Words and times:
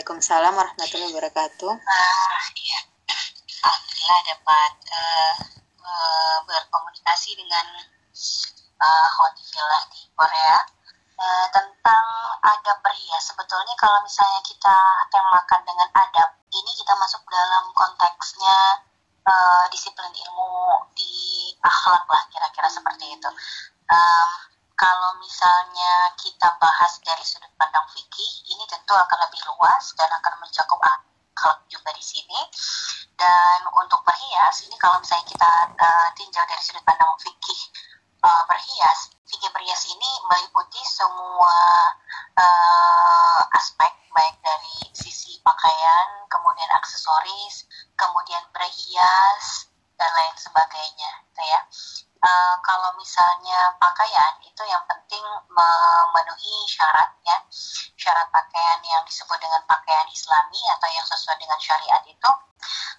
Waalaikumsalam 0.00 0.56
warahmatullahi 0.56 1.12
wabarakatuh. 1.12 1.76
Ah, 1.76 2.40
iya. 2.56 2.80
Alhamdulillah 3.60 4.20
dapat 4.32 4.72
uh, 4.96 5.34
uh, 5.76 6.38
berkomunikasi 6.48 7.36
dengan 7.36 7.84
uh, 8.80 9.28
Villa 9.36 9.80
di 9.92 10.00
Korea 10.16 10.56
uh, 11.20 11.46
tentang 11.52 12.04
adab 12.40 12.80
perhias. 12.80 13.28
Sebetulnya 13.28 13.76
kalau 13.76 14.00
misalnya 14.00 14.40
kita 14.40 14.72
temakan 15.12 15.68
dengan 15.68 15.92
adab, 15.92 16.32
ini 16.48 16.72
kita 16.80 16.96
masuk 16.96 17.20
dalam 17.28 17.68
konteksnya 17.76 18.80
uh, 19.28 19.68
disiplin 19.68 20.16
ilmu 20.16 20.80
di 20.96 21.52
akhlak 21.60 22.08
lah, 22.08 22.24
kira-kira 22.32 22.72
seperti 22.72 23.20
itu. 23.20 23.28
Um, 23.92 24.49
kalau 24.80 25.12
misalnya 25.20 26.08
kita 26.16 26.56
bahas 26.56 26.96
dari 27.04 27.20
sudut 27.20 27.52
pandang 27.60 27.84
fikih, 27.92 28.32
ini 28.48 28.64
tentu 28.64 28.96
akan 28.96 29.18
lebih 29.28 29.44
luas 29.52 29.92
dan 29.92 30.08
akan 30.08 30.40
mencakup 30.40 30.80
akhlak 30.80 31.60
juga 31.68 31.92
di 31.92 32.00
sini. 32.00 32.40
Dan 33.12 33.60
untuk 33.76 34.00
berhias, 34.08 34.64
ini 34.64 34.72
kalau 34.80 34.96
misalnya 34.96 35.28
kita 35.28 35.52
uh, 35.76 36.08
tinjau 36.16 36.40
dari 36.48 36.62
sudut 36.64 36.80
pandang 36.88 37.12
fikih 37.20 37.60
uh, 38.24 38.48
berhias, 38.48 39.12
fikih 39.28 39.52
berhias 39.52 39.84
ini 39.84 40.10
meliputi 40.32 40.80
semua 40.88 41.60
uh, 42.40 43.40
aspek 43.60 43.92
baik 44.16 44.40
dari 44.40 44.96
sisi 44.96 45.44
pakaian, 45.44 46.24
kemudian 46.32 46.72
aksesoris, 46.72 47.68
kemudian 48.00 48.48
berhias 48.56 49.68
dan 50.00 50.08
lain 50.08 50.36
sebagainya, 50.40 51.10
gitu 51.28 51.42
ya 51.44 51.60
uh, 52.20 52.54
kalau 52.64 52.90
misalnya 52.96 53.72
pakaian 53.80 54.34
itu 54.44 54.62
yang 54.68 54.84
penting 54.86 55.24
memenuhi 55.48 56.56
syarat 56.68 57.10
ya 57.24 57.36
syarat 57.96 58.28
pakaian 58.32 58.80
yang 58.84 59.02
disebut 59.04 59.36
dengan 59.40 59.60
pakaian 59.68 60.06
islami 60.12 60.60
atau 60.78 60.88
yang 60.92 61.04
sesuai 61.04 61.36
dengan 61.40 61.58
syariat 61.60 62.02
itu 62.04 62.30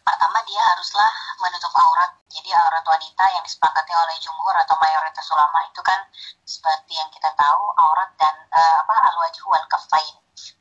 pertama 0.02 0.42
dia 0.50 0.62
haruslah 0.74 1.14
menutup 1.38 1.70
aurat. 1.78 2.18
Jadi 2.26 2.50
aurat 2.50 2.82
wanita 2.82 3.26
yang 3.30 3.44
disepakati 3.46 3.94
oleh 3.94 4.18
jumhur 4.18 4.56
atau 4.58 4.74
mayoritas 4.82 5.26
ulama 5.30 5.62
itu 5.70 5.82
kan 5.86 6.02
seperti 6.42 6.98
yang 6.98 7.10
kita 7.14 7.30
tahu 7.38 7.64
aurat 7.78 8.10
dan 8.18 8.34
uh, 8.50 8.76
apa 8.82 8.96
al 9.12 9.16
wajhu 9.22 9.46
wal 9.52 9.68
kafain 9.70 10.16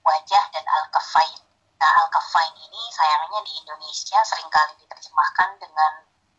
wajah 0.04 0.44
dan 0.52 0.64
al 0.68 0.84
kafain 0.92 1.40
nah 1.80 1.90
al 1.96 2.08
kafain 2.12 2.52
ini 2.60 2.82
sayangnya 2.92 3.40
di 3.40 3.52
Indonesia 3.56 4.20
sering 4.28 4.50
kali 4.52 4.76
diterjemahkan 4.84 5.56
dengan 5.56 5.92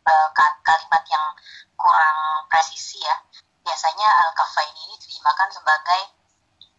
uh, 0.05 0.29
kalimat 0.65 1.03
yang 1.09 1.25
kurang 1.77 2.17
presisi 2.49 3.01
ya. 3.01 3.15
Biasanya 3.61 4.07
al-kafain 4.25 4.73
ini 4.73 4.95
dimakan 4.97 5.49
sebagai 5.53 6.01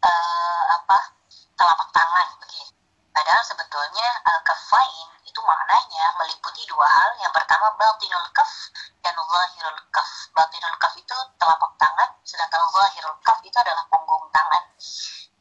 uh, 0.02 0.62
apa 0.78 0.98
telapak 1.54 1.88
tangan 1.94 2.28
begitu. 2.42 2.74
Padahal 3.12 3.44
sebetulnya 3.44 4.08
al-kafain 4.24 5.08
itu 5.22 5.40
maknanya 5.44 6.04
meliputi 6.18 6.64
dua 6.66 6.88
hal. 6.88 7.10
Yang 7.20 7.32
pertama 7.36 7.70
batinul 7.76 8.26
kaf 8.34 8.50
dan 9.04 9.14
zahirul 9.14 9.80
kaf. 9.92 10.10
Batinul 10.32 10.76
kaf 10.80 10.94
itu 10.96 11.16
telapak 11.38 11.72
tangan, 11.78 12.10
sedangkan 12.24 12.62
zahirul 12.72 13.16
kaf 13.22 13.38
itu 13.44 13.56
adalah 13.60 13.84
punggung 13.92 14.26
tangan. 14.32 14.64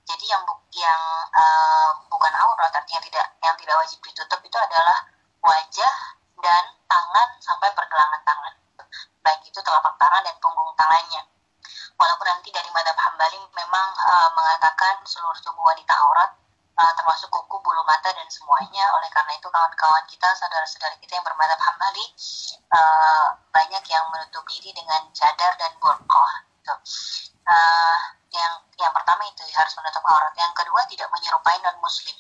Jadi 0.06 0.26
yang 0.28 0.44
yang 0.76 1.02
uh, 1.32 1.90
bukan 2.12 2.34
aurat 2.36 2.72
artinya 2.76 3.00
tidak 3.00 3.28
yang 3.40 3.56
tidak 3.56 3.76
wajib 3.80 4.00
ditutup 4.04 4.40
itu 4.44 4.58
adalah 4.60 5.08
wajah 5.40 5.95
dan 6.44 6.64
tangan 6.92 7.30
sampai 7.39 7.70
pergelangan 7.72 8.21
tangan. 8.27 8.54
Baik 9.23 9.42
itu 9.48 9.60
telapak 9.64 9.95
tangan 9.95 10.21
dan 10.27 10.36
punggung 10.43 10.76
tangannya. 10.76 11.23
Walaupun 11.95 12.27
nanti 12.27 12.49
dari 12.52 12.67
madhab 12.76 12.98
hambali 12.98 13.39
memang 13.55 13.88
uh, 13.95 14.30
mengatakan 14.36 14.99
seluruh 15.05 15.38
tubuh 15.45 15.64
wanita 15.64 15.93
aurat, 15.93 16.33
uh, 16.76 16.93
termasuk 16.98 17.30
kuku, 17.30 17.55
bulu 17.61 17.86
mata, 17.86 18.10
dan 18.10 18.26
semuanya. 18.27 18.89
Oleh 18.98 19.08
karena 19.14 19.38
itu 19.38 19.48
kawan-kawan 19.48 20.04
kita, 20.10 20.27
saudara-saudara 20.33 20.98
kita 20.98 21.21
yang 21.21 21.26
bermadhab 21.26 21.61
hambali, 21.61 22.05
uh, 22.73 23.37
banyak 23.54 23.83
yang 23.86 24.05
menutup 24.10 24.43
diri 24.49 24.73
dengan 24.73 25.05
cadar 25.14 25.54
dan 25.61 25.71
burqah. 25.77 26.33
Gitu. 26.58 26.73
Uh, 27.45 27.98
yang 28.33 28.54
yang 28.82 28.93
pertama 28.95 29.21
itu 29.30 29.45
harus 29.54 29.73
menutup 29.77 30.02
aurat. 30.10 30.33
Yang 30.33 30.54
kedua 30.58 30.82
tidak 30.89 31.08
menyerupai 31.14 31.61
non 31.61 31.77
muslim 31.86 32.17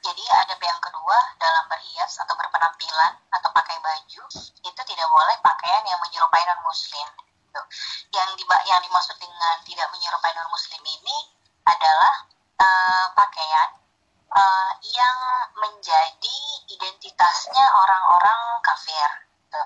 jadi 0.00 0.24
ada 0.32 0.54
yang 0.56 0.80
kedua 0.80 1.16
dalam 1.36 1.64
berhias 1.68 2.16
atau 2.24 2.32
berpenampilan 2.32 3.12
atau 3.36 3.48
pakai 3.52 3.76
baju 3.84 4.22
itu 4.64 4.80
tidak 4.88 5.08
boleh 5.12 5.36
pakaian 5.44 5.84
yang 5.84 6.00
menyerupai 6.00 6.42
non 6.48 6.60
muslim. 6.64 7.08
Gitu. 7.44 7.62
Yang 8.16 8.30
di, 8.40 8.44
yang 8.48 8.80
dimaksud 8.80 9.16
dengan 9.20 9.56
tidak 9.64 9.88
menyerupai 9.92 10.32
non 10.32 10.48
muslim 10.48 10.82
ini 10.88 11.18
adalah 11.68 12.14
uh, 12.56 13.06
pakaian 13.12 13.68
uh, 14.32 14.72
yang 14.80 15.18
menjadi 15.60 16.38
identitasnya 16.72 17.64
orang-orang 17.76 18.40
kafir. 18.64 19.10
Gitu. 19.44 19.60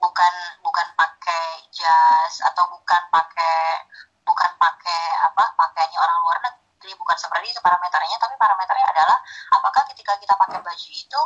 Bukan 0.00 0.34
bukan 0.64 0.88
pakai 0.96 1.68
jas 1.76 2.40
atau 2.40 2.72
bukan 2.72 3.02
pakai 3.12 3.84
bukan 4.24 4.52
pakai 4.56 5.02
apa 5.20 5.44
pakaiannya 5.60 5.98
orang 6.00 6.18
luar 6.24 6.38
negeri 6.40 6.63
jadi 6.84 6.92
bukan 7.00 7.16
seperti 7.16 7.56
itu 7.56 7.60
parameternya 7.64 8.16
tapi 8.20 8.36
parameternya 8.36 8.86
adalah 8.92 9.18
apakah 9.56 9.82
ketika 9.88 10.12
kita 10.20 10.36
pakai 10.36 10.60
baju 10.60 10.88
itu 10.92 11.20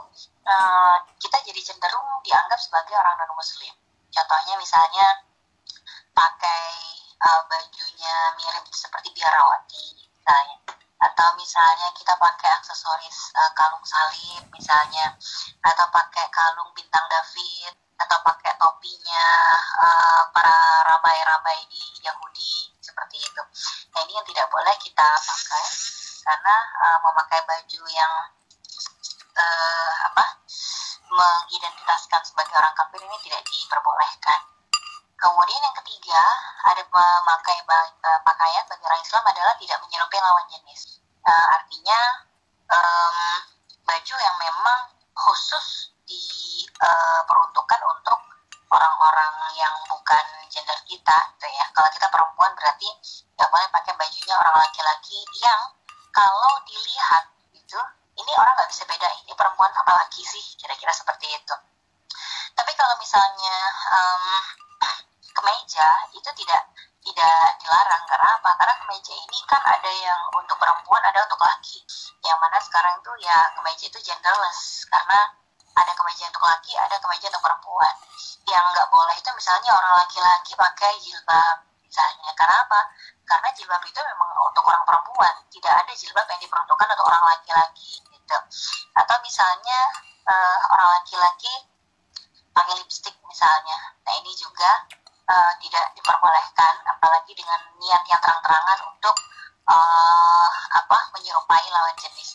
uh, 0.47 0.97
kita 1.19 1.39
jadi 1.43 1.61
cenderung 1.67 2.07
dianggap 2.23 2.63
sebagai 2.63 2.95
orang 2.95 3.19
non 3.19 3.35
muslim 3.35 3.75
contohnya 4.15 4.55
misalnya 4.55 5.07
pakai 6.15 6.71
uh, 7.23 7.43
bajunya 7.47 8.17
mirip 8.39 8.67
seperti 8.71 9.15
biarawati 9.15 9.87
misalnya. 10.19 10.59
Atau 10.99 11.29
misalnya 11.39 11.95
kita 11.95 12.19
pakai 12.19 12.51
aksesoris 12.59 13.31
uh, 13.39 13.51
kalung 13.55 13.87
salib 13.87 14.43
misalnya. 14.51 15.15
Atau 15.63 15.87
pakai 15.95 16.27
kalung 16.31 16.75
bintang 16.75 17.07
David 17.07 17.88
atau 17.99 18.19
pakai 18.23 18.55
topinya 18.57 19.27
uh, 19.83 20.23
para 20.31 20.59
rabai-rabai 20.87 21.67
di 21.67 21.83
Yahudi 22.07 22.71
seperti 22.79 23.19
itu. 23.19 23.43
Nah 23.95 24.01
ini 24.07 24.13
yang 24.15 24.27
tidak 24.27 24.47
boleh 24.49 24.75
kita 24.79 25.09
pakai 25.19 25.67
karena 26.23 26.57
uh, 26.85 26.99
memakai 27.03 27.41
baju 27.43 27.83
yang 27.91 28.13
uh, 29.35 29.93
apa 30.13 30.25
mengidentitaskan 31.09 32.23
sebagai 32.23 32.55
orang 32.55 32.75
kafir 32.77 33.01
ini 33.03 33.19
tidak 33.27 33.43
diperbolehkan. 33.49 34.41
Kemudian 35.19 35.59
yang 35.59 35.77
ketiga 35.83 36.23
ada 36.71 36.83
memakai 36.87 37.59
uh, 37.67 38.21
pakaian 38.23 38.65
bagi 38.71 38.85
orang 38.87 39.03
Islam 39.03 39.25
adalah 39.27 39.55
tidak 39.59 39.79
menyerupai 39.83 40.21
lawan 40.23 40.47
jenis. 40.47 41.03
Uh, 41.27 41.47
artinya 41.59 42.01
um, 42.71 43.35
baju 43.83 44.15
yang 44.15 44.37
memang 44.39 44.81
khusus 45.19 45.98
diperuntukkan 46.09 47.81
uh, 47.85 47.91
untuk 47.93 48.19
orang-orang 48.69 49.35
yang 49.57 49.75
bukan 49.89 50.25
gender 50.49 50.77
kita 50.89 51.17
gitu 51.37 51.47
ya. 51.53 51.65
Kalau 51.73 51.89
kita 51.93 52.09
perempuan 52.09 52.53
berarti 52.57 52.89
nggak 53.37 53.49
boleh 53.49 53.69
pakai 53.73 53.93
bajunya 53.97 54.35
orang 54.37 54.57
laki-laki 54.61 55.21
yang 55.41 55.61
kalau 56.13 56.53
dilihat 56.65 57.25
gitu 57.55 57.81
ini 58.19 58.33
orang 58.35 58.53
nggak 58.59 58.71
bisa 58.73 58.85
beda 58.89 59.09
ini 59.25 59.33
perempuan 59.37 59.71
apa 59.73 59.93
laki 60.05 60.23
sih 60.25 60.45
kira-kira 60.59 60.93
seperti 60.93 61.29
itu. 61.31 61.55
Tapi 62.59 62.73
kalau 62.75 62.95
misalnya 62.99 63.57
um, 63.95 64.25
kemeja 65.39 65.89
itu 66.13 66.31
tidak 66.45 66.63
tidak 66.99 67.41
dilarang 67.63 68.05
karena 68.05 68.29
apa 68.37 68.51
karena 68.59 68.75
kemeja 68.85 69.15
ini 69.17 69.39
kan 69.49 69.63
ada 69.65 69.93
yang 70.03 70.21
untuk 70.35 70.59
perempuan 70.61 71.01
ada 71.07 71.25
untuk 71.25 71.41
laki. 71.41 71.79
Yang 72.27 72.39
mana 72.43 72.59
sekarang 72.61 72.95
itu 73.01 73.13
ya 73.23 73.39
kemeja 73.57 73.85
itu 73.89 73.99
genderless. 74.03 74.85
Karena 74.91 75.21
ada 75.79 75.93
kemeja 75.95 76.25
untuk 76.29 76.45
laki 76.45 76.73
ada 76.75 76.97
kemeja 76.99 77.27
untuk 77.31 77.45
perempuan. 77.45 77.95
Yang 78.49 78.65
nggak 78.75 78.89
boleh 78.91 79.15
itu 79.17 79.31
misalnya 79.37 79.71
orang 79.77 79.93
laki-laki 80.03 80.53
pakai 80.59 80.93
jilbab 80.99 81.57
misalnya. 81.85 82.31
Karena 82.35 82.57
apa? 82.67 82.81
Karena 83.29 83.49
jilbab 83.55 83.83
itu 83.85 84.01
memang 84.01 84.31
untuk 84.45 84.65
orang 84.67 84.85
perempuan. 84.85 85.35
Tidak 85.53 85.73
ada 85.73 85.93
jilbab 85.95 86.27
yang 86.27 86.41
diperuntukkan 86.43 86.87
untuk 86.99 87.07
orang 87.07 87.25
laki-laki 87.29 87.93
gitu. 88.03 88.39
Atau 88.99 89.17
misalnya 89.23 89.81
uh, 90.27 90.59
orang 90.75 90.89
laki-laki 91.01 91.55
pakai 92.53 92.75
lipstick 92.83 93.15
misalnya. 93.25 93.79
Nah 94.03 94.15
ini 94.19 94.33
juga 94.35 94.85
uh, 95.29 95.53
tidak 95.63 95.95
diperbolehkan 95.95 96.75
apalagi 96.89 97.33
dengan 97.37 97.61
niat 97.79 98.03
yang 98.09 98.21
terang-terangan 98.21 98.79
untuk 98.91 99.15
uh, 99.69 100.49
apa 100.73 100.99
menyerupai 101.13 101.65
lawan 101.69 101.97
jenis. 102.01 102.31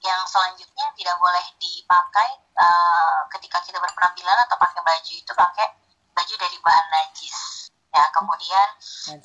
Yang 0.00 0.22
selanjutnya 0.30 0.86
tidak 0.94 1.16
boleh 1.18 1.46
dipakai 1.58 2.30
uh, 2.54 3.26
ketika 3.34 3.58
kita 3.66 3.82
berpenampilan 3.82 4.38
atau 4.46 4.56
pakai 4.56 4.80
baju 4.86 5.12
itu 5.12 5.32
pakai 5.34 5.66
baju 6.14 6.34
dari 6.38 6.56
bahan 6.62 6.86
najis. 6.94 7.68
Ya 7.90 8.04
kemudian 8.14 8.68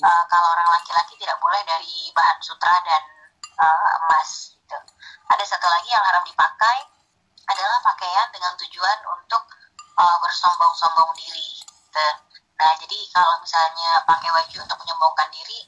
uh, 0.01 0.23
kalau 0.25 0.47
orang 0.57 0.69
laki-laki 0.81 1.13
tidak 1.21 1.37
boleh 1.37 1.61
dari 1.63 2.09
bahan 2.17 2.39
sutra 2.41 2.75
dan 2.81 3.01
uh, 3.61 3.89
emas 4.05 4.57
gitu. 4.57 4.77
Ada 5.31 5.43
satu 5.45 5.67
lagi 5.69 5.89
yang 5.93 6.01
haram 6.01 6.23
dipakai 6.25 6.77
adalah 7.51 7.79
pakaian 7.83 8.27
dengan 8.31 8.53
tujuan 8.57 8.99
untuk 9.11 9.43
uh, 9.99 10.17
bersombong-sombong 10.23 11.11
diri 11.19 11.49
gitu. 11.59 12.07
nah 12.61 12.71
jadi 12.77 12.99
kalau 13.11 13.41
misalnya 13.41 13.99
pakai 14.05 14.29
baju 14.29 14.57
untuk 14.61 14.77
menyombongkan 14.85 15.27
diri 15.33 15.59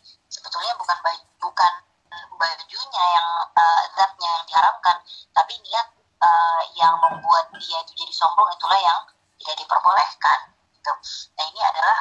sebetulnya 0.53 0.77
bukan 0.77 0.97
baju, 1.01 1.25
bukan 1.41 1.73
eh, 2.13 2.25
bajunya 2.38 3.05
yang 3.17 3.29
uh, 3.57 3.83
zatnya 3.97 4.29
yang 4.38 4.45
diharamkan, 4.45 4.97
tapi 5.33 5.57
niat 5.65 5.88
uh, 6.21 6.29
eh, 6.29 6.61
yang 6.77 6.94
membuat 7.01 7.50
dia 7.57 7.81
itu 7.81 8.05
jadi 8.05 8.13
sombong 8.13 8.53
itulah 8.53 8.77
yang 8.77 9.01
tidak 9.41 9.65
diperbolehkan. 9.65 10.53
Gitu. 10.77 10.94
Nah 11.33 11.45
ini 11.50 11.57
adalah 11.57 11.97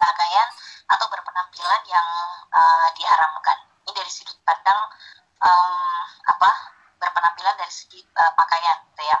pakaian 0.00 0.48
atau 0.88 1.06
berpenampilan 1.12 1.82
yang 1.84 2.08
uh, 2.56 2.88
diharamkan. 2.96 3.68
Ini 3.84 3.92
dari 3.92 4.08
sudut 4.08 4.40
pandang 4.40 4.88
um, 5.44 6.04
apa 6.32 6.50
berpenampilan 6.96 7.52
dari 7.60 7.68
segi 7.68 8.00
uh, 8.16 8.32
pakaian, 8.32 8.80
gitu 8.96 9.04
ya. 9.12 9.18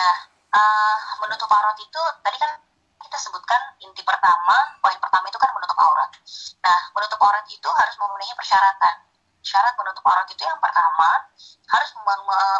Nah 0.00 0.16
uh, 0.56 0.96
menutup 1.20 1.44
parot 1.44 1.76
itu 1.76 2.02
tadi 2.24 2.40
kan 2.40 2.56
kita 2.98 3.16
sebutkan 3.18 3.78
inti 3.80 4.02
pertama 4.02 4.56
poin 4.82 4.98
pertama 4.98 5.26
itu 5.30 5.38
kan 5.38 5.50
menutup 5.54 5.78
aurat. 5.78 6.10
Nah 6.62 6.80
menutup 6.94 7.18
aurat 7.22 7.46
itu 7.46 7.70
harus 7.70 7.94
memenuhi 7.98 8.32
persyaratan. 8.34 8.96
Syarat 9.38 9.74
menutup 9.78 10.04
aurat 10.04 10.26
itu 10.28 10.42
yang 10.42 10.58
pertama 10.58 11.30
harus 11.70 11.90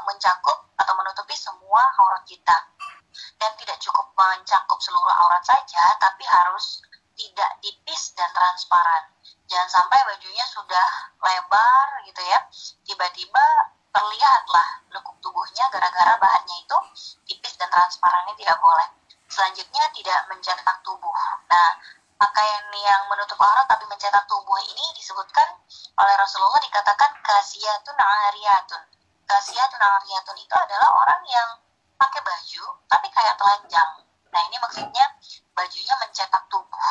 mencakup 0.06 0.58
atau 0.78 0.94
menutupi 0.94 1.34
semua 1.34 1.82
aurat 1.98 2.22
kita. 2.24 2.56
Dan 3.38 3.50
tidak 3.58 3.82
cukup 3.82 4.14
mencakup 4.14 4.78
seluruh 4.78 5.14
aurat 5.26 5.42
saja 5.42 5.82
tapi 5.98 6.22
harus 6.22 6.80
tidak 7.18 7.50
tipis 7.58 8.14
dan 8.14 8.30
transparan. 8.30 9.10
Jangan 9.50 9.68
sampai 9.68 9.98
bajunya 10.06 10.46
sudah 10.46 10.88
lebar 11.18 11.88
gitu 12.06 12.22
ya 12.22 12.38
tiba-tiba 12.86 13.46
terlihatlah 13.90 14.68
lekuk 14.94 15.16
tubuhnya 15.18 15.66
gara-gara 15.72 16.14
bahannya 16.20 16.56
itu 16.62 16.78
tipis 17.26 17.58
dan 17.58 17.66
transparan 17.72 18.28
ini 18.30 18.44
tidak 18.44 18.60
boleh 18.62 18.97
selanjutnya 19.28 19.84
tidak 19.92 20.20
mencetak 20.32 20.76
tubuh 20.82 21.14
nah 21.48 21.76
pakaian 22.18 22.66
yang 22.74 23.02
menutup 23.06 23.38
aurat 23.38 23.64
tapi 23.70 23.86
mencetak 23.86 24.26
tubuh 24.26 24.58
ini 24.58 24.86
disebutkan 24.98 25.54
oleh 26.02 26.14
Rasulullah 26.18 26.58
dikatakan 26.58 27.14
kasiyatun 27.22 27.94
ariyatun. 27.94 28.82
Kasiyatun 29.22 29.78
ariyatun 29.78 30.36
itu 30.38 30.54
adalah 30.54 30.90
orang 30.90 31.22
yang 31.30 31.48
pakai 31.94 32.20
baju 32.26 32.64
tapi 32.90 33.06
kayak 33.14 33.38
telanjang. 33.38 33.90
Nah 34.34 34.40
ini 34.50 34.56
maksudnya 34.58 35.04
bajunya 35.54 35.94
mencetak 36.02 36.42
tubuh. 36.50 36.82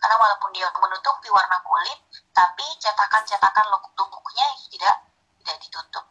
Karena 0.00 0.16
walaupun 0.16 0.48
dia 0.56 0.64
menutupi 0.72 1.28
warna 1.28 1.60
kulit, 1.60 2.00
tapi 2.32 2.64
cetakan-cetakan 2.80 3.68
lekuk 3.68 3.92
tubuhnya 3.92 4.48
itu 4.56 4.80
tidak 4.80 4.96
tidak 5.44 5.56
ditutup. 5.60 6.04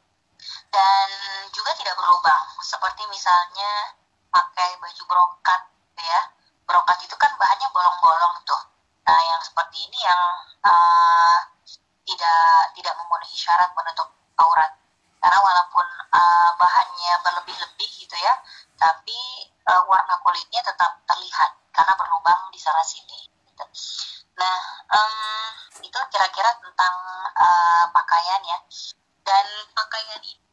Dan 0.69 1.09
juga 1.49 1.73
tidak 1.73 1.97
berlubang. 1.97 2.45
Seperti 2.61 3.01
misalnya 3.09 3.97
pakai 4.29 4.77
baju 4.81 5.03
brokat 5.09 5.61
ya 5.99 6.21
brokat 6.69 7.01
itu 7.01 7.15
kan 7.17 7.33
bahannya 7.41 7.65
bolong-bolong 7.73 8.35
tuh. 8.45 8.61
Nah, 9.09 9.17
yang 9.25 9.41
seperti 9.41 9.89
ini 9.89 10.05
yang 10.05 10.21
uh, 10.61 11.37
tidak 12.05 12.69
tidak 12.77 12.93
memenuhi 12.93 13.33
syarat 13.33 13.73
menutup 13.73 14.13
aurat. 14.37 14.77
Karena 15.17 15.41
walaupun 15.41 15.83
uh, 16.13 16.51
bahannya 16.61 17.13
berlebih-lebih 17.25 17.89
gitu 18.05 18.15
ya, 18.21 18.37
tapi 18.77 19.49
uh, 19.65 19.81
warna 19.89 20.13
kulitnya 20.21 20.61
tetap 20.61 21.01
terlihat 21.09 21.57
karena 21.73 21.97
berlubang 21.97 22.53
di 22.53 22.59
sana 22.61 22.85
sini. 22.85 23.17
Gitu. 23.49 23.65
Nah, 24.37 24.57
um, 24.93 25.51
itu 25.81 25.99
kira-kira 26.13 26.53
tentang 26.61 26.95
uh, 27.33 27.85
pakaian 27.89 28.41
ya. 28.45 28.57
Dan 29.25 29.45
pakaian 29.73 30.21
ini 30.21 30.48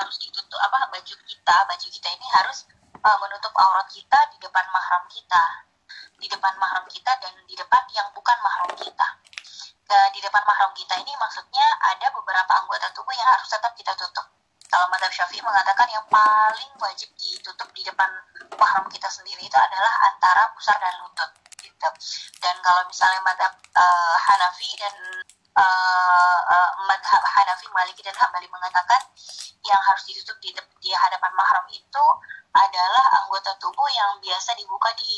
harus 0.00 0.16
ditutup 0.18 0.58
apa 0.58 0.90
baju 0.90 1.14
kita, 1.26 1.56
baju 1.68 1.86
kita 1.90 2.08
ini 2.10 2.26
harus 2.34 2.66
uh, 3.04 3.18
menutup 3.20 3.52
aurat 3.58 3.86
kita 3.90 4.18
di 4.32 4.38
depan 4.40 4.64
mahram 4.72 5.04
kita, 5.10 5.44
di 6.18 6.26
depan 6.26 6.54
mahram 6.56 6.84
kita 6.88 7.12
dan 7.20 7.34
di 7.44 7.54
depan 7.54 7.82
yang 7.92 8.08
bukan 8.14 8.38
mahram 8.40 8.70
kita. 8.78 9.08
Ke, 9.84 9.98
di 10.16 10.20
depan 10.24 10.40
mahram 10.48 10.72
kita 10.72 10.96
ini 10.96 11.12
maksudnya 11.20 11.66
ada 11.92 12.08
beberapa 12.16 12.52
anggota 12.56 12.88
tubuh 12.96 13.12
yang 13.12 13.28
harus 13.28 13.48
tetap 13.52 13.76
kita 13.76 13.92
tutup. 13.92 14.24
Kalau 14.64 14.88
madhab 14.90 15.12
syafi'i 15.12 15.44
mengatakan 15.44 15.86
yang 15.92 16.02
paling 16.08 16.72
wajib 16.80 17.06
ditutup 17.14 17.68
di 17.76 17.84
depan 17.84 18.10
mahram 18.58 18.88
kita 18.90 19.06
sendiri 19.06 19.44
itu 19.44 19.58
adalah 19.60 19.92
antara 20.08 20.50
pusar 20.56 20.74
dan 20.80 20.94
lutut. 21.04 21.30
Gitu. 21.60 21.88
Dan 22.40 22.56
kalau 22.64 22.82
misalnya 22.88 23.20
madhab 23.22 23.52
uh, 23.76 24.16
Hanafi 24.18 24.72
dan 24.80 24.94
uh, 25.54 26.38
uh, 26.50 26.70
Hanafi, 27.04 27.66
Maliki 27.70 28.02
dan 28.02 28.14
Hambali 28.18 28.46
mengatakan 28.50 29.00
yang 29.64 29.80
harus 29.80 30.04
ditutup 30.04 30.36
di, 30.42 30.52
di 30.82 30.90
hadapan 30.92 31.32
mahram 31.32 31.64
itu 31.72 32.04
adalah 32.54 33.04
anggota 33.24 33.50
tubuh 33.58 33.88
yang 33.90 34.14
biasa 34.22 34.54
dibuka 34.54 34.92
di 34.94 35.14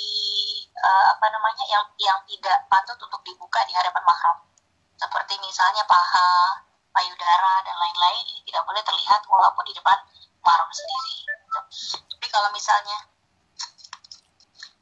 uh, 0.81 1.05
apa 1.13 1.27
namanya 1.29 1.65
yang 1.69 1.85
yang 2.01 2.19
tidak 2.25 2.65
patut 2.71 2.97
untuk 3.01 3.21
dibuka 3.27 3.61
di 3.69 3.75
hadapan 3.77 4.03
mahram. 4.07 4.37
Seperti 4.97 5.37
misalnya 5.45 5.85
paha 5.85 6.63
payudara 6.95 7.61
dan 7.61 7.77
lain-lain 7.77 8.25
ini 8.33 8.41
tidak 8.49 8.65
boleh 8.65 8.81
terlihat 8.81 9.21
walaupun 9.29 9.65
di 9.69 9.75
depan 9.77 9.99
mahram 10.41 10.71
sendiri. 10.73 11.17
Tapi 12.17 12.27
kalau 12.33 12.49
misalnya 12.55 12.99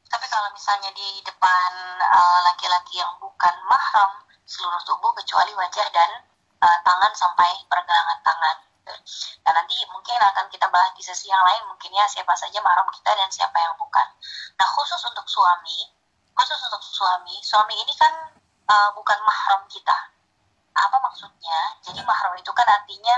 tapi 0.07 0.25
kalau 0.31 0.47
misalnya 0.55 0.93
di 0.95 1.19
depan 1.25 1.71
laki-laki 2.47 2.95
uh, 2.95 3.03
yang 3.03 3.11
bukan 3.19 3.55
mahram 3.67 4.11
seluruh 4.45 4.81
tubuh 4.85 5.11
kecuali 5.17 5.51
wajah 5.57 5.87
dan 5.89 6.11
uh, 6.61 6.79
tangan 6.85 7.13
sampai 7.17 7.51
pergelangan 7.69 8.21
tangan 8.21 8.57
Nah 9.45 9.51
nanti 9.53 9.77
mungkin 9.89 10.17
akan 10.21 10.45
kita 10.53 10.69
bahas 10.69 10.93
di 10.93 11.01
sesi 11.01 11.29
yang 11.29 11.41
lain 11.41 11.65
mungkin 11.65 11.89
ya 11.89 12.05
siapa 12.05 12.33
saja 12.37 12.61
mahram 12.61 12.85
kita 12.93 13.11
dan 13.17 13.29
siapa 13.33 13.57
yang 13.57 13.73
bukan. 13.81 14.07
Nah 14.61 14.67
khusus 14.77 15.01
untuk 15.09 15.25
suami, 15.25 15.89
khusus 16.37 16.59
untuk 16.69 16.81
suami, 16.85 17.35
suami 17.41 17.73
ini 17.81 17.93
kan 17.97 18.13
uh, 18.69 18.89
bukan 18.93 19.17
mahram 19.25 19.65
kita. 19.69 19.97
Apa 20.75 20.97
maksudnya? 21.01 21.81
Jadi 21.81 22.01
mahram 22.05 22.37
itu 22.37 22.51
kan 22.53 22.67
artinya 22.69 23.15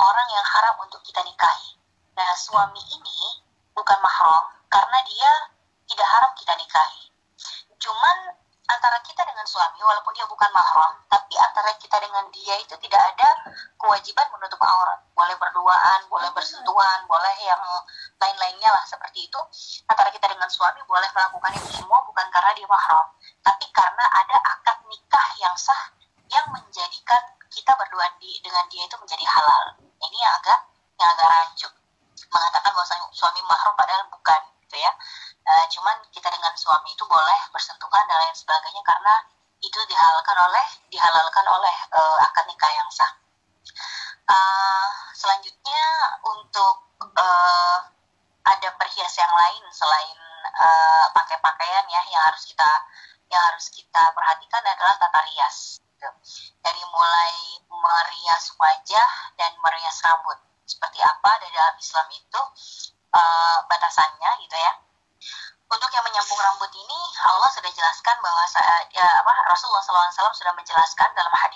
orang 0.00 0.28
yang 0.32 0.46
haram 0.56 0.76
untuk 0.80 1.04
kita 1.04 1.20
nikahi. 1.20 1.76
Nah 2.16 2.32
suami 2.36 2.80
ini 2.80 3.44
bukan 3.76 3.98
mahram 4.00 4.56
karena 4.72 4.98
dia 5.04 5.32
tidak 5.84 6.08
haram 6.16 6.32
kita 6.32 6.56
nikahi. 6.56 7.12
Cuman 7.76 8.29
antara 8.80 8.96
kita 9.04 9.20
dengan 9.28 9.44
suami 9.44 9.76
walaupun 9.84 10.16
dia 10.16 10.24
bukan 10.24 10.48
mahram 10.56 10.96
tapi 11.12 11.36
antara 11.36 11.68
kita 11.76 12.00
dengan 12.00 12.24
dia 12.32 12.56
itu 12.56 12.72
tidak 12.80 13.12
ada 13.12 13.28
kewajiban 13.76 14.24
menutup 14.32 14.56
aurat. 14.56 15.04
Boleh 15.12 15.36
berduaan 15.36 16.00
boleh 16.08 16.32
bersentuhan 16.32 17.04
boleh 17.04 17.36
yang 17.44 17.60
lain-lainnya 18.16 18.72
lah 18.72 18.80
seperti 18.88 19.28
itu. 19.28 19.36
Antara 19.84 20.08
kita 20.08 20.32
dengan 20.32 20.48
suami 20.48 20.80
boleh 20.88 21.12
melakukan 21.12 21.60
itu 21.60 21.84
semua 21.84 22.00
bukan 22.08 22.24
karena 22.32 22.56
dia 22.56 22.64
mahram 22.64 23.06
tapi 23.44 23.68
karena 23.68 24.04
ada 24.16 24.36
akad 24.48 24.80
nikah 24.88 25.28
yang 25.44 25.52
sah 25.60 25.92
yang 26.32 26.48
menjadikan 26.48 27.20
kita 27.52 27.76
berduaan 27.76 28.16
di, 28.16 28.40
dengan 28.40 28.64
dia 28.72 28.88
itu 28.88 28.96
menjadi 28.96 29.28
halal. 29.28 29.76
Ini 29.76 30.16
yang 30.24 30.34
agak 30.40 30.60
yang 30.96 31.10
agak 31.20 31.28
rancu. 31.28 31.68
Mengatakan 32.32 32.72
bahwa 32.72 33.12
suami 33.12 33.44
mahram 33.44 33.76
padahal 33.76 34.08
bukan 34.08 34.40
gitu 34.64 34.80
ya 34.80 34.92
uh, 35.50 35.66
cuman 35.66 35.96
kita 36.14 36.30
dengan 36.30 36.54
suami 36.54 36.94
itu 36.94 37.02
boleh 37.10 37.40
bersentuhan 37.50 38.06
dan 38.06 38.18
lain 38.22 38.36
sebagainya 38.38 38.82
karena 38.86 39.14
itu 39.60 39.80
dihalalkan 39.90 40.38
oleh 40.40 40.66
dihalalkan 40.88 41.46
oleh 41.50 41.76
uh, 41.92 42.16
akad 42.24 42.46
nikah 42.46 42.70
yang 42.72 42.88
sah. 42.88 43.12
Uh, 44.30 44.88
selanjutnya 45.12 45.84
untuk 46.22 46.86
uh, 47.02 47.78
ada 48.46 48.68
perhias 48.78 49.14
yang 49.18 49.32
lain 49.34 49.62
selain 49.74 50.18
uh, 50.54 51.06
pakai 51.12 51.36
pakaian 51.42 51.84
ya 51.90 52.02
yang 52.14 52.22
harus 52.30 52.46
kita 52.46 52.70
yang 53.30 53.42
harus 53.52 53.68
kita 53.74 54.02
perhatikan 54.14 54.62
adalah 54.64 54.94
tata 54.96 55.20
rias. 55.28 55.82
Dari 56.64 56.82
mulai 56.88 57.60
merias 57.68 58.56
wajah 58.56 59.10
dan 59.36 59.52
merias 59.60 60.00
rambut. 60.00 60.38
Seperti 60.64 61.02
apa 61.02 61.30
dari 61.42 61.52
dalam 61.52 61.76
Islam 61.76 62.06
itu 62.14 62.40
uh, 63.12 63.58
batasannya 63.68 64.30
gitu 64.46 64.56
ya 64.56 64.72
untuk 65.70 65.90
yang 65.94 66.04
menyambung 66.04 66.40
rambut 66.40 66.70
ini 66.74 67.00
Allah 67.30 67.50
sudah 67.52 67.70
jelaskan 67.70 68.16
bahwa 68.18 68.42
ya, 68.90 69.06
apa, 69.22 69.32
Rasulullah 69.54 69.84
SAW 69.84 70.34
sudah 70.34 70.54
menjelaskan 70.56 71.08
dalam 71.14 71.34
hadisnya 71.34 71.50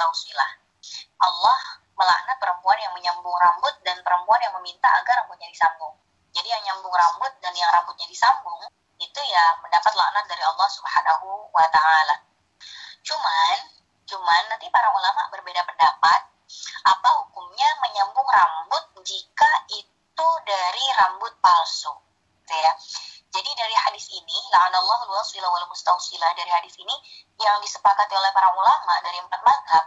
mustausilah 0.00 0.50
Allah 1.20 1.58
melaknat 1.92 2.40
perempuan 2.40 2.80
yang 2.80 2.92
menyambung 2.96 3.36
rambut 3.36 3.76
dan 3.84 4.00
perempuan 4.00 4.40
yang 4.40 4.56
meminta 4.56 4.88
agar 4.96 5.20
rambutnya 5.20 5.44
disambung. 5.52 5.92
Jadi 6.32 6.48
yang 6.48 6.62
nyambung 6.64 6.94
rambut 6.96 7.28
dan 7.44 7.52
yang 7.52 7.68
rambutnya 7.68 8.08
disambung 8.08 8.64
itu 8.96 9.20
ya 9.28 9.44
mendapat 9.60 9.92
laknat 9.92 10.24
dari 10.24 10.40
Allah 10.40 10.68
Subhanahu 10.72 11.52
wa 11.52 11.66
taala. 11.68 12.16
Cuman 13.04 13.56
cuman 14.08 14.42
nanti 14.48 14.72
para 14.72 14.88
ulama 14.88 15.28
berbeda 15.28 15.68
pendapat 15.68 16.20
apa 16.88 17.08
hukumnya 17.20 17.68
menyambung 17.84 18.24
rambut 18.24 19.04
jika 19.04 19.50
itu 19.76 19.99
itu 20.20 20.28
dari 20.44 20.84
rambut 21.00 21.32
palsu 21.40 21.88
gitu 22.44 22.52
ya. 22.52 22.72
Jadi 23.32 23.50
dari 23.56 23.72
hadis 23.72 24.12
ini 24.12 24.36
la'anallahu 24.52 25.08
al-wasila 25.08 25.48
wal 25.48 25.64
mustausila 25.72 26.28
dari 26.36 26.50
hadis 26.52 26.76
ini 26.76 26.92
yang 27.40 27.56
disepakati 27.64 28.12
oleh 28.12 28.28
para 28.36 28.52
ulama 28.52 29.00
dari 29.00 29.16
empat 29.16 29.40
madhab 29.40 29.84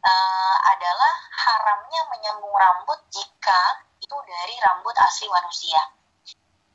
uh, 0.00 0.56
adalah 0.72 1.14
haramnya 1.36 2.00
menyambung 2.16 2.54
rambut 2.56 2.96
jika 3.12 3.84
itu 4.00 4.16
dari 4.24 4.56
rambut 4.64 4.96
asli 4.96 5.28
manusia. 5.28 5.84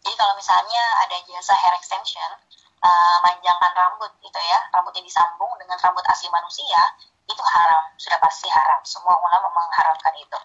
Jadi 0.05 0.13
kalau 0.13 0.37
misalnya 0.37 0.83
ada 1.01 1.17
jasa 1.25 1.57
hair 1.57 1.73
extension 1.81 2.29
uh, 2.85 3.17
manjangkan 3.25 3.73
rambut 3.73 4.13
gitu 4.21 4.37
ya 4.37 4.59
rambutnya 4.69 5.01
disambung 5.01 5.49
dengan 5.57 5.81
rambut 5.81 6.05
asli 6.05 6.29
manusia 6.29 6.93
itu 7.25 7.41
haram 7.41 7.89
sudah 7.97 8.21
pasti 8.21 8.45
haram. 8.53 8.85
Semua 8.85 9.17
ulama 9.17 9.49
mengharamkan 9.49 10.13
itu. 10.19 10.39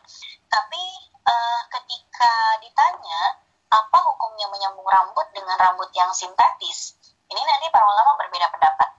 Tapi 0.49 1.13
uh, 1.25 1.61
ketika 1.73 2.33
ditanya 2.61 3.41
apa 3.73 3.99
hukumnya 4.13 4.47
menyambung 4.53 4.87
rambut 4.87 5.27
dengan 5.35 5.57
rambut 5.59 5.91
yang 5.97 6.13
sintetis? 6.15 6.95
Ini 7.27 7.41
nanti 7.41 7.67
para 7.73 7.85
ulama 7.89 8.15
berbeda 8.21 8.47
pendapat. 8.53 8.91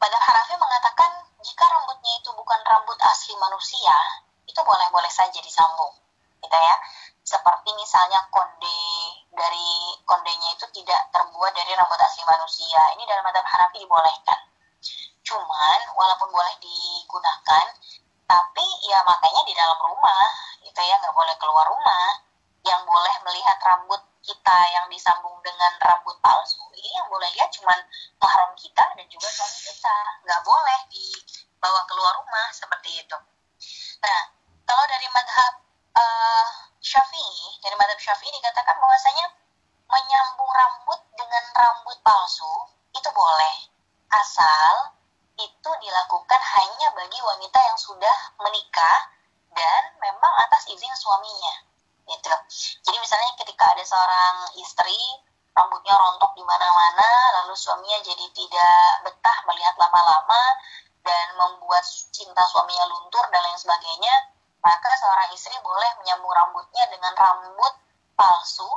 Pada 0.00 0.18
Harafi 0.18 0.58
mengatakan 0.58 1.10
jika 1.44 1.64
rambutnya 1.68 2.12
itu 2.18 2.30
bukan 2.34 2.60
rambut 2.66 2.98
asli 3.06 3.38
manusia 3.38 3.94
itu 4.48 4.60
boleh-boleh 4.60 5.12
saja 5.12 5.38
disambung 5.38 5.94
gitu 6.42 6.58
ya. 6.58 6.76
Seperti 7.22 7.70
misalnya 7.78 8.18
konde 8.34 8.82
dari 9.30 9.94
kondenya 10.02 10.58
itu 10.58 10.66
tidak 10.74 11.06
terbuat 11.14 11.54
dari 11.54 11.70
rambut 11.78 12.00
asli 12.02 12.26
manusia. 12.26 12.82
Ini 12.98 13.02
dalam 13.06 13.22
madhab 13.22 13.46
Hanafi 13.46 13.78
dibolehkan. 13.78 14.40
Cuman 15.22 15.78
walaupun 15.94 16.34
boleh 16.34 16.54
digunakan 16.58 17.66
tapi 18.26 18.66
ya 18.88 18.98
makanya 19.06 19.42
di 19.44 19.54
dalam 19.54 19.78
rumah 19.78 20.26
itu 20.72 20.80
ya 20.80 20.96
nggak 20.96 21.12
boleh 21.12 21.36
keluar 21.36 21.68
rumah. 21.68 22.24
Yang 22.64 22.80
boleh 22.88 23.14
melihat 23.28 23.58
rambut 23.60 24.00
kita 24.24 24.58
yang 24.72 24.86
disambung 24.88 25.36
dengan 25.44 25.76
rambut 25.82 26.16
palsu 26.24 26.62
ini 26.78 26.94
yang 26.94 27.10
boleh 27.12 27.28
lihat 27.36 27.50
cuman 27.52 27.76
mahram 28.16 28.54
kita 28.56 28.80
dan 28.96 29.06
juga 29.12 29.28
suami 29.28 29.58
kita. 29.68 29.96
Nggak 30.24 30.40
boleh 30.40 30.80
dibawa 30.88 31.80
keluar 31.84 32.12
rumah 32.16 32.48
seperti 32.56 33.04
itu. 33.04 33.18
Nah 34.00 34.20
kalau 34.64 34.84
dari 34.88 35.04
madhab 35.12 35.52
uh, 35.92 36.48
Syafi'i 36.80 37.60
dari 37.60 37.76
madhab 37.76 38.00
Syafi'i 38.00 38.32
dikatakan 38.32 38.80
bahwasanya 38.80 39.26
menyambung 39.92 40.52
rambut 40.56 41.00
dengan 41.12 41.44
rambut 41.52 41.98
palsu 42.00 42.52
itu 42.96 43.10
boleh. 43.12 43.56
Asal 44.08 44.96
itu 45.36 45.70
dilakukan 45.82 46.40
hanya 46.40 46.88
bagi 46.96 47.20
wanita 47.20 47.58
yang 47.58 47.78
sudah 47.80 48.16
menikah 48.40 49.11
dan 49.52 49.82
memang 50.00 50.32
atas 50.48 50.68
izin 50.68 50.94
suaminya 50.96 51.54
gitu. 52.08 52.34
Jadi 52.82 52.96
misalnya 52.98 53.30
ketika 53.38 53.64
ada 53.72 53.84
seorang 53.86 54.36
istri 54.58 54.98
rambutnya 55.52 55.94
rontok 55.94 56.32
di 56.34 56.44
mana-mana 56.44 57.08
lalu 57.42 57.54
suaminya 57.54 58.00
jadi 58.00 58.26
tidak 58.32 59.04
betah 59.04 59.38
melihat 59.48 59.76
lama-lama 59.76 60.42
dan 61.04 61.26
membuat 61.36 61.84
cinta 62.10 62.40
suaminya 62.48 62.88
luntur 62.88 63.24
dan 63.28 63.40
lain 63.44 63.58
sebagainya 63.60 64.14
maka 64.62 64.90
seorang 64.96 65.28
istri 65.34 65.52
boleh 65.60 65.90
menyambung 66.00 66.30
rambutnya 66.30 66.86
dengan 66.88 67.12
rambut 67.18 67.74
palsu 68.14 68.70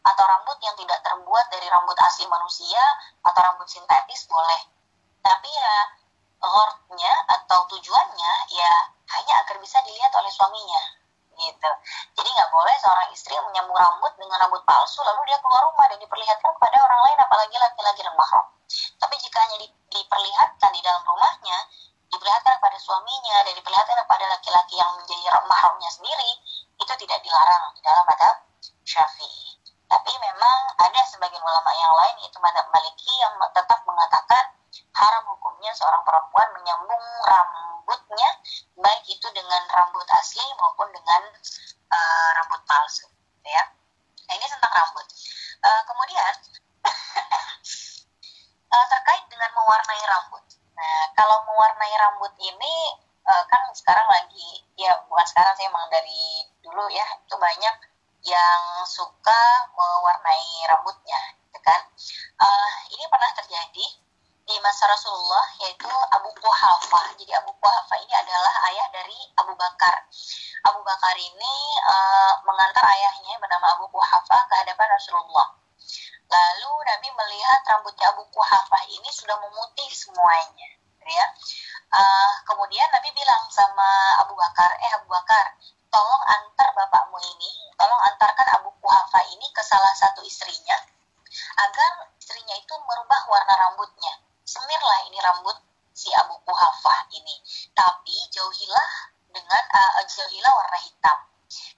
atau 0.00 0.24
rambut 0.24 0.56
yang 0.60 0.76
tidak 0.76 1.00
terbuat 1.00 1.48
dari 1.48 1.66
rambut 1.68 1.96
asli 2.04 2.28
manusia 2.28 2.80
atau 3.24 3.40
rambut 3.40 3.68
sintetis 3.68 4.28
boleh. 4.28 4.60
Tapi 5.20 5.48
ya 5.48 5.76
ghordnya 6.40 7.12
atau 7.40 7.68
tujuannya 7.68 8.32
ya 8.52 8.72
hanya 9.18 9.34
agar 9.42 9.56
bisa 9.58 9.78
dilihat 9.82 10.12
oleh 10.14 10.30
suaminya 10.30 10.82
gitu. 11.40 11.70
Jadi 12.20 12.28
nggak 12.36 12.50
boleh 12.52 12.76
seorang 12.78 13.08
istri 13.16 13.32
menyambung 13.40 13.78
rambut 13.78 14.12
dengan 14.20 14.36
rambut 14.44 14.60
palsu 14.68 15.00
lalu 15.02 15.24
dia 15.30 15.38
keluar 15.40 15.62
rumah 15.72 15.86
dan 15.88 15.98
diperlihatkan 15.98 16.50
kepada 16.52 16.76
orang 16.84 17.00
lain 17.08 17.18
apalagi 17.24 17.56
laki-laki 17.56 18.00
dan 18.04 18.14
mahram 18.14 18.46
tapi 19.02 19.14
jika 19.18 19.38
hanya 19.42 19.56
di, 19.58 19.68
diperlihatkan 19.90 20.70
di 20.70 20.80
dalam 20.84 21.02
rumahnya 21.02 21.58
diperlihatkan 22.10 22.54
kepada 22.58 22.78
suaminya 22.78 23.36
dan 23.46 23.54
diperlihatkan 23.58 23.96
kepada 24.06 24.24
laki-laki 24.30 24.74
yang 24.78 24.90
menjadi 24.94 25.26
mahramnya 25.46 25.90
sendiri 25.90 26.30
itu 26.78 26.92
tidak 27.06 27.18
dilarang 27.22 27.70
di 27.74 27.80
dalam 27.82 28.02
madhab 28.06 28.36
syafi'i. 28.82 29.58
Tapi 29.90 30.12
memang 30.22 30.58
ada 30.78 31.00
sebagian 31.06 31.42
ulama 31.42 31.70
yang 31.74 31.92
lain 31.94 32.14
yaitu 32.22 32.38
madhab 32.38 32.66
maliki 32.70 33.14
yang 33.18 33.34
tetap 33.54 33.82
mengatakan 33.86 34.44
haram 34.94 35.22
hukumnya 35.34 35.70
seorang 35.74 36.02
perempuan 36.06 36.46
menyambung 36.54 37.04
rambutnya 37.90 38.30
baik 38.78 39.02
itu 39.10 39.26
dengan 39.34 39.66
rambut 39.66 40.06
asli 40.14 40.46
maupun 40.62 40.86
dengan 40.94 41.26
uh, 41.90 42.28
rambut 42.38 42.62
palsu 42.62 43.10
ya. 43.42 43.66
Nah, 44.30 44.34
ini 44.38 44.46
tentang 44.46 44.70
rambut. 44.70 45.02
Uh, 45.58 45.82
kemudian 45.90 46.34
uh, 48.70 48.86
terkait 48.94 49.26
dengan 49.26 49.50
mewarnai 49.58 50.02
rambut. 50.06 50.46
Nah 50.78 51.10
kalau 51.18 51.42
mewarnai 51.50 51.90
rambut 51.98 52.30
ini 52.38 52.94
uh, 53.26 53.42
kan 53.50 53.66
sekarang 53.74 54.06
lagi 54.06 54.62
ya 54.78 54.94
bukan 55.10 55.26
sekarang 55.26 55.50
sih 55.58 55.66
emang 55.66 55.90
dari 55.90 56.46
dulu 56.62 56.86
ya 56.94 57.02
itu 57.26 57.34
banyak 57.34 57.74
yang 58.22 58.62
suka 58.86 59.66
mewarnai 59.74 60.62
rambutnya 60.70 61.18
gitu 61.42 61.58
kan. 61.58 61.82
Uh, 62.38 62.70
ini 62.94 63.02
pernah 63.10 63.34
terjadi 63.34 63.98
di 64.50 64.58
masa 64.58 64.90
Rasulullah 64.90 65.46
yaitu 65.62 65.86
Abu 66.10 66.26
Quhafah. 66.42 67.14
Jadi 67.14 67.30
Abu 67.38 67.54
Quhafah 67.62 67.98
ini 68.02 68.14
adalah 68.18 68.50
ayah 68.66 68.86
dari 68.90 69.14
Abu 69.38 69.54
Bakar. 69.54 69.94
Abu 70.66 70.82
Bakar 70.82 71.14
ini 71.14 71.54
uh, 71.86 72.34
mengantar 72.42 72.82
ayahnya 72.82 73.38
bernama 73.38 73.78
Abu 73.78 73.86
Quhafah 73.94 74.42
ke 74.50 74.54
hadapan 74.58 74.90
Rasulullah. 74.90 75.54
Lalu 76.26 76.72
Nabi 76.82 77.08
melihat 77.14 77.62
rambutnya 77.62 78.10
Abu 78.10 78.26
Quhafah 78.34 78.82
ini 78.90 79.06
sudah 79.14 79.38
memutih 79.38 79.90
semuanya, 79.94 80.70
ya. 81.06 81.26
Uh, 81.90 82.32
kemudian 82.46 82.86
Nabi 82.90 83.10
bilang 83.14 83.46
sama 83.54 84.18
Abu 84.18 84.34
Bakar, 84.34 84.70
eh 84.78 84.90
Abu 84.98 85.10
Bakar, 85.10 85.58
tolong 85.94 86.22
antar 86.26 86.70
bapakmu 86.74 87.18
ini, 87.22 87.50
tolong 87.78 88.02
antarkan 88.14 88.46
Abu 88.62 88.70
Quhafah 88.82 89.26
ini 89.30 89.46
ke 89.50 89.62
salah 89.62 89.90
satu 89.94 90.22
istrinya, 90.22 90.78
agar 91.66 92.10
istrinya 92.18 92.54
itu 92.54 92.74
merubah 92.78 93.26
warna 93.26 93.54
rambutnya 93.58 94.29
semirlah 94.50 95.06
ini 95.06 95.18
rambut 95.22 95.54
si 95.94 96.10
Abu 96.10 96.34
Kuhafah 96.42 97.06
ini. 97.14 97.38
Tapi 97.70 98.16
jauhilah 98.34 98.90
dengan 99.30 99.62
uh, 99.70 100.02
jauhilah 100.02 100.50
warna 100.50 100.78
hitam. 100.82 101.18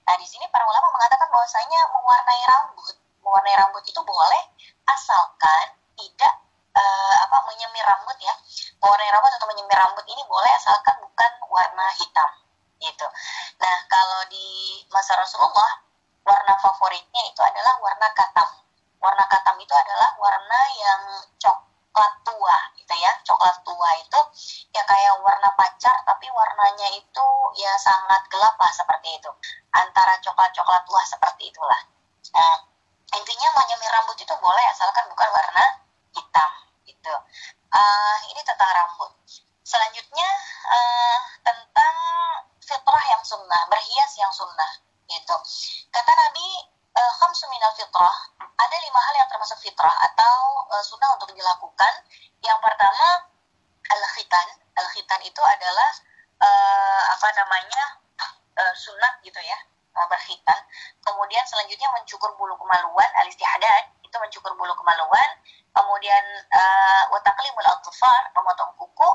Nah 0.09 0.15
di 0.17 0.25
sini 0.25 0.49
para 0.49 0.65
ulama 0.65 0.89
mengatakan 0.89 1.29
bahwasanya 1.29 1.79
mewarnai 1.93 2.43
rambut, 2.49 2.95
mewarnai 3.21 3.55
rambut 3.61 3.83
itu 3.85 4.01
boleh 4.01 4.43
asalkan 4.89 5.77
tidak 5.93 6.33
uh, 6.73 7.15
apa 7.29 7.37
menyemir 7.53 7.85
rambut 7.85 8.17
ya. 8.17 8.33
Mewarnai 8.81 9.13
rambut 9.13 9.31
atau 9.37 9.47
menyemir 9.53 9.77
rambut 9.77 10.05
ini 10.09 10.25
boleh 10.25 10.49
asalkan 10.57 10.97
bukan 10.97 11.31
warna 11.53 11.85
hitam 11.93 12.29
gitu. 12.81 13.07
Nah 13.61 13.75
kalau 13.85 14.25
di 14.33 14.81
masa 14.89 15.13
Rasulullah 15.13 15.85
warna 16.25 16.57
favoritnya 16.57 17.21
itu 17.29 17.41
adalah 17.45 17.77
warna 17.79 18.09
katam. 18.17 18.49
Warna 18.97 19.23
katam 19.27 19.59
itu 19.59 19.75
adalah 19.75 20.15
warna 20.15 20.59
yang 20.79 21.01
coklat 21.37 21.62
coklat 21.93 22.25
tua 22.25 22.57
gitu 22.73 22.89
ya 22.97 23.13
coklat 23.21 23.53
tua 23.61 23.89
itu 24.01 24.19
ya 24.73 24.81
kayak 24.81 25.13
warna 25.21 25.45
pacar 25.53 25.93
tapi 26.09 26.25
warnanya 26.33 26.89
itu 26.89 27.27
ya 27.53 27.69
sangat 27.77 28.25
gelap 28.33 28.57
lah 28.57 28.73
seperti 28.73 29.21
itu. 29.21 29.29
Antara 29.77 30.17
coklat 30.17 30.49
coklat 30.57 30.81
tua 30.89 31.05
seperti 31.05 31.53
itulah. 31.53 31.77
Nah 32.33 32.65
intinya 33.13 33.47
menyemir 33.53 33.93
rambut 33.93 34.17
itu 34.17 34.33
boleh 34.41 34.65
asalkan 34.73 35.05
bukan 35.05 35.29
warna 35.29 35.65
hitam 36.17 36.51
gitu. 36.89 37.13
Uh, 37.69 38.17
ini 38.33 38.41
tentang 38.41 38.73
rambut. 38.73 39.13
Selanjutnya 39.61 40.29
uh, 40.65 41.17
tentang 41.45 41.95
fitrah 42.57 43.05
yang 43.05 43.21
sunnah 43.21 43.69
berhias 43.69 44.17
yang 44.17 44.33
sunnah 44.33 44.81
gitu. 45.05 45.35
Kata 45.93 46.09
Nabi 46.09 46.72
uh, 46.93 47.71
fitrah. 47.73 48.17
Ada 48.53 48.75
lima 48.85 48.99
hal 49.01 49.15
yang 49.17 49.29
termasuk 49.29 49.57
fitrah 49.59 49.95
atau 50.05 50.35
uh, 50.69 50.83
sunnah 50.85 51.09
untuk 51.17 51.33
dilakukan. 51.33 51.93
Yang 52.43 52.59
pertama 52.61 53.07
al 53.83 54.03
khitan 54.15 54.47
al 54.77 54.87
khitan 54.93 55.19
itu 55.25 55.41
adalah 55.41 55.91
uh, 56.41 57.01
apa 57.17 57.27
namanya 57.37 57.83
uh, 58.57 58.73
sunat 58.77 59.19
gitu 59.25 59.37
ya 59.41 59.57
berkhitan. 59.93 60.59
Kemudian 61.05 61.45
selanjutnya 61.45 61.85
mencukur 61.93 62.33
bulu 62.37 62.57
kemaluan 62.57 63.09
al 63.21 63.29
istihadat 63.29 63.93
itu 64.01 64.15
mencukur 64.17 64.53
bulu 64.57 64.73
kemaluan. 64.77 65.29
Kemudian 65.73 66.25
uh, 66.53 67.03
wataklimul 67.09 67.65
atfar 67.65 68.29
memotong 68.37 68.73
kuku 68.77 69.09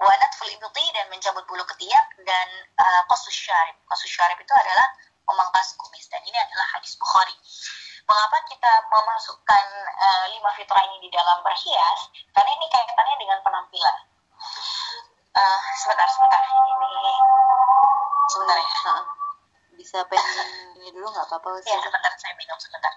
wanat 0.00 0.30
full 0.40 0.48
dan 0.96 1.06
mencabut 1.12 1.44
bulu 1.46 1.62
ketiak 1.76 2.06
dan 2.24 2.48
uh, 2.80 3.02
kosus 3.06 3.34
syarib. 3.36 3.76
Kosus 3.86 4.10
syarib 4.10 4.38
itu 4.40 4.54
adalah 4.54 4.86
memangkas 5.30 5.78
kumis 5.78 6.10
dan 6.10 6.20
ini 6.26 6.34
adalah 6.34 6.66
hadis 6.74 6.98
Bukhari. 6.98 7.34
Mengapa 8.10 8.42
kita 8.50 8.72
memasukkan 8.90 9.66
uh, 9.86 10.26
lima 10.34 10.50
fitrah 10.58 10.82
ini 10.90 10.98
di 11.06 11.10
dalam 11.14 11.38
berhias? 11.46 12.10
Karena 12.34 12.50
ini 12.58 12.66
kaitannya 12.66 13.16
dengan 13.22 13.38
penampilan. 13.46 13.98
Uh, 15.30 15.60
sebentar, 15.78 16.10
sebentar. 16.10 16.42
Ini 16.42 17.14
sebentar 18.34 18.58
ya. 18.58 18.94
Bisa 19.78 19.98
pengen 20.10 20.48
ini 20.82 20.90
dulu 20.90 21.06
nggak 21.06 21.26
apa-apa? 21.30 21.62
Ya, 21.62 21.78
sebentar. 21.78 22.12
Saya 22.18 22.34
minum 22.34 22.58
sebentar. 22.58 22.90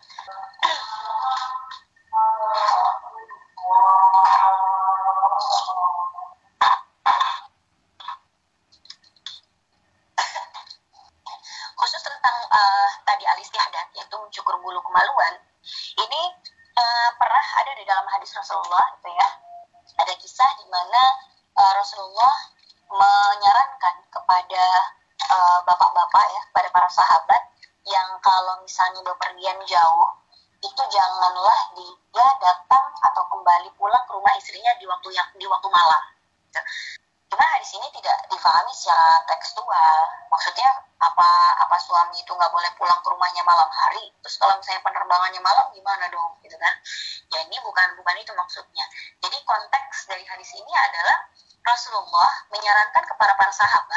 Itu 42.17 42.31
nggak 42.33 42.51
boleh 42.53 42.71
pulang 42.79 42.99
ke 43.03 43.07
rumahnya 43.13 43.43
malam 43.45 43.69
hari? 43.69 44.09
Terus 44.25 44.35
kalau 44.41 44.57
misalnya 44.57 44.81
penerbangannya 44.81 45.41
malam 45.43 45.65
gimana 45.69 46.05
dong, 46.09 46.31
gitu 46.41 46.57
kan? 46.57 46.73
Ya 47.29 47.45
ini 47.45 47.57
bukan 47.61 47.87
bukan 47.99 48.15
itu 48.17 48.33
maksudnya. 48.33 48.85
Jadi 49.21 49.37
konteks 49.45 50.09
dari 50.09 50.25
hadis 50.25 50.49
ini 50.57 50.73
adalah 50.89 51.17
Rasulullah 51.63 52.31
menyarankan 52.51 53.03
kepada 53.07 53.33
para 53.39 53.53
sahabat 53.55 53.92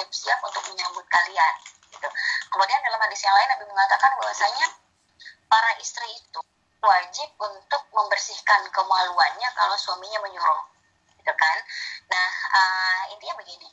bersiap-siap 0.00 0.40
untuk 0.48 0.64
menyambut 0.72 1.04
kalian. 1.12 1.54
Gitu. 1.92 2.08
Kemudian 2.48 2.80
dalam 2.80 3.00
hadis 3.04 3.20
yang 3.20 3.36
lain 3.36 3.48
Nabi 3.52 3.64
mengatakan 3.68 4.16
bahwasanya 4.16 4.66
para 5.52 5.70
istri 5.76 6.08
itu 6.16 6.40
wajib 6.80 7.28
untuk 7.36 7.82
membersihkan 7.92 8.64
kemaluannya 8.72 9.48
kalau 9.52 9.76
suaminya 9.76 10.24
menyuruh. 10.24 10.64
Gitu 11.20 11.32
kan? 11.36 11.56
Nah, 12.08 12.30
uh, 12.56 13.02
intinya 13.12 13.36
begini. 13.36 13.68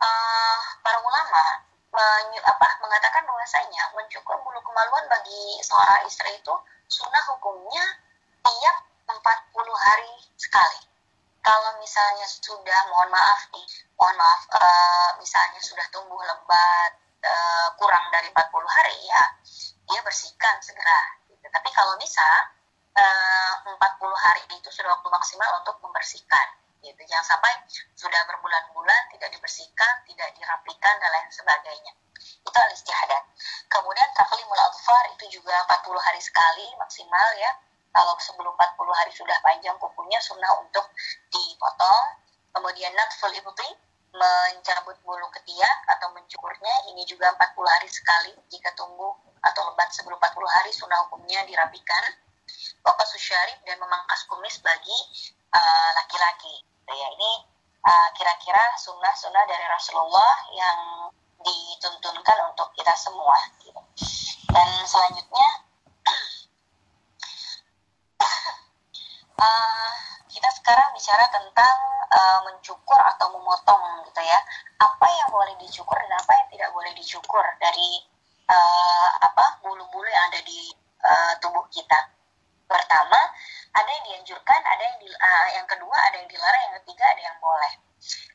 Uh, 0.00 0.58
para 0.80 0.96
ulama 1.04 1.44
menyu, 1.92 2.40
apa, 2.48 2.68
mengatakan 2.80 3.28
bahwasanya 3.28 3.92
mencukur 3.92 4.40
bulu 4.40 4.60
kemaluan 4.64 5.04
bagi 5.12 5.60
seorang 5.60 6.08
istri 6.08 6.32
itu 6.32 6.54
sunnah 6.88 7.24
hukumnya 7.28 7.84
tiap 8.40 8.76
40 9.04 9.20
hari 9.76 10.12
sekali. 10.40 10.87
Kalau 11.48 11.72
misalnya 11.80 12.28
sudah, 12.28 12.80
mohon 12.92 13.08
maaf 13.08 13.48
nih, 13.56 13.64
mohon 13.96 14.12
maaf, 14.20 14.44
e, 14.52 14.68
misalnya 15.16 15.56
sudah 15.64 15.86
tumbuh 15.88 16.20
lebat 16.20 16.92
e, 17.24 17.32
kurang 17.80 18.04
dari 18.12 18.28
40 18.28 18.68
hari 18.68 18.96
ya, 19.08 19.22
dia 19.88 20.00
bersihkan 20.04 20.60
segera. 20.60 21.16
Gitu. 21.24 21.48
Tapi 21.48 21.72
kalau 21.72 21.96
bisa, 21.96 22.52
e, 22.92 23.04
40 23.64 23.80
hari 24.12 24.44
itu 24.52 24.68
sudah 24.68 24.92
waktu 24.92 25.08
maksimal 25.08 25.64
untuk 25.64 25.80
membersihkan 25.80 26.60
gitu 26.78 27.02
jangan 27.10 27.26
sampai 27.34 27.52
sudah 27.98 28.22
berbulan-bulan 28.30 29.10
tidak 29.10 29.34
dibersihkan 29.34 29.94
tidak 30.06 30.30
dirapikan 30.38 30.94
dan 31.02 31.10
lain 31.10 31.26
sebagainya 31.26 31.92
itu 32.22 32.54
al 32.54 32.70
istihadat 32.70 33.22
kemudian 33.66 34.06
taklimul 34.14 34.62
adfar 34.62 35.04
itu 35.10 35.42
juga 35.42 35.58
40 35.66 35.98
hari 35.98 36.22
sekali 36.22 36.70
maksimal 36.78 37.28
ya 37.34 37.50
kalau 37.92 38.14
sebelum 38.20 38.52
40 38.54 38.98
hari 38.98 39.12
sudah 39.12 39.36
panjang 39.42 39.76
kukunya 39.80 40.20
sunnah 40.20 40.52
untuk 40.60 40.86
dipotong. 41.32 42.06
Kemudian 42.54 42.90
natful 42.96 43.30
ibti 43.30 43.68
mencabut 44.08 44.96
bulu 45.04 45.28
ketiak 45.36 45.78
atau 45.86 46.08
mencukurnya 46.16 46.74
ini 46.90 47.04
juga 47.04 47.30
40 47.36 47.60
hari 47.68 47.88
sekali 47.92 48.32
jika 48.48 48.72
tumbuh 48.74 49.14
atau 49.44 49.62
lebat 49.70 49.92
sebelum 49.94 50.16
40 50.16 50.56
hari 50.58 50.70
sunnah 50.72 50.98
hukumnya 51.06 51.44
dirapikan. 51.46 52.04
Bapak 52.80 53.04
Susyarif 53.04 53.60
dan 53.68 53.76
memangkas 53.76 54.24
kumis 54.26 54.58
bagi 54.64 54.98
uh, 55.52 55.90
laki-laki. 56.00 56.64
Gitu 56.64 56.94
ya 56.96 57.08
ini 57.12 57.32
uh, 57.84 58.08
kira-kira 58.16 58.64
sunnah-sunnah 58.80 59.44
dari 59.44 59.66
Rasulullah 59.68 60.34
yang 60.56 60.78
dituntunkan 61.38 62.38
untuk 62.50 62.74
kita 62.74 62.94
semua 62.98 63.36
gitu. 63.62 63.78
dan 64.50 64.68
selanjutnya 64.82 65.67
uh, 69.38 69.90
kita 70.28 70.48
sekarang 70.60 70.90
bicara 70.92 71.24
tentang 71.32 71.76
uh, 72.10 72.40
mencukur 72.50 73.00
atau 73.16 73.32
memotong 73.32 74.04
gitu 74.06 74.20
ya 74.22 74.38
apa 74.82 75.06
yang 75.08 75.28
boleh 75.32 75.54
dicukur 75.62 75.96
dan 75.96 76.12
apa 76.18 76.32
yang 76.34 76.48
tidak 76.52 76.70
boleh 76.74 76.92
dicukur 76.94 77.44
dari 77.62 78.02
uh, 78.50 79.08
apa 79.22 79.62
bulu-bulu 79.64 80.06
yang 80.06 80.24
ada 80.30 80.40
di 80.44 80.74
uh, 81.02 81.32
tubuh 81.40 81.64
kita 81.70 82.18
pertama 82.68 83.16
ada 83.78 83.90
yang 83.94 84.04
dianjurkan, 84.10 84.60
ada 84.60 84.82
yang 84.82 84.98
di, 85.00 85.08
uh, 85.08 85.48
yang 85.54 85.66
kedua 85.68 85.96
ada 86.10 86.16
yang 86.18 86.28
dilarang, 86.28 86.62
yang 86.68 86.74
ketiga 86.82 87.04
ada 87.08 87.22
yang 87.22 87.38
boleh. 87.38 87.72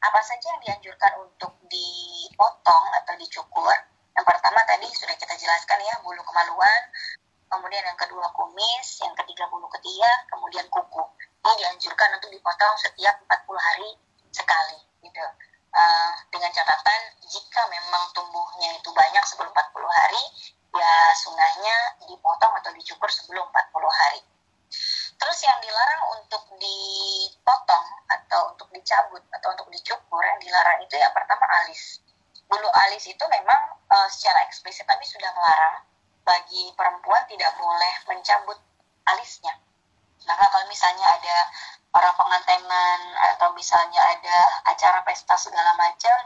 Apa 0.04 0.20
saja 0.24 0.46
yang 0.56 0.62
dianjurkan 0.63 1.12
untuk 1.20 1.54
dipotong 1.68 2.86
atau 3.04 3.13
dicukur? 3.20 3.76
Yang 4.13 4.26
pertama 4.30 4.62
tadi 4.70 4.88
sudah 4.94 5.16
kita 5.18 5.34
jelaskan 5.36 5.80
ya, 5.84 5.96
bulu 6.06 6.22
kemaluan, 6.22 6.82
kemudian 7.54 7.86
yang 7.86 8.00
kedua 8.02 8.26
kumis, 8.34 8.88
yang 9.06 9.13
ketiga 9.13 9.46
bulu 9.54 9.70
ketiak, 9.78 10.26
kemudian 10.26 10.66
kuku. 10.74 11.04
Ini 11.46 11.54
dianjurkan 11.62 12.18
untuk 12.18 12.34
dipotong 12.34 12.76
setiap 12.82 13.13
40 13.30 13.54
hari 13.62 13.89
sekali 14.34 14.82
gitu. 15.06 15.26
Uh, 15.74 16.13
dengan 16.34 16.50
catatan 16.54 17.02
jika 17.30 17.62
memang 17.70 18.10
tumbuhnya 18.13 18.74
itu 18.78 18.89
banyak 18.89 19.22
sebelum 19.30 19.54
40 19.54 19.86
hari, 19.86 20.24
ya 20.74 20.94
sunahnya 21.22 21.76
dipotong 22.10 22.54
atau 22.58 22.74
dicukur 22.74 23.10
sebelum 23.13 23.46
40 23.46 24.02
hari. 24.02 24.22
Terus 25.13 25.39
yang 25.46 25.62
dilarang 25.62 26.04
untuk 26.18 26.44
dipotong 26.58 27.86
atau 28.10 28.42
untuk 28.50 28.70
dicabut 28.74 29.22
atau 29.30 29.54
untuk 29.54 29.70
dicukur 29.70 30.22
yang 30.26 30.42
dilarang 30.42 30.82
itu 30.82 30.98
yang 30.98 31.13
pertama 31.13 31.46
alis. 31.62 31.92
Pesta 45.13 45.38
segala 45.38 45.78
macam 45.78 46.23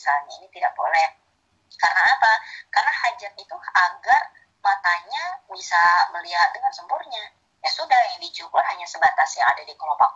misalnya 0.00 0.32
ini 0.40 0.48
tidak 0.48 0.72
boleh. 0.72 1.12
Karena 1.76 2.00
apa? 2.00 2.32
Karena 2.72 2.88
hajat 2.88 3.36
itu 3.36 3.56
agar 3.76 4.22
matanya 4.64 5.44
bisa 5.52 6.08
melihat 6.16 6.48
dengan 6.56 6.72
sempurna. 6.72 7.36
Ya 7.60 7.68
sudah 7.68 8.00
yang 8.08 8.24
dicukur 8.24 8.64
hanya 8.64 8.88
sebatas 8.88 9.36
yang 9.36 9.44
ada 9.52 9.60
di 9.60 9.76
kelopak 9.76 10.08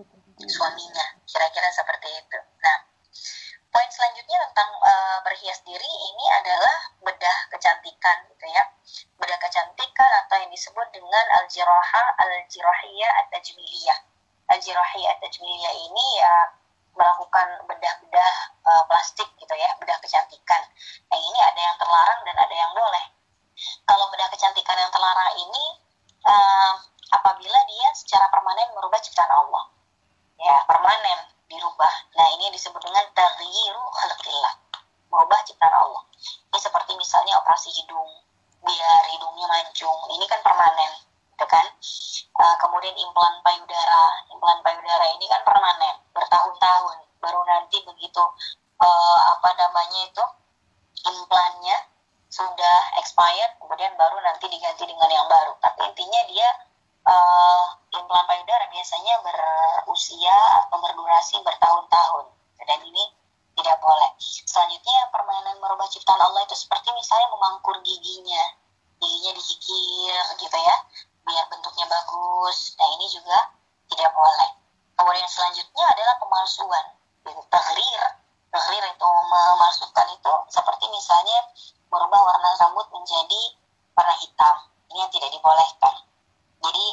kepada 0.00 0.21
baru 47.32 47.48
nanti 47.48 47.80
begitu 47.80 48.20
uh, 48.76 49.20
apa 49.32 49.48
namanya 49.56 50.04
itu 50.04 50.24
implannya 51.08 51.76
sudah 52.28 52.78
expired, 53.00 53.56
kemudian 53.56 53.96
baru 53.96 54.20
nanti 54.20 54.52
diganti 54.52 54.84
dengan 54.84 55.08
yang 55.08 55.24
baru. 55.32 55.56
Tapi 55.64 55.88
intinya 55.88 56.20
dia 56.28 56.48
uh, 57.08 57.64
implan 57.96 58.24
payudara 58.28 58.68
biasanya 58.68 59.16
berusia 59.24 60.36
atau 60.60 60.76
berdurasi 60.76 61.40
bertahun-tahun 61.40 62.24
dan 62.68 62.80
ini 62.84 63.04
tidak 63.56 63.80
boleh. 63.80 64.12
Selanjutnya 64.20 65.08
permainan 65.08 65.56
merubah 65.60 65.88
ciptaan 65.88 66.20
Allah 66.20 66.44
itu 66.44 66.56
seperti 66.56 66.92
misalnya 66.92 67.32
memangkur 67.32 67.80
giginya, 67.80 68.44
giginya 69.00 69.32
dikikir 69.36 70.16
gitu 70.36 70.58
ya, 70.60 70.76
biar 71.24 71.44
bentuknya 71.48 71.88
bagus. 71.88 72.76
Nah 72.76 72.88
ini 73.00 73.06
juga 73.08 73.38
tidak 73.88 74.12
boleh. 74.12 74.50
Kemudian 74.96 75.28
selanjutnya 75.28 75.84
adalah 75.88 76.14
pemalsuan, 76.20 76.86
tahrir. 77.24 78.02
Tahrir 78.52 78.84
itu 78.84 79.08
memalsukan 79.08 80.06
itu 80.12 80.34
seperti 80.52 80.84
misalnya 80.92 81.38
merubah 81.88 82.20
warna 82.20 82.50
rambut 82.60 82.84
menjadi 82.92 83.42
warna 83.96 84.14
hitam. 84.20 84.56
Ini 84.92 84.98
yang 85.08 85.12
tidak 85.12 85.30
dibolehkan. 85.32 85.94
Jadi 86.62 86.86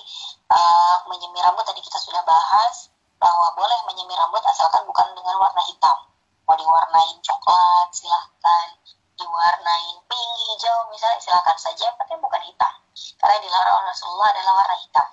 uh, 0.49 0.97
menyemir 1.11 1.43
rambut 1.43 1.67
tadi 1.67 1.83
kita 1.83 1.99
sudah 1.99 2.23
bahas 2.23 2.89
bahwa 3.19 3.51
boleh 3.53 3.79
menyemir 3.91 4.15
rambut 4.15 4.41
asalkan 4.47 4.87
bukan 4.87 5.11
dengan 5.13 5.35
warna 5.35 5.61
hitam. 5.67 5.97
Mau 6.47 6.57
diwarnain 6.57 7.17
coklat 7.21 7.87
silahkan, 7.93 8.67
diwarnain 9.19 9.97
pink, 10.09 10.31
hijau 10.49 10.89
misalnya 10.89 11.21
silahkan 11.21 11.57
saja, 11.59 11.93
tapi 11.99 12.17
bukan 12.17 12.41
hitam. 12.41 12.73
Karena 13.19 13.37
dilarang 13.43 13.83
oleh 13.83 13.91
Rasulullah 13.91 14.31
adalah 14.33 14.53
warna 14.63 14.75
hitam. 14.81 15.07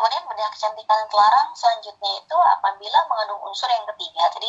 Kemudian 0.00 0.24
bedah 0.32 0.48
kecantikan 0.48 1.04
terlarang 1.12 1.52
selanjutnya 1.52 2.24
itu 2.24 2.32
apabila 2.32 3.04
mengandung 3.04 3.36
unsur 3.44 3.68
yang 3.68 3.84
ketiga. 3.84 4.32
Tadi 4.32 4.48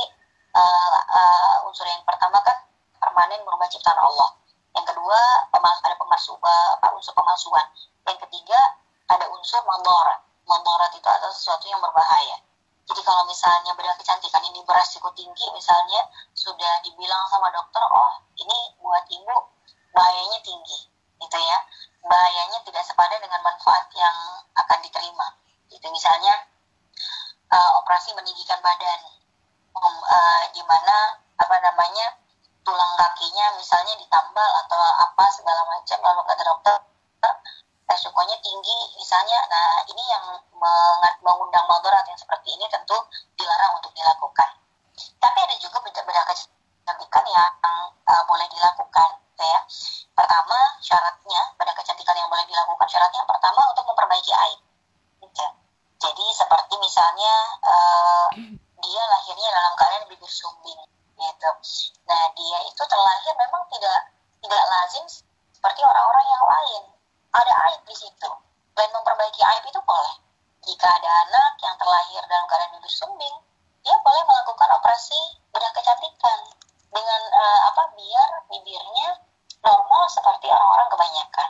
uh, 0.55 0.95
uh, 0.95 1.67
unsur 1.67 1.83
yang 1.83 1.99
pertama 2.07 2.39
kan 2.39 2.55
permanen 2.95 3.43
merubah 3.43 3.67
ciptaan 3.67 3.99
Allah. 3.99 4.31
Yang 4.71 4.95
kedua 4.95 5.19
ada 5.51 5.95
pemalsuan, 5.99 6.95
unsur 6.95 7.11
pemalsuan. 7.11 7.67
Yang 8.07 8.23
ketiga 8.23 8.55
ada 9.11 9.27
unsur 9.27 9.59
mandorat. 9.67 10.23
Mandorat 10.47 10.95
itu 10.95 11.03
adalah 11.11 11.35
sesuatu 11.35 11.67
yang 11.67 11.83
berbahaya. 11.83 12.39
Jadi 12.87 13.03
kalau 13.03 13.27
misalnya 13.27 13.75
bedah 13.75 13.99
kecantikan 13.99 14.47
ini 14.47 14.63
beresiko 14.63 15.11
tinggi, 15.11 15.51
misalnya 15.51 16.07
sudah 16.31 16.79
dibilang 16.87 17.27
sama 17.27 17.51
dokter, 17.51 17.83
oh 17.91 18.23
ini 18.39 18.71
buat 18.79 19.03
ibu 19.11 19.35
bahayanya 19.91 20.39
tinggi, 20.47 20.87
gitu 21.19 21.37
ya. 21.43 21.59
Bahayanya 22.01 22.59
tidak 22.65 22.83
sepadan 22.85 23.21
dengan 23.21 23.41
manfaat 23.45 23.85
yang 23.93 24.17
akan 24.57 24.79
diterima. 24.81 25.27
Itu 25.69 25.87
misalnya 25.93 26.33
uh, 27.53 27.71
operasi 27.81 28.17
meninggikan 28.17 28.57
badan, 28.59 28.99
um, 29.77 29.97
uh, 30.09 30.43
di 30.51 30.61
mana 30.65 31.21
apa 31.37 31.55
namanya 31.61 32.17
tulang 32.61 32.93
kakinya 32.97 33.57
misalnya 33.57 33.97
ditambal 33.97 34.51
atau 34.65 34.77
apa 34.77 35.25
segala 35.33 35.61
macam 35.65 35.97
lalu 36.01 36.21
kata 36.29 36.43
dokter 36.45 36.75
resikonya 37.91 38.37
tinggi 38.39 38.77
misalnya. 38.97 39.39
Nah 39.51 39.83
ini 39.85 40.03
yang 40.09 40.25
mengundang 41.21 41.65
moderat 41.67 42.07
yang 42.07 42.17
seperti 42.17 42.55
ini 42.55 42.65
tentu 42.71 42.97
dilarang 43.35 43.77
untuk 43.77 43.91
dilakukan. 43.93 44.49
Tapi 45.21 45.37
ada 45.37 45.55
juga 45.59 45.77
bedah 45.83 46.25
kecantikan 46.25 47.25
yang 47.29 47.51
uh, 47.61 48.23
boleh 48.25 48.47
dilakukan 48.49 49.20
gitu 49.41 49.49
ya 49.49 49.61
pertama 50.13 50.57
syaratnya 50.85 51.41
bedah 51.57 51.73
kecantikan 51.73 52.13
yang 52.13 52.29
boleh 52.29 52.45
dilakukan 52.45 52.85
syaratnya 52.85 53.25
pertama 53.25 53.61
untuk 53.73 53.89
memperbaiki 53.89 54.33
gitu. 55.25 55.45
jadi 55.97 56.25
seperti 56.37 56.77
misalnya 56.77 57.33
uh, 57.65 58.29
dia 58.85 59.01
lahirnya 59.01 59.49
dalam 59.49 59.73
keadaan 59.73 60.05
bibir 60.13 60.29
sumbing 60.29 60.77
gitu 61.17 61.49
nah 62.05 62.23
dia 62.37 62.57
itu 62.69 62.83
terlahir 62.85 63.33
memang 63.33 63.65
tidak 63.73 64.13
tidak 64.45 64.63
lazim 64.69 65.05
seperti 65.49 65.81
orang-orang 65.81 66.25
yang 66.29 66.45
lain 66.45 66.83
ada 67.31 67.53
aib 67.71 67.81
di 67.87 67.95
situ. 67.95 68.31
Dan 68.75 68.87
memperbaiki 68.91 69.41
aib 69.41 69.63
itu 69.67 69.79
boleh. 69.83 70.15
Jika 70.61 70.87
ada 70.87 71.09
anak 71.27 71.53
yang 71.63 71.75
terlahir 71.79 72.21
dalam 72.27 72.45
keadaan 72.45 72.71
bibir 72.77 72.93
sumbing, 72.93 73.35
dia 73.81 73.95
boleh 74.03 74.23
melakukan 74.29 74.69
operasi 74.77 75.41
bedah 75.49 75.71
kecantikan 75.73 76.39
dengan 76.91 77.21
uh, 77.33 77.59
apa 77.73 77.83
biar 77.97 78.29
bibirnya 78.51 79.09
normal 79.61 80.03
seperti 80.09 80.49
orang-orang 80.49 80.87
kebanyakan. 80.89 81.49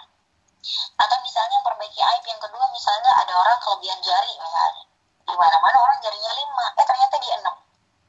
Atau 0.99 1.17
misalnya 1.25 1.57
memperbaiki 1.63 1.99
aib 1.99 2.23
yang 2.27 2.41
kedua, 2.43 2.65
misalnya 2.69 3.11
ada 3.17 3.33
orang 3.33 3.57
kelebihan 3.63 3.99
jari 4.03 4.33
misalnya. 4.37 4.83
Di 5.25 5.33
mana-mana 5.35 5.77
orang 5.79 5.99
jarinya 6.03 6.31
lima, 6.35 6.65
eh 6.77 6.85
ternyata 6.85 7.15
dia 7.23 7.35
enam. 7.39 7.55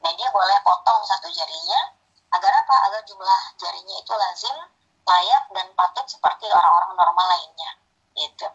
Nah 0.03 0.11
dia 0.13 0.29
boleh 0.29 0.57
potong 0.61 1.01
satu 1.07 1.27
jarinya 1.31 1.81
agar 2.35 2.51
apa? 2.51 2.75
Agar 2.91 3.01
jumlah 3.07 3.41
jarinya 3.57 3.95
itu 3.97 4.13
lazim 4.13 4.57
layak 5.03 5.43
dan 5.51 5.67
patut 5.75 6.05
seperti 6.07 6.47
orang-orang 6.47 6.95
normal 6.95 7.27
lainnya 7.27 7.71
gitu 8.13 8.47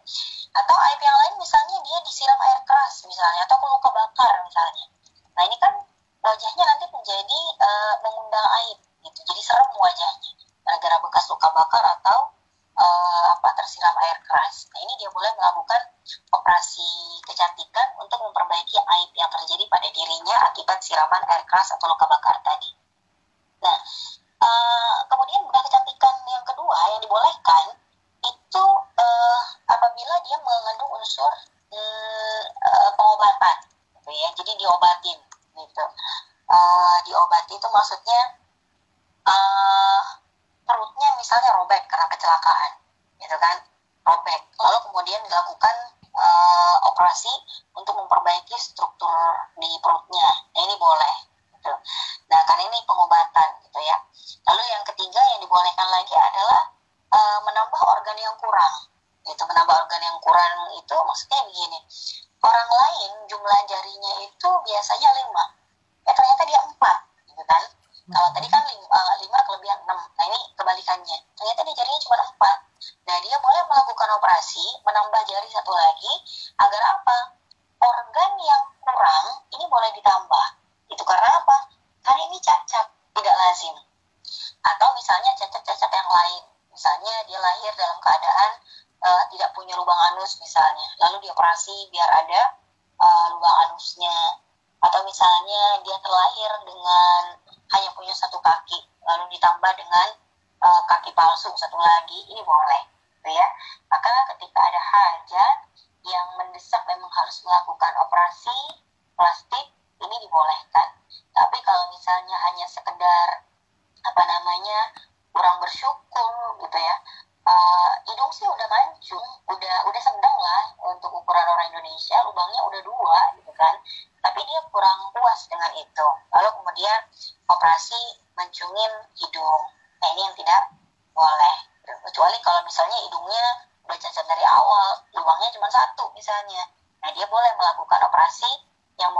atau 0.54 0.76
aib 0.78 1.00
yang 1.02 1.18
lain 1.18 1.34
misalnya 1.42 1.76
dia 1.82 1.98
disiram 2.06 2.38
air 2.40 2.60
keras 2.62 3.04
misalnya 3.04 3.42
atau 3.44 3.58
luka 3.58 3.90
bakar 3.90 4.34
misalnya 4.46 4.86
nah 5.34 5.42
ini 5.44 5.56
kan 5.58 5.74
wajahnya 6.22 6.64
nanti 6.64 6.86
menjadi 6.88 7.40
uh, 7.58 7.94
mengundang 8.06 8.48
aib 8.62 8.78
gitu 9.02 9.20
jadi 9.26 9.40
serem 9.42 9.70
wajahnya 9.76 10.30
gara-gara 10.68 11.00
bekas 11.00 11.24
luka 11.32 11.48
bakar 11.56 11.80
atau 11.80 12.28
uh, 12.76 13.24
apa 13.32 13.48
tersiram 13.56 13.96
air 14.04 14.20
keras. 14.20 14.68
Nah 14.68 14.84
ini 14.84 15.00
dia 15.00 15.08
boleh 15.08 15.32
melakukan 15.32 15.80
operasi 16.28 16.84
kecantikan 17.24 17.96
untuk 17.96 18.20
memperbaiki 18.20 18.76
aib 18.76 19.10
yang 19.16 19.32
terjadi 19.32 19.64
pada 19.72 19.88
dirinya 19.88 20.36
akibat 20.52 20.76
siraman 20.84 21.24
air 21.32 21.40
keras 21.48 21.72
atau 21.72 21.88
luka 21.88 22.04
bakar 22.04 22.36
tadi. 22.44 22.68
Nah 23.64 23.80
uh, 24.44 24.96
kemudian 25.08 25.40
bedah 25.48 25.64
kecantikan 25.72 26.14
yang 26.28 26.44
kedua 26.44 26.76
yang 26.92 27.00
dibolehkan 27.00 27.66
itu 28.28 28.64
uh, 29.00 29.42
apabila 29.72 30.14
dia 30.20 30.36
mengandung 30.44 31.00
unsur 31.00 31.32
pengobatan 32.92 33.56
gitu 33.96 34.10
ya. 34.12 34.28
Jadi 34.36 34.52
diobatin 34.60 35.16
gitu. 35.56 35.84
Uh, 36.48 36.96
diobati 37.08 37.56
itu 37.56 37.68
maksudnya 37.72 38.20
uh, 39.28 39.97
kebanggaan 42.28 42.77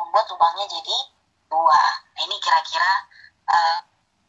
membuat 0.05 0.27
lubangnya 0.31 0.67
jadi 0.71 0.97
dua 1.49 1.83
nah 2.15 2.23
ini 2.23 2.37
kira-kira 2.43 2.93
uh, 3.49 3.79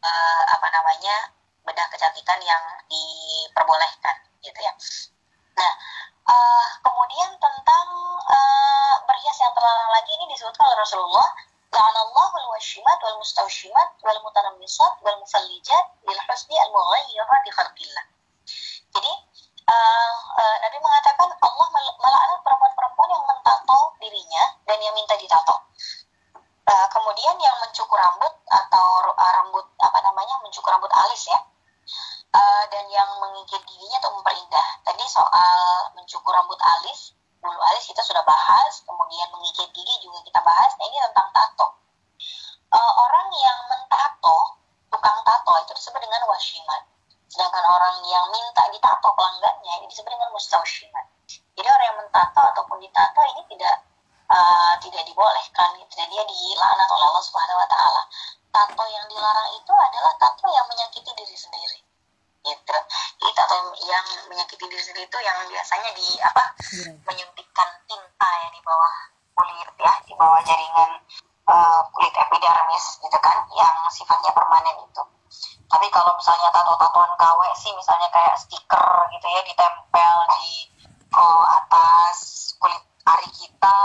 uh, 0.02 0.42
apa 0.56 0.66
namanya 0.72 1.30
bedah 1.62 1.86
kecantikan 1.92 2.40
yang 2.40 2.62
diperbolehkan 2.88 4.16
gitu 4.40 4.58
ya. 4.58 4.72
Nah, 5.60 5.72
uh, 6.24 6.66
kemudian 6.80 7.30
tentang 7.36 7.86
uh, 8.24 8.94
berhias 9.04 9.38
yang 9.38 9.52
terlarang 9.52 9.90
lagi 9.92 10.10
ini 10.16 10.24
disebutkan 10.32 10.64
oleh 10.72 10.78
Rasulullah 10.80 11.28
La'anallahu 11.70 12.34
al-washimat 12.34 12.98
wal 12.98 13.16
mustawshimat 13.22 13.94
wal 14.02 14.18
mutanammisat 14.26 14.98
wal 15.06 15.14
mufallijat 15.22 15.84
lil 16.02 16.20
husni 16.26 16.58
al 16.58 16.70
mughayyirati 16.74 17.50
khalqillah. 17.54 18.04
Jadi 18.90 19.12
uh, 19.72 20.56
Nabi 20.66 20.78
mengatakan 20.82 21.28
Allah 21.38 21.66
melaknat 21.74 22.40
perempuan-perempuan 22.42 23.08
yang 23.14 23.24
mentato 23.26 23.80
dirinya 24.02 24.44
dan 24.66 24.78
yang 24.82 24.94
minta 24.94 25.14
ditato. 25.14 25.56
Uh, 26.70 26.86
kemudian 26.90 27.34
yang 27.42 27.56
mencukur 27.62 27.98
rambut 27.98 28.34
atau 28.46 28.86
rambut 29.16 29.66
apa 29.82 29.98
namanya 30.06 30.38
mencukur 30.42 30.70
rambut 30.70 30.90
alis 30.94 31.26
ya 31.26 31.38
uh, 32.34 32.64
dan 32.70 32.84
yang 32.90 33.10
mengikir 33.18 33.58
giginya 33.66 33.98
untuk 34.02 34.22
memperindah. 34.22 34.68
Tadi 34.86 35.04
soal 35.06 35.90
mencukur 35.98 36.30
rambut 36.34 36.58
alis, 36.58 37.14
bulu 37.42 37.58
alis 37.58 37.84
kita 37.86 38.02
sudah 38.02 38.22
bahas, 38.22 38.82
kemudian 38.86 39.28
mengikir 39.34 39.66
gigi 39.74 39.96
juga 40.02 40.22
kita 40.22 40.40
bahas. 40.42 40.70
Nah 40.78 40.86
ini 40.86 40.98
tentang 41.10 41.28
tato. 41.34 41.68
Uh, 42.70 42.92
orang 43.02 43.28
yang 43.34 43.58
mentato, 43.66 44.38
tukang 44.94 45.18
tato 45.26 45.52
itu 45.66 45.72
disebut 45.74 46.00
dengan 46.02 46.22
washimat. 46.30 46.89
Sedangkan 47.30 47.62
orang 47.62 47.96
yang 48.10 48.26
minta 48.34 48.66
ditato 48.74 49.08
pelanggannya 49.14 49.72
ini 49.78 49.86
disebut 49.86 50.10
dengan 50.10 50.34
mustaushimat. 50.34 51.06
Jadi 51.30 51.68
orang 51.70 51.86
yang 51.94 51.98
mentato 52.02 52.42
ataupun 52.42 52.82
ditato 52.82 53.20
ini 53.22 53.42
tidak 53.54 53.86
uh, 54.26 54.74
tidak 54.82 55.06
dibolehkan 55.06 55.78
gitu. 55.78 55.92
Dan 55.94 56.10
dia 56.10 56.22
dilaknat 56.26 56.88
oleh 56.90 57.06
Allah 57.06 57.24
Subhanahu 57.24 57.62
wa 57.62 57.68
taala. 57.70 58.02
Tato 58.50 58.84
yang 58.90 59.06
dilarang 59.06 59.50
itu 59.54 59.72
adalah 59.72 60.12
tato 60.18 60.46
yang 60.50 60.66
menyakiti 60.66 61.10
diri 61.14 61.38
sendiri 61.38 61.78
gitu 62.40 62.76
jadi 63.20 63.32
tato 63.36 63.56
yang 63.84 64.06
menyakiti 64.32 64.64
diri 64.64 64.80
sendiri 64.80 65.04
itu 65.04 65.18
yang 65.20 65.36
biasanya 65.44 65.90
di 65.92 66.08
apa 66.24 66.44
iya. 66.72 66.92
menyuntikkan 67.04 67.68
tinta 67.84 68.28
ya 68.40 68.48
di 68.48 68.60
bawah 68.64 68.94
kulit 69.36 69.70
ya 69.76 69.92
di 70.08 70.14
bawah 70.16 70.40
jaringan 70.40 70.90
uh, 71.44 71.80
kulit 71.92 72.14
epidermis 72.16 72.84
gitu 73.04 73.18
kan 73.20 73.44
yang 73.52 73.76
sifatnya 73.92 74.32
permanen 74.32 74.76
itu 74.88 75.02
tapi 75.70 75.86
kalau 75.94 76.12
misalnya 76.18 76.50
tato-tatoan 76.50 77.12
KW 77.14 77.40
sih 77.54 77.72
misalnya 77.74 78.08
kayak 78.10 78.36
stiker 78.38 78.90
gitu 79.14 79.26
ya 79.30 79.40
ditempel 79.46 80.16
di 80.38 80.50
uh, 81.14 81.44
atas 81.62 82.16
kulit 82.58 82.82
ari 83.06 83.28
kita 83.30 83.78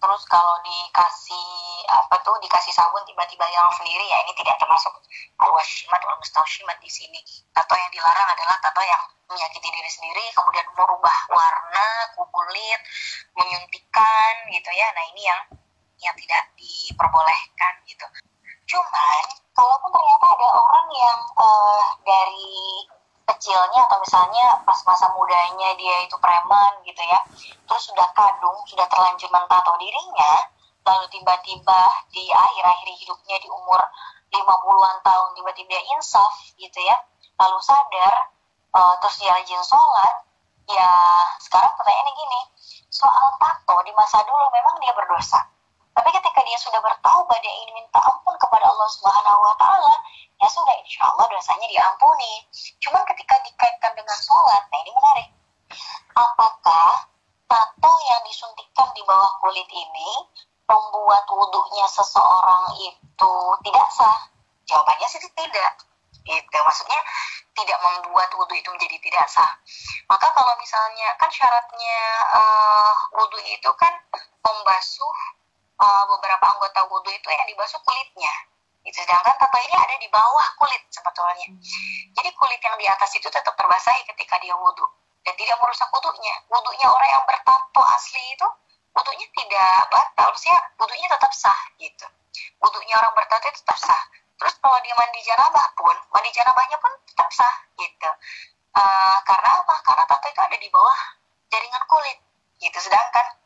terus 0.00 0.24
kalau 0.32 0.56
dikasih 0.64 1.48
apa 1.92 2.16
tuh 2.24 2.32
dikasih 2.40 2.72
sabun 2.72 3.04
tiba-tiba 3.04 3.44
yang 3.52 3.68
sendiri 3.76 4.04
ya 4.08 4.18
ini 4.24 4.32
tidak 4.32 4.56
termasuk 4.56 4.96
al-washimat 5.44 6.00
wal 6.00 6.16
mustaushimat 6.16 6.76
di 6.80 6.88
sini. 6.88 7.20
Tato 7.52 7.76
yang 7.76 7.92
dilarang 7.92 8.28
adalah 8.32 8.56
tato 8.64 8.80
yang 8.80 9.02
menyakiti 9.28 9.68
diri 9.68 9.90
sendiri 9.92 10.24
kemudian 10.32 10.64
merubah 10.72 11.18
warna 11.28 11.88
kulit 12.16 12.80
menyuntikkan 13.36 14.32
gitu 14.48 14.70
ya. 14.72 14.88
Nah 14.96 15.04
ini 15.12 15.22
yang 15.28 15.40
yang 16.00 16.16
tidak 16.16 16.48
diperbolehkan 16.56 17.74
gitu. 17.84 18.06
Cuman 18.64 19.24
kalaupun 19.60 19.92
ternyata 19.92 20.26
ada 20.40 20.48
orang 20.56 20.88
yang 20.88 21.20
uh, 21.36 21.84
dari 22.00 22.88
kecilnya 23.28 23.84
atau 23.84 24.00
misalnya 24.00 24.64
pas 24.64 24.80
masa 24.88 25.12
mudanya 25.12 25.76
dia 25.76 26.00
itu 26.00 26.16
preman 26.16 26.80
gitu 26.88 27.02
ya 27.04 27.20
terus 27.68 27.92
sudah 27.92 28.08
kadung 28.16 28.56
sudah 28.64 28.88
terlanjur 28.88 29.28
mentato 29.28 29.76
dirinya 29.76 30.48
lalu 30.88 31.04
tiba-tiba 31.12 31.80
di 32.08 32.24
akhir-akhir 32.32 32.88
hidupnya 33.04 33.36
di 33.36 33.48
umur 33.52 33.84
50-an 34.32 34.96
tahun 35.04 35.28
tiba-tiba 35.36 35.76
insaf 35.92 36.56
gitu 36.56 36.80
ya 36.80 36.96
lalu 37.36 37.60
sadar 37.60 38.32
uh, 38.72 38.96
terus 39.04 39.20
dia 39.20 39.28
rajin 39.36 39.60
sholat 39.60 40.24
ya 40.72 40.90
sekarang 41.36 41.76
pertanyaannya 41.76 42.14
gini 42.16 42.40
soal 42.88 43.36
tato 43.36 43.76
di 43.84 43.92
masa 43.92 44.24
dulu 44.24 44.48
memang 44.56 44.80
dia 44.80 44.96
berdosa 44.96 45.40
tapi 45.90 46.08
ketika 46.14 46.40
dia 46.46 46.58
sudah 46.58 46.80
bertaubat 46.80 47.38
dia 47.42 47.52
ingin 47.62 47.74
minta 47.82 47.98
ampun 47.98 48.34
kepada 48.38 48.66
Allah 48.70 48.88
Subhanahu 48.94 49.40
wa 49.42 49.54
taala 49.58 49.94
ya 50.40 50.48
sudah 50.48 50.74
insya 50.80 51.04
Allah 51.04 51.26
dosanya 51.28 51.68
diampuni. 51.68 52.32
Cuman 52.80 53.04
ketika 53.12 53.36
dikaitkan 53.44 53.92
dengan 53.92 54.18
sholat, 54.18 54.62
nah 54.72 54.78
ini 54.80 54.90
menarik. 54.96 55.28
Apakah 56.16 57.06
tato 57.44 57.92
yang 58.08 58.22
disuntikkan 58.24 58.88
di 58.96 59.02
bawah 59.04 59.30
kulit 59.44 59.68
ini 59.68 60.10
membuat 60.64 61.28
wudhunya 61.28 61.86
seseorang 61.92 62.72
itu 62.80 63.34
tidak 63.68 63.88
sah? 63.92 64.18
Jawabannya 64.64 65.06
sih 65.12 65.20
tidak. 65.36 65.74
Gitu. 66.24 66.56
Maksudnya 66.62 67.00
tidak 67.52 67.78
membuat 67.84 68.30
wudhu 68.38 68.54
itu 68.56 68.68
menjadi 68.72 68.96
tidak 69.02 69.26
sah. 69.28 69.52
Maka 70.08 70.30
kalau 70.32 70.54
misalnya 70.56 71.12
kan 71.20 71.28
syaratnya 71.28 72.00
uh, 72.32 72.94
wudhu 73.18 73.40
itu 73.44 73.70
kan 73.76 73.92
membasuh 74.40 75.16
uh, 75.80 76.04
beberapa 76.16 76.44
anggota 76.44 76.80
wudhu 76.92 77.10
itu 77.10 77.28
yang 77.32 77.48
dibasuh 77.48 77.80
kulitnya 77.80 78.32
Gitu. 78.80 78.96
Sedangkan 79.04 79.36
tato 79.36 79.58
ini 79.60 79.76
ada 79.76 79.96
di 80.00 80.08
bawah 80.08 80.46
kulit 80.56 80.82
sebetulnya. 80.88 81.48
Jadi 82.16 82.28
kulit 82.32 82.60
yang 82.64 82.76
di 82.80 82.86
atas 82.88 83.12
itu 83.12 83.28
tetap 83.28 83.52
terbasahi 83.52 84.08
ketika 84.08 84.40
dia 84.40 84.56
wudhu 84.56 84.88
dan 85.20 85.36
tidak 85.36 85.56
merusak 85.60 85.88
wudhunya. 85.92 86.34
Wudhunya 86.48 86.88
orang 86.88 87.10
yang 87.12 87.24
bertato 87.28 87.82
asli 87.92 88.22
itu 88.32 88.48
wudhunya 88.96 89.26
tidak 89.36 89.74
batal, 89.92 90.26
maksudnya 90.32 90.60
wudhunya 90.80 91.08
tetap 91.12 91.32
sah 91.36 91.60
gitu. 91.76 92.06
Wudhunya 92.64 92.94
orang 92.96 93.12
bertato 93.12 93.44
itu 93.52 93.60
tetap 93.60 93.78
sah. 93.78 94.02
Terus 94.40 94.56
kalau 94.64 94.80
dia 94.80 94.96
mandi 94.96 95.20
janabah 95.20 95.68
pun, 95.76 95.96
mandi 96.16 96.30
janabahnya 96.32 96.80
pun 96.80 96.92
tetap 97.04 97.28
sah 97.28 97.54
gitu. 97.76 98.10
Uh, 98.70 99.18
karena 99.28 99.60
apa? 99.60 99.76
Karena 99.84 100.04
tato 100.08 100.26
itu 100.32 100.40
ada 100.40 100.56
di 100.56 100.68
bawah 100.72 101.00
jaringan 101.52 101.84
kulit 101.84 102.18
gitu. 102.64 102.78
Sedangkan 102.80 103.36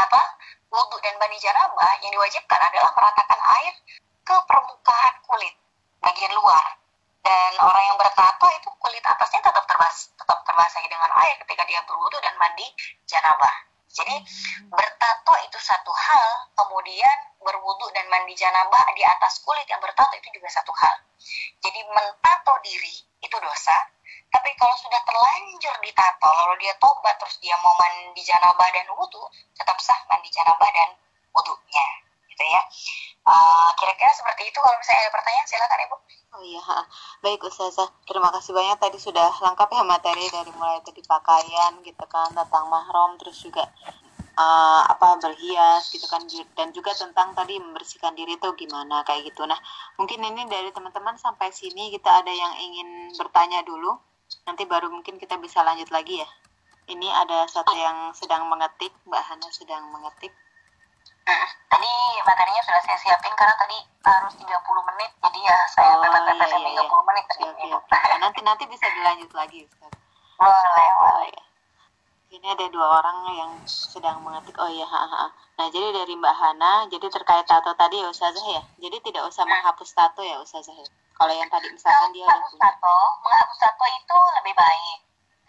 apa? 0.00 0.20
Wudhu 0.68 0.96
dan 1.00 1.16
mandi 1.16 1.40
janabah 1.40 1.92
yang 2.04 2.12
diwajibkan 2.12 2.60
adalah 2.60 2.92
meratakan 2.92 3.40
air 3.60 3.74
ke 4.20 4.36
permukaan 4.44 5.14
kulit 5.24 5.54
bagian 6.04 6.32
luar. 6.36 6.76
Dan 7.24 7.52
orang 7.60 7.84
yang 7.92 7.98
bertato 8.00 8.46
itu 8.52 8.68
kulit 8.80 9.04
atasnya 9.04 9.40
tetap 9.44 9.64
terbas 9.64 10.12
tetap 10.12 10.38
terbasahi 10.44 10.88
dengan 10.88 11.10
air 11.24 11.36
ketika 11.44 11.64
dia 11.64 11.80
berwudu 11.88 12.20
dan 12.20 12.36
mandi 12.36 12.68
janabah. 13.08 13.52
Jadi 13.88 14.16
bertato 14.68 15.34
itu 15.48 15.58
satu 15.58 15.90
hal 15.90 16.28
kemudian 16.52 17.18
berwudu 17.40 17.88
dan 17.96 18.04
mandi 18.12 18.36
janabah 18.36 18.84
di 18.92 19.02
atas 19.02 19.40
kulit 19.40 19.64
yang 19.66 19.80
bertato 19.80 20.12
itu 20.20 20.28
juga 20.36 20.52
satu 20.52 20.72
hal. 20.76 20.96
Jadi 21.64 21.80
mentato 21.88 22.54
diri 22.62 22.94
itu 23.24 23.36
dosa 23.40 23.76
tapi 24.28 24.50
kalau 24.60 24.76
sudah 24.76 25.00
terlanjur 25.08 25.76
ditato 25.80 26.28
lalu 26.28 26.54
dia 26.60 26.74
tobat 26.76 27.16
terus 27.16 27.36
dia 27.40 27.56
mau 27.64 27.72
mandi 27.80 28.20
janabah 28.20 28.68
dan 28.70 28.86
wudu 28.92 29.22
tetap 29.56 29.76
sah 29.80 29.96
mandi 30.12 30.28
janabah 30.28 30.68
dan 30.68 30.90
wudunya 31.32 31.86
gitu 32.28 32.44
ya. 32.44 32.62
Kira 33.28 33.44
kira-kira 33.76 34.12
seperti 34.14 34.42
itu 34.48 34.58
kalau 34.60 34.76
misalnya 34.78 35.00
ada 35.08 35.12
pertanyaan 35.12 35.46
silakan 35.48 35.80
ibu. 35.84 35.96
Oh 36.28 36.42
iya 36.44 36.62
baik 37.24 37.40
Ustazah. 37.44 37.88
Terima 38.04 38.28
kasih 38.30 38.52
banyak. 38.52 38.78
Tadi 38.78 38.98
sudah 39.00 39.28
lengkap 39.42 39.68
ya 39.74 39.82
materi 39.84 40.24
dari 40.28 40.52
mulai 40.54 40.80
tadi 40.84 41.00
pakaian 41.02 41.80
gitu 41.82 42.04
kan 42.08 42.30
tentang 42.36 42.68
mahram 42.68 43.16
terus 43.16 43.42
juga 43.42 43.64
uh, 44.38 44.82
apa 44.86 45.18
berhias 45.18 45.90
gitu 45.90 46.06
kan 46.06 46.22
dan 46.54 46.70
juga 46.70 46.94
tentang 46.94 47.34
tadi 47.34 47.58
membersihkan 47.58 48.14
diri 48.14 48.36
itu 48.38 48.48
gimana 48.54 49.02
kayak 49.08 49.28
gitu. 49.32 49.44
Nah 49.44 49.58
mungkin 49.98 50.20
ini 50.20 50.46
dari 50.46 50.70
teman-teman 50.70 51.16
sampai 51.18 51.50
sini 51.50 51.90
kita 51.90 52.22
ada 52.22 52.30
yang 52.30 52.54
ingin 52.60 53.12
bertanya 53.16 53.64
dulu 53.66 53.98
nanti 54.44 54.64
baru 54.64 54.88
mungkin 54.88 55.16
kita 55.16 55.36
bisa 55.36 55.60
lanjut 55.60 55.88
lagi 55.88 56.20
ya 56.20 56.28
ini 56.88 57.08
ada 57.12 57.44
satu 57.46 57.72
yang 57.72 58.12
sedang 58.12 58.48
mengetik 58.48 58.92
Mbak 59.04 59.22
Hana 59.22 59.48
sedang 59.50 59.88
mengetik 59.90 60.32
Hmm, 61.28 61.44
tadi 61.68 61.92
materinya 62.24 62.62
sudah 62.64 62.82
saya 62.88 62.96
siapin 62.96 63.36
karena 63.36 63.52
tadi 63.60 63.76
harus 64.00 64.32
30 64.32 64.48
menit 64.88 65.12
jadi 65.20 65.38
ya 65.44 65.58
saya 65.68 65.92
Oh, 65.92 66.00
pepet-pepet 66.00 66.48
iya, 66.48 66.68
iya, 66.72 66.80
30 66.88 67.04
menit 67.04 67.24
Oke, 67.28 67.44
oke, 67.44 67.66
oke. 67.68 67.92
Nah, 67.92 68.18
nanti 68.24 68.40
nanti 68.40 68.64
bisa 68.64 68.88
dilanjut 68.88 69.28
lagi 69.36 69.68
Ustaz. 69.68 69.92
boleh 70.40 70.88
Oh 70.88 70.96
boleh 71.04 71.28
ya. 71.28 71.44
Ini 72.32 72.46
ada 72.48 72.66
dua 72.72 73.00
orang 73.00 73.18
yang 73.36 73.52
sedang 73.68 74.24
mengetik. 74.24 74.56
Oh 74.56 74.72
iya, 74.72 74.88
ha, 74.88 75.00
ha. 75.04 75.24
Nah, 75.60 75.66
jadi 75.68 76.00
dari 76.00 76.16
Mbak 76.16 76.32
Hana, 76.32 76.72
jadi 76.88 77.12
terkait 77.12 77.44
tato 77.44 77.76
tadi 77.76 78.00
ya 78.00 78.08
Ustazah 78.08 78.46
ya. 78.48 78.62
Jadi 78.80 78.96
tidak 79.12 79.28
usah 79.28 79.44
Hmm. 79.44 79.52
menghapus 79.52 79.90
tato 79.92 80.24
ya 80.24 80.40
Ustazah 80.40 80.72
ya. 80.72 80.88
Kalau 81.18 81.34
yang 81.34 81.50
tadi 81.50 81.66
misalkan 81.74 82.14
dia 82.14 82.22
udah 82.22 82.30
menghapus 82.30 82.54
punya. 82.54 82.70
tato 82.70 82.98
menghapus 83.26 83.58
tato 83.58 83.86
itu 83.90 84.18
lebih 84.38 84.54
baik. 84.54 84.98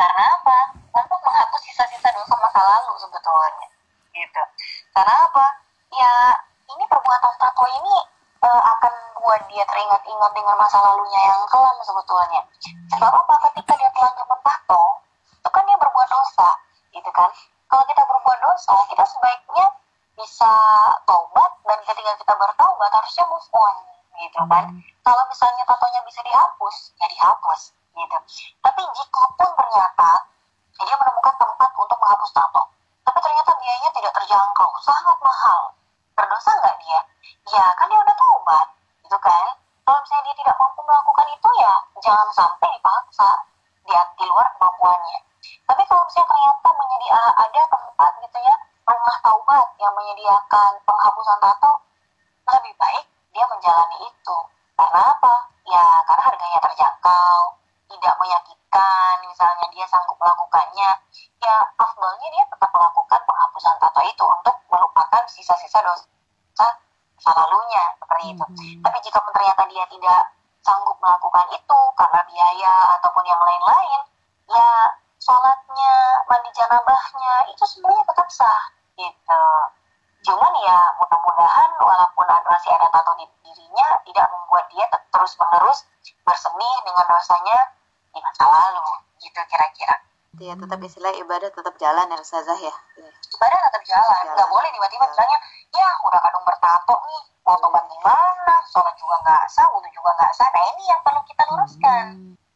Karena 0.02 0.24
apa? 0.34 0.60
Untuk 0.98 1.20
menghapus 1.22 1.62
sisa-sisa 1.62 2.10
dosa 2.10 2.36
masa 2.42 2.62
lalu 2.66 2.98
sebetulnya. 2.98 3.70
Gitu. 4.10 4.44
Karena 4.98 5.14
apa? 5.30 5.46
Ya 5.94 6.14
ini 6.74 6.84
perbuatan 6.90 7.34
tato 7.38 7.66
ini 7.70 7.96
eh, 8.50 8.62
akan 8.66 8.94
buat 9.22 9.46
dia 9.46 9.62
teringat-ingat 9.62 10.32
dengan 10.34 10.58
masa 10.58 10.82
lalunya 10.82 11.22
yang 11.22 11.42
kelam 11.46 11.78
sebetulnya. 11.86 12.42
Sebab 12.90 13.12
apa? 13.14 13.34
Ketika 13.54 13.78
dia 13.78 13.90
telanjur 13.94 14.26
mentato 14.26 14.84
itu 15.38 15.50
kan 15.54 15.64
dia 15.70 15.78
berbuat 15.78 16.08
dosa 16.10 16.50
gitu 16.98 17.10
kan? 17.14 17.30
Kalau 17.70 17.86
kita 17.86 18.02
berbuat 18.10 18.40
dosa 18.42 18.74
kita 18.90 19.06
sebaiknya 19.06 19.66
bisa 20.18 20.54
taubat 21.06 21.52
dan 21.62 21.78
ketika 21.86 22.12
kita 22.26 22.34
bertaubat 22.34 22.90
harusnya 22.90 23.26
move 23.30 23.50
on 23.54 23.99
gitu 24.20 24.40
kan. 24.46 24.66
Kalau 25.04 25.24
misalnya 25.32 25.64
tatonya 25.64 26.02
bisa 26.04 26.20
dihapus 26.24 26.76
ya 27.00 27.08
dihapus 27.08 27.62
gitu. 27.96 28.18
Tapi 28.60 28.82
jika 28.84 29.22
pun 29.40 29.50
ternyata 29.56 30.10
dia 30.80 30.96
menemukan 30.96 31.36
tempat 31.36 31.70
untuk 31.76 31.98
menghapus 32.00 32.32
tato 32.32 32.64
tapi 33.04 33.18
ternyata 33.26 33.52
biayanya 33.58 33.92
tidak 33.96 34.14
terjangkau 34.22 34.70
sangat 34.86 35.18
mahal. 35.24 35.60
Berdosa 36.14 36.52
nggak 36.62 36.78
dia? 36.84 37.00
Ya 37.56 37.66
kan 37.80 37.88
dia 37.90 38.00
udah 38.00 38.16
taubat 38.16 38.68
gitu 39.02 39.18
kan. 39.18 39.48
Kalau 39.88 40.00
misalnya 40.06 40.24
dia 40.30 40.36
tidak 40.46 40.56
mampu 40.62 40.82
melakukan 40.86 41.28
itu 41.34 41.50
ya 41.58 41.74
jangan 42.04 42.30
sampai 42.30 42.70
dipaksa 42.78 43.30
di, 43.88 43.94
di 43.98 44.26
luar 44.30 44.46
kemampuannya. 44.56 45.20
Tapi 45.66 45.82
kalau 45.90 46.04
misalnya 46.06 46.30
ternyata 46.30 46.70
menyedia 46.76 47.22
ada 47.34 47.62
tempat 47.74 48.12
gitu 48.22 48.38
ya 48.38 48.56
rumah 48.90 49.18
taubat 49.22 49.68
yang 49.82 49.94
menyediakan 49.98 50.72
penghapusan 50.86 51.38
tato 51.42 51.72
lebih 52.50 52.74
baik 52.78 53.06
dia 53.34 53.46
menjalani 53.46 53.98
itu 54.06 54.38
karena 54.74 55.02
apa 55.14 55.34
ya 55.70 55.86
karena 56.10 56.24
harganya 56.26 56.60
terjangkau 56.66 57.38
tidak 57.90 58.16
menyakitkan 58.18 59.14
misalnya 59.26 59.66
dia 59.70 59.86
sanggup 59.86 60.18
melakukannya 60.18 60.90
ya 61.42 61.56
afdolnya 61.78 62.28
dia 62.34 62.44
tetap 62.50 62.70
melakukan 62.74 63.22
penghapusan 63.26 63.76
tato 63.78 64.02
itu 64.02 64.24
untuk 64.26 64.56
melupakan 64.74 65.19
sisa-sisa 65.30 65.80
dosa 65.80 66.68
masa 67.16 67.32
lalunya 67.36 67.84
seperti 68.00 68.26
itu. 68.32 68.46
Tapi 68.80 68.98
jika 69.04 69.20
ternyata 69.22 69.64
dia 69.68 69.86
tidak 69.88 70.22
sanggup 70.60 70.98
melakukan 71.00 71.46
itu 71.52 71.80
karena 71.96 72.20
biaya 72.26 72.74
ataupun 73.00 73.24
yang 73.24 73.40
lain-lain 73.40 74.02
ya 74.50 74.68
sholatnya 75.20 75.94
mandi 76.26 76.50
janabahnya 76.56 77.34
itu 77.52 77.64
semuanya 77.68 78.04
tetap 78.08 78.28
sah 78.32 78.64
gitu. 78.96 79.44
Cuman 80.20 80.52
ya 80.64 80.80
mudah-mudahan 81.00 81.70
walaupun 81.80 82.26
ada- 82.28 82.48
masih 82.48 82.72
ada 82.76 82.88
tato 82.92 83.16
di 83.16 83.26
dirinya 83.44 83.88
tidak 84.04 84.26
membuat 84.32 84.66
dia 84.72 84.84
te- 84.92 85.06
terus 85.12 85.36
menerus 85.40 85.80
bersedih 86.24 86.76
dengan 86.84 87.06
dosanya 87.08 87.60
di 88.12 88.20
masa 88.20 88.46
lalu 88.48 88.84
gitu 89.20 89.40
kira-kira. 89.48 89.96
Ya, 90.40 90.56
tetap 90.56 90.80
istilah 90.80 91.12
ibadah 91.20 91.52
tetap 91.52 91.76
jalan 91.76 92.08
ya 92.08 92.18
Ustazah 92.20 92.56
ya. 92.56 92.72
Ya. 92.96 93.10
ibadah 93.12 93.60
tetap 93.68 93.84
jalan 93.84 94.24
Jalan. 94.24 94.34
nggak 94.40 94.50
boleh 94.50 94.70
tiba-tiba 94.90 95.06
misalnya 95.14 95.38
ya 95.70 95.90
udah 96.02 96.18
kadung 96.18 96.46
bertato 96.50 96.96
nih 96.98 97.24
mau 97.46 97.58
tobat 97.62 97.86
gimana 97.86 98.56
sholat 98.74 98.96
juga 98.98 99.16
nggak 99.22 99.44
sah 99.54 99.70
wudhu 99.70 99.90
juga 99.94 100.10
nggak 100.18 100.32
sah. 100.34 100.50
Nah 100.50 100.64
ini 100.74 100.84
yang 100.90 101.02
perlu 101.06 101.22
kita 101.30 101.44
luruskan. 101.46 102.06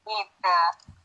Gitu. 0.01 0.57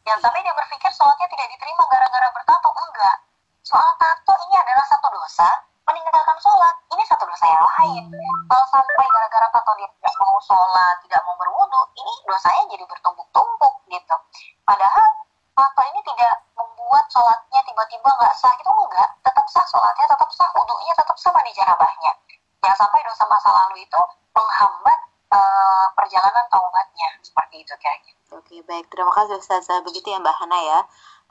Yang 0.09 0.19
sampai 0.25 0.41
dia 0.41 0.55
berpikir 0.57 0.89
sholatnya 0.89 1.29
tidak 1.29 1.47
diterima 1.53 1.85
gara-gara 1.85 2.29
bertato 2.33 2.69
enggak. 2.81 3.17
Soal 3.61 3.91
tato 4.01 4.33
ini 4.49 4.57
adalah 4.57 4.85
satu 4.89 5.09
dosa 5.13 5.49
meninggalkan 5.85 6.39
sholat 6.41 6.75
ini 6.97 7.05
satu 7.05 7.25
dosa 7.29 7.45
yang 7.45 7.65
lain. 7.77 8.05
Kalau 8.49 8.67
sampai 8.73 9.05
gara-gara 9.05 9.49
tato 9.53 9.73
dia 9.77 9.89
tidak 10.01 10.15
mau 10.17 10.41
sholat 10.41 10.97
tidak 11.05 11.21
mau 11.29 11.37
berwudhu 11.37 11.83
ini 12.01 12.13
dosanya 12.25 12.65
jadi 12.73 12.85
bertumpuk-tumpuk 12.89 13.75
gitu. 13.93 14.17
Padahal 14.65 15.09
tato 15.53 15.83
ini 15.93 16.01
tidak 16.09 16.41
membuat 16.57 17.05
sholatnya 17.13 17.61
tiba-tiba 17.69 18.09
nggak 18.17 18.33
sah 18.33 18.57
itu 18.57 18.73
enggak 18.73 19.09
sah 19.49 19.65
sholatnya 19.67 20.07
tetap 20.07 20.31
sah 20.33 20.49
wudhunya 20.55 20.93
tetap 20.95 21.17
sah 21.17 21.33
mandi 21.33 21.53
janabahnya 21.57 22.13
jangan 22.61 22.79
sampai 22.87 23.01
dosa 23.05 23.25
masa 23.27 23.51
lalu 23.51 23.83
itu 23.83 24.01
menghambat 24.37 24.99
eh, 25.33 25.87
perjalanan 25.97 26.45
taubatnya 26.53 27.09
seperti 27.25 27.65
itu 27.65 27.75
kira-kira 27.81 28.17
Oke, 28.29 28.61
baik. 28.69 28.93
Terima 28.93 29.09
kasih 29.09 29.41
Ustazah. 29.41 29.81
Begitu 29.89 30.13
ya 30.13 30.21
Mbak 30.21 30.37
Hana 30.37 30.61
ya. 30.61 30.81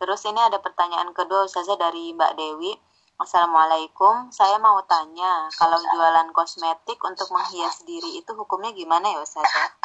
Terus 0.01 0.17
ini 0.25 0.41
ada 0.41 0.57
pertanyaan 0.57 1.13
kedua 1.13 1.45
Ustazah 1.45 1.77
dari 1.77 2.09
Mbak 2.17 2.33
Dewi. 2.33 2.73
Assalamualaikum. 3.21 4.33
Saya 4.33 4.57
mau 4.57 4.81
tanya, 4.89 5.45
kalau 5.61 5.77
jualan 5.77 6.33
kosmetik 6.33 6.97
untuk 7.05 7.29
menghias 7.29 7.85
diri 7.85 8.17
itu 8.17 8.33
hukumnya 8.33 8.73
gimana 8.73 9.13
ya 9.13 9.21
Ustazah? 9.21 9.77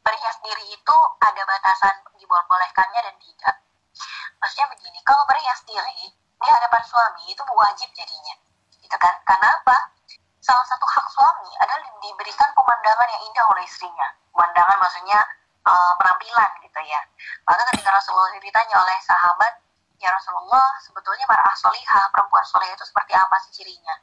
berhias 0.00 0.36
diri 0.42 0.64
itu 0.74 0.96
ada 1.20 1.42
batasan 1.44 1.96
dibolehkannya 2.16 3.00
dan 3.04 3.16
tidak. 3.20 3.56
Maksudnya 4.40 4.66
begini, 4.72 4.98
kalau 5.04 5.22
berhias 5.28 5.60
diri 5.68 6.10
di 6.40 6.48
hadapan 6.48 6.82
suami 6.84 7.22
itu 7.28 7.42
wajib 7.44 7.88
jadinya, 7.92 8.34
gitu 8.80 8.96
kan? 8.96 9.14
Karena 9.28 9.48
apa? 9.52 9.76
Salah 10.40 10.64
satu 10.64 10.86
hak 10.88 11.06
suami 11.12 11.52
adalah 11.60 11.80
di- 11.84 12.00
diberikan 12.08 12.48
pemandangan 12.56 13.08
yang 13.12 13.22
indah 13.28 13.44
oleh 13.52 13.62
istrinya. 13.64 14.08
Pemandangan 14.32 14.76
maksudnya 14.80 15.20
eh, 15.68 15.92
penampilan 16.00 16.50
gitu 16.64 16.80
ya. 16.88 17.00
Maka 17.44 17.62
ketika 17.70 17.92
Rasulullah 17.92 18.32
ditanya 18.40 18.76
oleh 18.80 18.96
sahabat, 19.04 19.52
ya 20.00 20.08
Rasulullah 20.08 20.80
sebetulnya 20.80 21.28
mar'ah 21.28 21.56
solihah, 21.60 22.08
perempuan 22.08 22.44
solihah 22.48 22.72
itu 22.72 22.86
seperti 22.88 23.12
apa 23.12 23.36
sih 23.44 23.60
cirinya? 23.60 23.94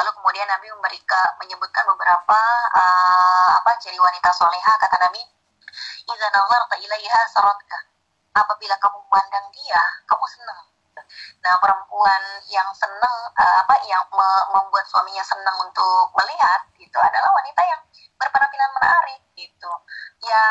Lalu 0.00 0.10
kemudian 0.16 0.48
Nabi 0.48 0.72
memberikan 0.72 1.36
menyebutkan 1.36 1.84
beberapa 1.92 2.40
eh, 2.72 3.48
apa 3.60 3.70
ciri 3.84 4.00
wanita 4.00 4.32
solehah 4.32 4.74
kata 4.80 4.96
Nabi 4.96 5.20
Iza 6.02 6.28
nazarta 6.32 6.76
ilaiha 6.76 7.20
saratka. 7.32 7.78
Apabila 8.32 8.76
kamu 8.80 8.98
memandang 9.08 9.46
dia, 9.52 9.80
kamu 10.08 10.24
senang. 10.28 10.71
Nah, 11.44 11.54
perempuan 11.58 12.22
yang 12.48 12.68
senang 12.76 13.16
eh, 13.36 13.54
apa 13.62 13.74
yang 13.86 14.02
me- 14.14 14.46
membuat 14.54 14.84
suaminya 14.88 15.24
senang 15.24 15.56
untuk 15.62 16.12
melihat 16.18 16.60
itu 16.78 16.98
adalah 16.98 17.30
wanita 17.34 17.62
yang 17.66 17.80
berpenampilan 18.18 18.70
menarik 18.78 19.20
gitu. 19.34 19.72
Ya 20.22 20.44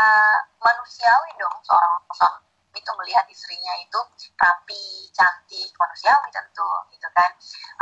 manusiawi 0.60 1.32
dong 1.40 1.56
seorang 1.64 1.94
suami 2.12 2.44
itu 2.72 2.92
melihat 3.04 3.26
istrinya 3.28 3.74
itu 3.84 4.00
rapi, 4.40 5.12
cantik, 5.12 5.70
manusiawi 5.76 6.30
tentu 6.32 6.70
gitu 6.92 7.08
kan. 7.16 7.32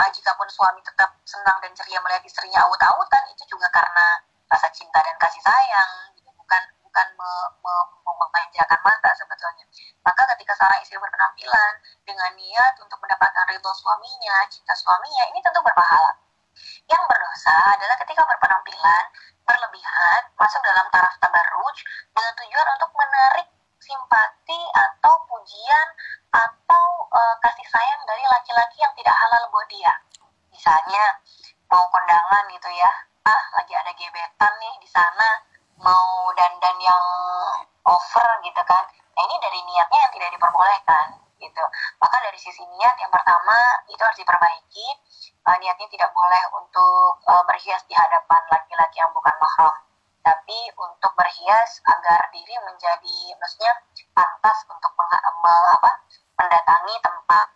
Eh, 0.05 0.09
jikapun 0.13 0.49
suami 0.49 0.81
tetap 0.85 1.13
senang 1.25 1.57
dan 1.61 1.71
ceria 1.77 1.99
melihat 2.01 2.23
istrinya 2.25 2.65
aut-autan 2.65 3.23
itu 3.33 3.43
juga 3.49 3.69
karena 3.69 4.21
rasa 4.49 4.67
cinta 4.73 4.97
dan 5.01 5.15
kasih 5.21 5.41
sayang. 5.45 6.08
Bukan 6.89 7.07
me- 7.21 7.51
me- 7.61 7.89
memanjakan 8.17 8.81
mata 8.81 9.13
sebetulnya. 9.13 9.61
Maka 10.01 10.25
ketika 10.33 10.57
seorang 10.57 10.81
istri 10.81 10.97
berpenampilan 10.97 11.73
dengan 12.01 12.33
niat 12.33 12.73
untuk 12.81 12.97
mendapatkan 12.97 13.45
ridho 13.45 13.69
suaminya, 13.77 14.41
cinta 14.49 14.73
suaminya, 14.73 15.23
ini 15.29 15.37
tentu 15.45 15.61
berpahala. 15.61 16.17
Yang 16.89 17.03
berdosa 17.05 17.77
adalah 17.77 17.95
ketika 18.01 18.25
berpenampilan 18.25 19.05
berlebihan, 19.45 20.21
masuk 20.33 20.61
dalam 20.65 20.89
taraf 20.89 21.13
tabarruj 21.21 21.77
dengan 22.09 22.33
tujuan 22.41 22.67
untuk 22.73 22.91
menarik 22.97 23.47
simpati 23.77 24.61
atau 24.73 25.13
pujian 25.29 25.87
atau 26.33 26.85
eh, 27.13 27.35
kasih 27.45 27.67
sayang 27.69 28.01
dari 28.09 28.25
laki-laki 28.25 28.81
yang 28.81 28.93
tidak 28.97 29.13
halal 29.13 29.45
buat 29.53 29.69
dia. 29.69 29.93
Misalnya 30.49 31.21
mau 31.69 31.85
kondangan 31.93 32.49
gitu 32.49 32.69
ya, 32.73 32.91
ah 33.29 33.41
lagi 33.61 33.77
ada 33.77 33.93
gebetan 33.93 34.53
nih 34.57 34.73
di 34.81 34.89
sana, 34.89 35.48
mau 35.79 36.31
dandan 36.35 36.77
yang 36.79 37.05
over 37.87 38.27
gitu 38.45 38.61
kan. 38.67 38.83
Nah 39.15 39.21
ini 39.27 39.35
dari 39.43 39.59
niatnya 39.65 39.99
yang 40.07 40.13
tidak 40.15 40.29
diperbolehkan 40.35 41.05
gitu. 41.39 41.63
Maka 42.03 42.15
dari 42.23 42.39
sisi 42.39 42.63
niat 42.77 42.95
yang 42.99 43.11
pertama 43.11 43.57
itu 43.87 43.99
harus 43.99 44.19
diperbaiki. 44.19 44.87
Eh, 45.49 45.57
niatnya 45.59 45.87
tidak 45.89 46.11
boleh 46.13 46.43
untuk 46.59 47.23
eh, 47.25 47.43
berhias 47.47 47.81
di 47.89 47.95
hadapan 47.95 48.41
laki-laki 48.51 48.97
yang 48.99 49.11
bukan 49.15 49.35
mahram 49.39 49.75
tapi 50.19 50.59
untuk 50.75 51.11
berhias 51.15 51.79
agar 51.87 52.27
diri 52.29 52.53
menjadi 52.61 53.19
maksudnya 53.39 53.73
pantas 54.13 54.57
untuk 54.67 54.91
mengha- 54.93 55.25
me- 55.41 55.69
apa, 55.79 55.91
mendatangi 56.37 56.95
tempat 57.01 57.47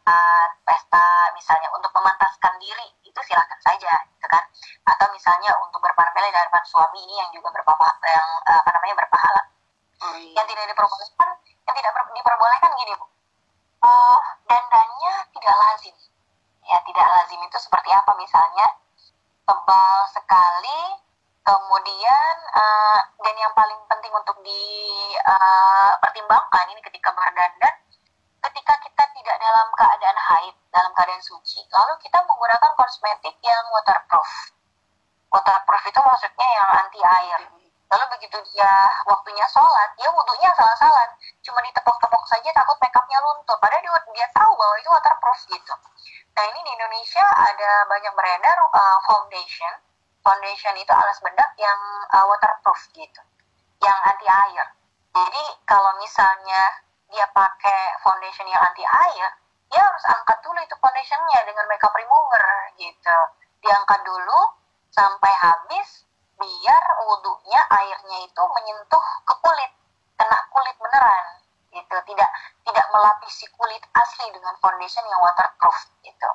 pesta 0.64 1.06
misalnya 1.36 1.70
untuk 1.76 1.92
memantaskan 1.94 2.56
diri 2.58 2.88
itu 3.14 3.22
silahkan 3.30 3.60
saja 3.62 3.94
gitu 4.10 4.28
kan 4.28 4.44
atau 4.90 5.06
misalnya 5.14 5.54
untuk 5.62 5.80
berpenampilan 5.86 6.34
di 6.34 6.40
hadapan 6.42 6.64
suami 6.66 6.98
ini 7.06 7.22
yang 7.22 7.30
juga 7.30 7.54
berpahala 7.54 7.94
yang 8.10 8.30
eh, 8.50 8.58
apa 8.58 8.70
namanya 8.74 8.98
berpahala 9.06 9.44
Oh 10.04 10.20
iya. 10.20 10.36
yang 10.36 10.48
tidak 10.50 10.68
diperbolehkan 10.68 11.30
yang 11.64 11.76
tidak 11.80 11.92
diperbolehkan 11.94 12.72
gini 12.76 12.94
bu 12.98 13.14
Eh, 13.84 14.20
dandannya 14.48 15.14
tidak 15.36 15.44
tidak 15.44 15.60
lazim. 15.60 15.92
Ya, 16.64 16.80
tidak 16.88 17.04
lazim 17.04 17.36
itu 17.44 17.60
seperti 17.60 17.92
apa 17.92 18.16
misalnya? 18.16 18.80
Tebal 19.44 20.08
sekali, 20.08 21.04
kemudian 21.44 22.36
uh, 22.56 23.04
dan 23.20 23.36
yang 23.36 23.52
paling 23.52 23.76
penting 23.92 24.16
untuk 24.16 24.40
dipertimbangkan 24.40 26.64
uh, 26.64 26.72
ini 26.72 26.80
ketika 26.80 27.12
berdandan, 27.12 27.76
ketika 28.48 28.80
kita 28.88 29.04
tidak 29.24 29.40
dalam 29.40 29.68
keadaan 29.72 30.20
haid, 30.20 30.56
dalam 30.76 30.92
keadaan 30.92 31.24
suci, 31.24 31.64
lalu 31.72 31.96
kita 32.04 32.20
menggunakan 32.28 32.72
kosmetik 32.76 33.40
yang 33.40 33.64
waterproof. 33.72 34.52
Waterproof 35.32 35.84
itu 35.88 36.00
maksudnya 36.04 36.48
yang 36.60 36.70
anti 36.84 37.00
air 37.00 37.42
Lalu 37.94 38.10
begitu 38.18 38.42
dia 38.50 38.74
waktunya 39.06 39.46
sholat, 39.54 39.94
dia 39.94 40.10
wudhunya 40.10 40.50
salah-salah. 40.58 41.14
Cuma 41.46 41.62
ditepok-tepok 41.62 42.26
saja 42.26 42.50
takut 42.50 42.74
makeupnya 42.82 43.22
luntur. 43.22 43.54
Padahal 43.62 43.86
dia, 43.86 43.94
dia 44.18 44.28
tahu 44.34 44.50
bahwa 44.58 44.76
itu 44.82 44.90
waterproof 44.90 45.40
gitu. 45.46 45.74
Nah 46.34 46.44
ini 46.50 46.60
di 46.66 46.72
Indonesia 46.74 47.22
ada 47.22 47.86
banyak 47.86 48.14
beredar 48.18 48.58
uh, 48.74 48.98
foundation. 49.06 49.78
Foundation 50.26 50.74
itu 50.74 50.90
alas 50.90 51.22
bedak 51.22 51.54
yang 51.62 51.78
uh, 52.18 52.26
waterproof 52.26 52.82
gitu. 52.98 53.22
Yang 53.86 53.98
anti 54.10 54.26
air. 54.26 54.66
Jadi 55.14 55.44
kalau 55.70 55.94
misalnya 56.02 56.82
dia 57.14 57.26
pakai 57.30 57.82
foundation 58.02 58.50
yang 58.50 58.60
anti 58.60 58.82
air, 58.82 59.28
dia 59.70 59.82
harus 59.82 60.04
angkat 60.10 60.38
dulu 60.42 60.58
itu 60.58 60.76
foundationnya 60.82 61.40
dengan 61.46 61.66
makeup 61.70 61.94
remover 61.94 62.44
gitu. 62.82 63.18
Diangkat 63.62 64.02
dulu 64.02 64.40
sampai 64.90 65.32
habis, 65.38 66.10
biar 66.36 66.84
wudhunya 67.06 67.62
airnya 67.70 68.18
itu 68.26 68.44
menyentuh 68.44 69.06
ke 69.30 69.34
kulit 69.40 69.72
kena 70.18 70.38
kulit 70.50 70.76
beneran 70.82 71.26
gitu. 71.70 71.96
Tidak 72.10 72.30
tidak 72.66 72.86
melapisi 72.90 73.46
kulit 73.54 73.82
asli 73.94 74.28
dengan 74.34 74.58
foundation 74.58 75.06
yang 75.06 75.22
waterproof 75.22 75.78
gitu. 76.02 76.30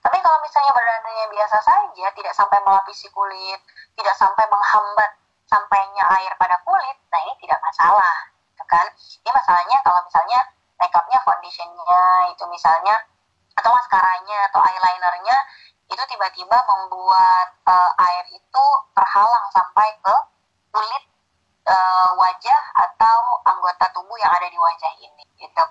Tapi 0.00 0.16
kalau 0.18 0.38
misalnya 0.40 0.72
berdananya 0.72 1.26
biasa 1.28 1.58
saja 1.60 2.06
tidak 2.16 2.32
sampai 2.32 2.58
melapisi 2.64 3.06
kulit 3.12 3.60
tidak 3.96 4.14
sampai 4.16 4.44
menghambat 4.48 5.10
sampainya 5.48 6.04
air 6.16 6.32
pada 6.40 6.56
kulit 6.64 6.96
nah 7.12 7.20
ini 7.28 7.34
tidak 7.44 7.60
masalah 7.60 8.16
gitu 8.52 8.64
kan. 8.68 8.86
Ini 9.24 9.30
masalahnya 9.32 9.78
kalau 9.80 10.00
misalnya 10.04 10.40
makeupnya 10.76 11.18
foundationnya 11.24 12.04
itu 12.28 12.44
misalnya 12.52 12.94
atau 13.56 13.70
maskaranya 13.72 14.38
atau 14.52 14.60
eyelinernya 14.60 15.36
itu 15.88 16.02
tiba-tiba 16.08 16.56
membuat 16.56 17.48
uh, 17.68 17.90
air 18.08 18.24
itu 18.32 18.64
terhalang 18.96 19.46
sampai 19.52 19.88
ke 20.00 20.14
kulit 20.72 21.04
uh, 21.68 22.10
wajah 22.16 22.60
atau 22.76 23.18
anggota 23.44 23.84
tubuh 23.92 24.16
yang 24.16 24.32
ada 24.32 24.48
di 24.48 24.56
wajah 24.56 24.92
ini 25.00 25.24
gitu. 25.36 25.64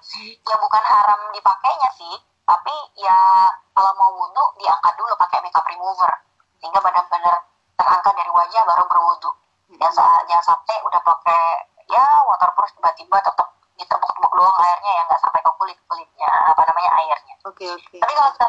Ya 0.46 0.56
bukan 0.62 0.84
haram 0.86 1.20
dipakainya 1.34 1.90
sih 1.98 2.16
tapi 2.46 2.76
ya 3.00 3.48
kalau 3.72 3.94
mau 3.96 4.12
wudhu 4.18 4.44
diangkat 4.60 4.94
dulu 4.98 5.14
pakai 5.16 5.40
makeup 5.40 5.66
remover 5.66 6.12
sehingga 6.60 6.84
benar-benar 6.84 7.38
terangkat 7.80 8.14
dari 8.14 8.32
wajah 8.34 8.62
baru 8.68 8.84
berwudhu. 8.86 9.32
Jangan 9.80 10.28
jangan 10.28 10.46
sampai 10.46 10.78
udah 10.84 11.02
pakai 11.02 11.71
ya 11.92 12.06
waterproof 12.26 12.72
tiba-tiba 12.80 13.18
tetap 13.20 13.48
ditepuk-tepuk 13.76 14.34
doang 14.38 14.58
airnya 14.62 14.92
ya 14.94 15.02
nggak 15.10 15.22
sampai 15.22 15.42
ke 15.44 15.52
kulit 15.60 15.78
kulitnya 15.90 16.30
apa 16.48 16.62
namanya 16.64 16.92
airnya. 17.02 17.36
Oke 17.44 17.66
okay, 17.66 17.68
oke. 17.74 17.84
Okay. 17.90 18.00
Tapi 18.00 18.14
kalau 18.16 18.32
kita 18.32 18.48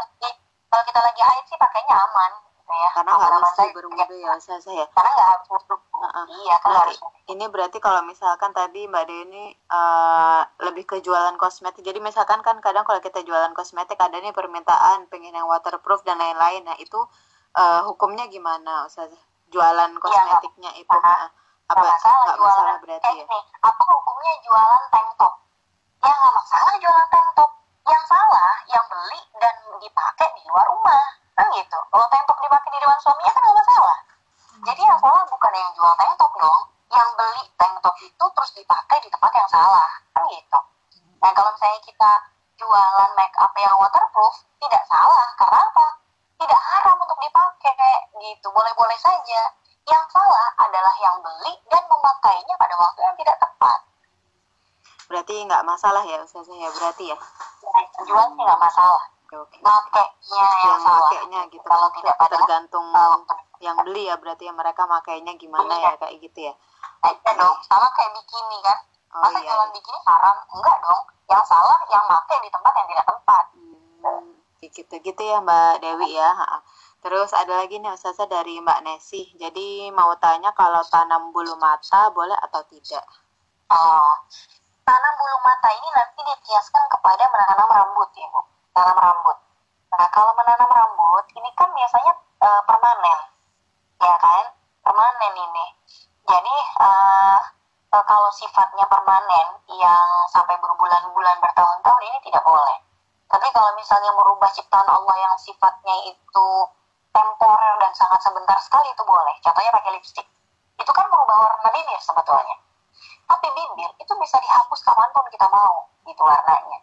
kalau 0.73 0.85
kita 0.89 1.01
lagi 1.01 1.23
haid 1.25 1.45
sih 1.49 1.59
pakainya 1.59 1.95
aman 1.97 2.33
gitu 2.61 2.73
ya. 2.73 2.89
Karena 2.93 3.11
nggak 3.17 3.33
mesti 3.41 3.65
berwudu 3.75 4.15
ya 4.21 4.33
saya 4.39 4.61
saya 4.61 4.85
karena 4.93 5.11
nggak 5.13 5.29
harus 5.35 5.49
uh 5.73 6.07
-uh. 6.07 6.25
iya 6.43 6.55
kan 6.61 6.73
harus 6.85 6.99
ini 7.31 7.45
berarti 7.49 7.79
kalau 7.79 8.03
misalkan 8.05 8.51
tadi 8.53 8.91
mbak 8.91 9.05
Deni 9.09 9.55
uh, 9.73 10.43
lebih 10.63 10.85
ke 10.85 10.97
jualan 11.01 11.35
kosmetik. 11.41 11.83
Jadi 11.83 11.99
misalkan 11.99 12.45
kan 12.45 12.61
kadang 12.61 12.85
kalau 12.85 13.01
kita 13.01 13.25
jualan 13.25 13.57
kosmetik 13.57 13.99
ada 13.99 14.21
nih 14.21 14.37
permintaan 14.37 15.09
pengen 15.09 15.35
yang 15.35 15.49
waterproof 15.49 16.05
dan 16.05 16.21
lain-lain. 16.21 16.63
Nah 16.69 16.77
itu 16.77 16.99
uh, 17.57 17.81
hukumnya 17.89 18.29
gimana 18.29 18.85
Ustaz 18.85 19.13
jualan 19.53 19.91
iya, 19.93 20.01
kosmetiknya 20.01 20.71
ya, 20.73 20.81
itu 20.81 20.97
uh, 20.97 21.29
apa 21.73 21.81
nggak 21.81 21.97
masalah, 21.97 22.25
gak 22.29 22.37
jualan, 22.37 22.53
masalah 22.53 22.77
berarti 22.85 23.09
eh, 23.09 23.15
ya. 23.17 23.25
nih, 23.25 23.43
apa 23.65 23.83
hukumnya 23.89 24.33
jualan 24.45 24.83
tank 24.93 25.09
top 25.17 25.33
ya 26.03 26.13
nggak 26.13 26.35
masalah 26.37 26.75
jualan 26.77 27.09
tank 27.09 27.29
top 27.33 27.51
yang 27.83 28.05
salah 28.07 28.53
yang 28.71 28.85
beli 28.87 29.21
dan 29.43 29.55
dipakai 29.83 30.29
di 30.39 30.43
luar 30.47 30.67
rumah. 30.71 31.05
Kan 31.35 31.47
gitu. 31.57 31.79
Kalau 31.91 32.07
tank 32.07 32.25
top 32.31 32.39
dipakai 32.39 32.71
di 32.71 32.79
depan 32.79 32.99
suaminya 33.03 33.33
kan 33.35 33.43
gak 33.43 33.59
masalah. 33.59 33.99
Jadi 34.63 34.83
yang 34.87 34.99
salah 35.03 35.23
bukan 35.27 35.53
yang 35.55 35.73
jual 35.75 35.93
tank 35.99 36.15
top 36.15 36.33
dong. 36.39 36.63
Yang 36.93 37.09
beli 37.19 37.43
tank 37.59 37.75
top 37.83 37.97
itu 37.99 38.25
terus 38.37 38.51
dipakai 38.55 38.99
di 39.03 39.09
tempat 39.11 39.33
yang 39.35 39.49
salah. 39.51 39.89
Kan 40.15 40.23
gitu. 40.31 40.61
Nah 41.19 41.31
kalau 41.35 41.51
misalnya 41.55 41.81
kita 41.83 42.13
jualan 42.59 43.11
make 43.19 43.37
up 43.43 43.53
yang 43.59 43.75
waterproof 43.75 44.35
tidak 44.63 44.83
salah. 44.87 45.27
Karena 45.35 45.59
apa? 45.67 45.87
Tidak 46.39 46.61
haram 46.71 46.97
untuk 47.03 47.19
dipakai. 47.19 47.95
Gitu. 48.23 48.47
Boleh-boleh 48.47 48.99
saja. 49.03 49.43
Yang 49.83 50.05
salah 50.15 50.49
adalah 50.73 50.95
yang 51.05 51.17
beli 51.21 51.53
dan 51.69 51.85
memakainya 51.85 52.55
pada 52.57 52.75
waktu 52.81 53.01
yang 53.05 53.17
tidak 53.21 53.37
tepat. 53.37 53.79
Berarti 55.13 55.35
nggak 55.45 55.65
masalah 55.69 56.01
ya 56.09 56.17
Ustazah 56.25 56.57
ya? 56.57 56.73
Berarti 56.73 57.05
ya? 57.13 57.17
Jual 58.09 58.27
sih 58.33 58.41
nggak 58.41 58.63
masalah. 58.65 59.05
Okay. 59.33 59.65
makainya 59.65 60.45
yang, 60.45 60.77
yang 60.77 60.81
salah. 60.85 61.09
makainya 61.09 61.41
gitu. 61.49 61.65
Kalau 61.65 61.89
tidak 61.97 62.15
pada 62.21 62.37
tergantung 62.37 62.85
yang 63.65 63.77
beli 63.81 64.05
ya 64.13 64.21
berarti 64.21 64.45
ya 64.45 64.53
mereka 64.53 64.85
makainya 64.85 65.33
gimana 65.41 65.73
iya. 65.73 65.97
ya 65.97 66.01
kayak 66.05 66.21
gitu 66.21 66.53
ya? 66.53 66.55
Iya 67.01 67.33
dong 67.41 67.57
sama 67.65 67.89
kayak 67.97 68.13
bikini 68.13 68.59
kan. 68.61 68.79
Oh, 69.13 69.25
masa 69.25 69.41
iya. 69.41 69.49
jualan 69.49 69.71
bikini 69.73 69.99
haram? 70.05 70.37
Enggak 70.53 70.77
dong. 70.85 71.03
Yang 71.33 71.45
salah 71.49 71.81
yang 71.89 72.05
makai 72.05 72.39
di 72.45 72.51
tempat 72.53 72.73
yang 72.77 72.89
tidak 72.93 73.07
tempat 73.09 73.45
hmm, 73.57 74.25
gitu 74.69 74.95
gitu 75.01 75.23
ya 75.25 75.39
Mbak 75.41 75.81
Dewi 75.81 76.09
ya 76.13 76.29
Terus 77.03 77.35
ada 77.35 77.59
lagi 77.59 77.83
nih 77.83 77.91
Ustazah 77.91 78.31
dari 78.31 78.63
Mbak 78.63 78.87
Nesi. 78.87 79.27
Jadi 79.35 79.91
mau 79.91 80.15
tanya 80.23 80.55
kalau 80.55 80.79
tanam 80.87 81.35
bulu 81.35 81.59
mata 81.59 82.07
boleh 82.15 82.39
atau 82.47 82.63
tidak? 82.71 83.03
Oh, 83.75 84.15
tanam 84.87 85.13
bulu 85.19 85.37
mata 85.43 85.69
ini 85.75 85.89
nanti 85.99 86.23
dikiaskan 86.23 86.85
kepada 86.87 87.27
menanam 87.27 87.67
rambut 87.67 88.07
ya 88.15 88.27
bu. 88.31 88.41
Tanam 88.71 88.95
rambut. 88.95 89.35
Nah 89.91 90.07
kalau 90.15 90.31
menanam 90.39 90.71
rambut 90.71 91.27
ini 91.35 91.51
kan 91.59 91.75
biasanya 91.75 92.13
uh, 92.39 92.63
permanen. 92.71 93.19
Ya 93.99 94.15
kan? 94.23 94.45
Permanen 94.87 95.35
ini. 95.35 95.67
Jadi 96.23 96.55
uh, 96.87 97.39
kalau 97.91 98.31
sifatnya 98.31 98.87
permanen 98.87 99.59
yang 99.75 100.09
sampai 100.31 100.55
berbulan-bulan 100.55 101.37
bertahun-tahun 101.43 102.03
ini 102.07 102.19
tidak 102.31 102.47
boleh. 102.47 102.79
Tapi 103.27 103.51
kalau 103.51 103.75
misalnya 103.75 104.15
merubah 104.15 104.55
ciptaan 104.55 104.87
Allah 104.87 105.17
yang 105.19 105.35
sifatnya 105.35 106.15
itu 106.15 106.49
temporer 107.13 107.75
dan 107.79 107.93
sangat 107.93 108.21
sebentar 108.25 108.57
sekali 108.59 108.89
itu 108.89 109.03
boleh. 109.05 109.37
Contohnya 109.45 109.71
pakai 109.71 109.93
lipstick 109.97 110.27
itu 110.81 110.93
kan 110.93 111.07
merubah 111.07 111.37
warna 111.47 111.69
bibir 111.71 112.01
sebetulnya. 112.01 112.57
Tapi 113.29 113.47
bibir 113.53 113.91
itu 114.01 114.13
bisa 114.19 114.37
dihapus 114.41 114.81
kapan 114.83 115.09
pun 115.15 115.25
kita 115.31 115.47
mau 115.53 115.87
gitu 116.09 116.23
warnanya. 116.25 116.81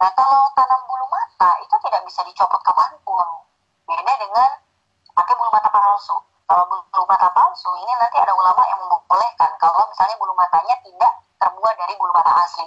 Nah 0.00 0.10
kalau 0.16 0.48
tanam 0.56 0.80
bulu 0.88 1.06
mata 1.12 1.56
itu 1.62 1.76
tidak 1.84 2.02
bisa 2.08 2.24
dicopot 2.26 2.60
kapan 2.64 2.90
pun. 3.04 3.28
Beda 3.86 4.12
dengan 4.18 4.50
pakai 5.14 5.34
bulu 5.36 5.50
mata 5.52 5.70
palsu. 5.70 6.16
Kalau 6.48 6.64
bulu 6.66 7.04
mata 7.06 7.28
palsu 7.30 7.70
ini 7.80 7.92
nanti 8.00 8.16
ada 8.18 8.32
ulama 8.34 8.62
yang 8.66 8.80
membolehkan 8.82 9.50
kalau 9.60 9.84
misalnya 9.88 10.16
bulu 10.18 10.32
matanya 10.34 10.74
tidak 10.82 11.12
terbuat 11.38 11.74
dari 11.76 11.94
bulu 12.00 12.12
mata 12.16 12.32
asli. 12.42 12.66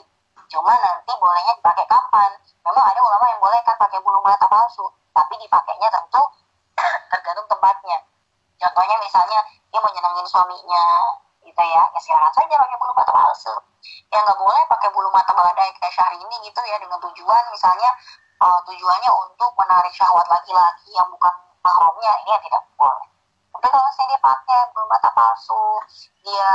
Cuma 0.49 0.74
nanti 0.74 1.12
bolehnya 1.22 1.53
dipakai 1.60 1.86
kapan? 1.86 2.32
Memang 2.66 2.86
ada 2.86 2.99
ulama 3.01 3.26
yang 3.30 3.39
bolehkan 3.41 3.76
pakai 3.78 3.99
bulu 4.01 4.22
mata 4.22 4.45
palsu 4.49 4.86
tapi 5.14 5.36
dipakainya 5.43 5.89
tentu 5.91 6.22
tergantung 7.12 7.48
tempatnya. 7.50 8.00
Contohnya 8.60 8.96
misalnya 9.00 9.40
dia 9.72 9.80
mau 9.80 9.92
nyenengin 9.92 10.28
suaminya 10.28 10.86
gitu 11.46 11.64
ya. 11.64 11.84
Ya 11.88 12.00
silakan 12.04 12.32
saja 12.36 12.56
pakai 12.60 12.78
bulu 12.78 12.92
mata 12.92 13.12
palsu. 13.16 13.56
Ya 14.12 14.20
nggak 14.20 14.38
boleh 14.38 14.62
pakai 14.68 14.90
bulu 14.92 15.10
mata 15.16 15.32
badai 15.32 15.72
kayak 15.80 15.94
Syahrini 15.96 16.36
gitu 16.44 16.62
ya 16.68 16.76
dengan 16.78 17.00
tujuan 17.00 17.44
misalnya 17.56 17.90
uh, 18.44 18.60
tujuannya 18.68 19.12
untuk 19.12 19.52
menarik 19.56 19.94
syahwat 19.96 20.28
laki-laki 20.28 20.92
yang 20.92 21.08
bukan 21.08 21.34
mahramnya. 21.64 22.12
Ini 22.26 22.30
yang 22.36 22.44
tidak 22.44 22.62
boleh. 22.76 23.08
Tapi 23.50 23.66
kalau 23.72 23.86
misalnya 23.88 24.10
dia 24.12 24.22
pakai 24.22 24.60
bulu 24.76 24.86
mata 24.92 25.10
palsu 25.16 25.64
dia 26.24 26.52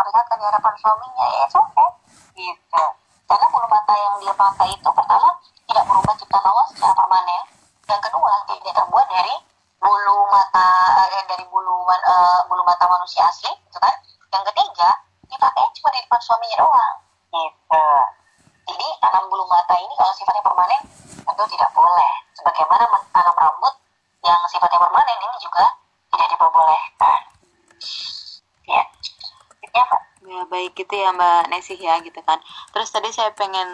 perlihatkan 0.00 0.36
di 0.40 0.44
hadapan 0.44 0.74
suaminya 0.80 1.26
ya 1.30 1.46
oke 1.46 1.60
okay. 1.70 1.88
Gitu. 2.34 2.84
Karena 3.24 3.46
bulu 3.52 3.66
mata 3.68 3.94
yang 3.96 4.14
dia 4.20 4.34
pakai 4.34 4.68
itu 4.72 4.88
pertama 4.90 5.28
tidak 5.68 5.84
berubah 5.88 6.14
cipta 6.16 6.38
Allah 6.40 6.66
secara 6.72 6.92
permanen. 6.96 7.44
Yang 7.84 8.00
kedua 8.08 8.32
tidak 8.48 8.72
terbuat 8.72 9.06
dari 9.12 9.34
bulu 9.84 10.16
mata 10.32 10.68
eh, 11.04 11.24
dari 11.28 11.44
bulu 11.52 11.84
uh, 11.84 12.40
bulu 12.48 12.64
mata 12.64 12.88
manusia 12.88 13.28
asli 13.28 13.52
gitu 13.68 13.76
kan. 13.76 13.92
Yang 14.32 14.48
ketiga 14.48 14.88
dipakai 15.28 15.64
cuma 15.76 15.92
di 15.92 16.00
depan 16.00 16.20
suaminya 16.24 16.56
doang. 16.64 16.96
Gitu. 17.28 17.86
Jadi 18.64 18.86
tanam 19.04 19.28
bulu 19.28 19.44
mata 19.44 19.76
ini 19.76 19.92
kalau 19.92 20.14
sifatnya 20.16 20.40
permanen 20.40 20.80
tentu 21.20 21.44
tidak 21.52 21.70
boleh. 21.76 22.12
Sebagaimana 22.32 22.84
tanam 23.12 23.36
rambut 23.36 23.74
yang 24.24 24.40
sifatnya 24.48 24.80
permanen 24.80 25.18
ini 25.20 25.36
juga 25.36 25.68
tidak 26.16 26.28
diperbolehkan. 26.32 27.20
Ya. 28.64 28.82
Ya 29.74 29.82
Pak 29.84 30.13
ya 30.34 30.44
baik 30.50 30.74
gitu 30.74 30.94
ya 30.98 31.14
Mbak 31.14 31.54
Nesih 31.54 31.78
ya 31.78 32.02
gitu 32.02 32.20
kan. 32.26 32.38
Terus 32.74 32.90
tadi 32.90 33.08
saya 33.14 33.30
pengen 33.32 33.68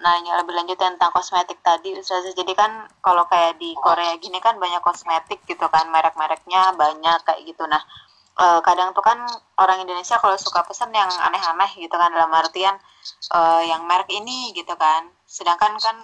nanya 0.00 0.40
lebih 0.40 0.56
lanjut 0.56 0.80
tentang 0.80 1.12
kosmetik 1.12 1.60
tadi 1.60 1.92
Ustazah. 1.96 2.32
Jadi 2.32 2.52
kan 2.56 2.88
kalau 3.04 3.28
kayak 3.28 3.60
di 3.60 3.76
Korea 3.76 4.16
gini 4.16 4.40
kan 4.40 4.56
banyak 4.56 4.80
kosmetik 4.80 5.44
gitu 5.44 5.66
kan 5.68 5.88
merek-mereknya 5.92 6.72
banyak 6.74 7.18
kayak 7.28 7.40
gitu. 7.44 7.64
Nah 7.68 7.82
uh, 8.40 8.60
kadang 8.64 8.92
tuh 8.96 9.04
kan 9.04 9.18
orang 9.60 9.84
Indonesia 9.84 10.16
kalau 10.20 10.36
suka 10.40 10.64
pesen 10.64 10.92
yang 10.92 11.08
aneh-aneh 11.08 11.70
gitu 11.76 11.96
kan 11.96 12.12
dalam 12.12 12.32
artian 12.32 12.76
uh, 13.32 13.62
yang 13.64 13.84
merek 13.84 14.08
ini 14.12 14.52
gitu 14.56 14.72
kan. 14.76 15.08
Sedangkan 15.28 15.76
kan 15.80 15.96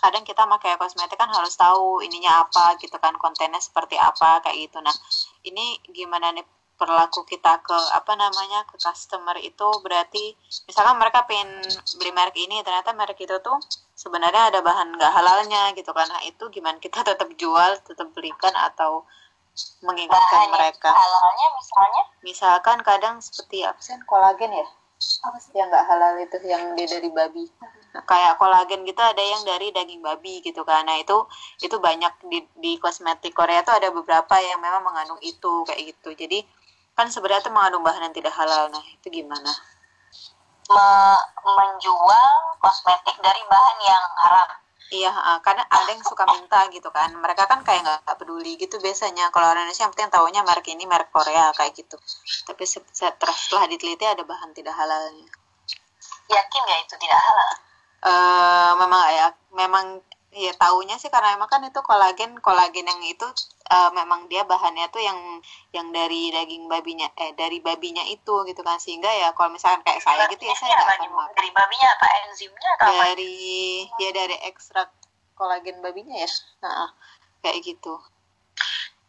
kadang 0.00 0.26
kita 0.26 0.44
pakai 0.44 0.76
kosmetik 0.76 1.16
kan 1.16 1.30
harus 1.32 1.56
tahu 1.56 2.04
ininya 2.04 2.44
apa 2.44 2.76
gitu 2.76 2.96
kan 3.00 3.16
kontennya 3.16 3.60
seperti 3.62 3.96
apa 3.96 4.44
kayak 4.44 4.68
gitu. 4.68 4.78
Nah 4.84 4.92
ini 5.48 5.80
gimana 5.88 6.34
nih 6.34 6.44
perilaku 6.74 7.22
kita 7.22 7.62
ke 7.62 7.76
apa 7.94 8.12
namanya 8.18 8.66
ke 8.66 8.74
customer 8.82 9.38
itu 9.38 9.68
berarti 9.80 10.34
misalkan 10.66 10.98
mereka 10.98 11.22
pengen 11.24 11.62
beli 11.98 12.10
merek 12.10 12.34
ini 12.34 12.60
ternyata 12.66 12.90
merek 12.90 13.18
itu 13.22 13.38
tuh 13.38 13.58
sebenarnya 13.94 14.50
ada 14.50 14.60
bahan 14.60 14.90
nggak 14.98 15.12
halalnya 15.14 15.70
gitu 15.78 15.94
kan. 15.94 16.10
Nah 16.10 16.22
itu 16.26 16.50
gimana 16.50 16.76
kita 16.82 17.02
tetap 17.08 17.30
jual 17.38 17.78
tetap 17.86 18.10
belikan 18.12 18.52
atau 18.52 19.06
mengingatkan 19.86 20.50
bahan 20.50 20.50
mereka? 20.50 20.90
halalnya 20.90 21.46
misalnya? 21.54 22.02
Misalkan 22.26 22.78
kadang 22.82 23.22
seperti 23.22 23.62
sih 23.78 23.94
kolagen 24.10 24.50
ya? 24.50 24.66
Apa 25.30 25.38
sih? 25.38 25.54
Yang 25.54 25.68
nggak 25.70 25.86
halal 25.86 26.12
itu 26.18 26.36
yang 26.42 26.74
dia 26.74 26.86
dari 26.90 27.10
babi. 27.14 27.46
Nah, 27.94 28.02
kayak 28.02 28.34
kolagen 28.42 28.82
gitu 28.82 28.98
ada 28.98 29.22
yang 29.22 29.46
dari 29.46 29.70
daging 29.70 30.02
babi 30.02 30.42
gitu 30.42 30.66
kan. 30.66 30.82
Nah 30.90 30.98
itu 30.98 31.14
itu 31.62 31.78
banyak 31.78 32.10
di, 32.26 32.42
di 32.58 32.72
kosmetik 32.82 33.30
Korea 33.30 33.62
tuh 33.62 33.78
ada 33.78 33.94
beberapa 33.94 34.34
yang 34.42 34.58
memang 34.58 34.82
mengandung 34.82 35.22
itu 35.22 35.62
kayak 35.70 35.94
gitu. 35.94 36.10
Jadi 36.18 36.42
kan 36.94 37.10
sebenarnya 37.10 37.42
itu 37.46 37.52
mengandung 37.52 37.82
bahan 37.82 38.06
yang 38.06 38.14
tidak 38.14 38.32
halal. 38.34 38.70
Nah 38.70 38.84
itu 38.86 39.06
gimana? 39.10 39.52
Me 40.70 40.88
menjual 41.44 42.30
kosmetik 42.62 43.18
dari 43.20 43.42
bahan 43.50 43.78
yang 43.84 44.04
haram. 44.24 44.50
Iya 44.94 45.10
karena 45.42 45.66
ada 45.66 45.90
yang 45.90 46.06
suka 46.06 46.24
minta 46.30 46.70
gitu 46.70 46.88
kan. 46.94 47.10
Mereka 47.18 47.50
kan 47.50 47.66
kayak 47.66 47.82
nggak 47.82 48.16
peduli 48.16 48.54
gitu 48.56 48.78
biasanya. 48.78 49.28
Kalau 49.34 49.50
orang 49.50 49.66
Indonesia 49.66 49.84
yang 49.84 49.92
penting 49.92 50.10
tahunya 50.14 50.40
merek 50.46 50.66
ini 50.70 50.84
merek 50.86 51.10
Korea 51.10 51.50
kayak 51.52 51.74
gitu. 51.74 51.98
Tapi 52.46 52.64
setelah 52.64 53.64
diteliti 53.66 54.06
ada 54.06 54.22
bahan 54.22 54.54
tidak 54.54 54.72
halalnya. 54.78 55.28
Yakin 56.30 56.60
nggak 56.64 56.80
itu 56.88 56.94
tidak 57.02 57.20
halal? 57.20 57.52
Uh, 58.04 58.72
memang 58.84 59.00
ya 59.16 59.26
memang 59.56 59.84
ya 60.34 60.52
taunya 60.58 60.98
sih 60.98 61.08
karena 61.08 61.38
emang 61.38 61.46
kan 61.46 61.62
itu 61.62 61.78
kolagen 61.86 62.34
kolagen 62.42 62.84
yang 62.84 63.00
itu 63.06 63.22
uh, 63.70 63.90
memang 63.94 64.26
dia 64.26 64.42
bahannya 64.42 64.90
tuh 64.90 64.98
yang 64.98 65.18
yang 65.70 65.88
dari 65.94 66.34
daging 66.34 66.66
babinya 66.66 67.06
eh 67.14 67.32
dari 67.38 67.62
babinya 67.62 68.02
itu 68.10 68.42
gitu 68.44 68.60
kan. 68.66 68.76
Sehingga 68.82 69.08
ya 69.08 69.30
kalau 69.38 69.54
misalkan 69.54 69.80
kayak 69.86 70.02
saya 70.02 70.26
gitu 70.28 70.42
ya 70.42 70.54
saya 70.58 70.74
nggak 70.74 70.98
akan 70.98 71.10
makan. 71.14 71.34
dari 71.38 71.50
babinya 71.54 71.88
apa 71.94 72.06
enzimnya 72.26 72.70
atau 72.78 72.90
dari 72.90 73.34
apa? 73.86 74.02
ya 74.02 74.10
dari 74.10 74.36
ekstrak 74.50 74.90
kolagen 75.38 75.78
babinya 75.80 76.18
ya. 76.18 76.28
Nah, 76.60 76.90
kayak 77.40 77.62
gitu. 77.62 77.94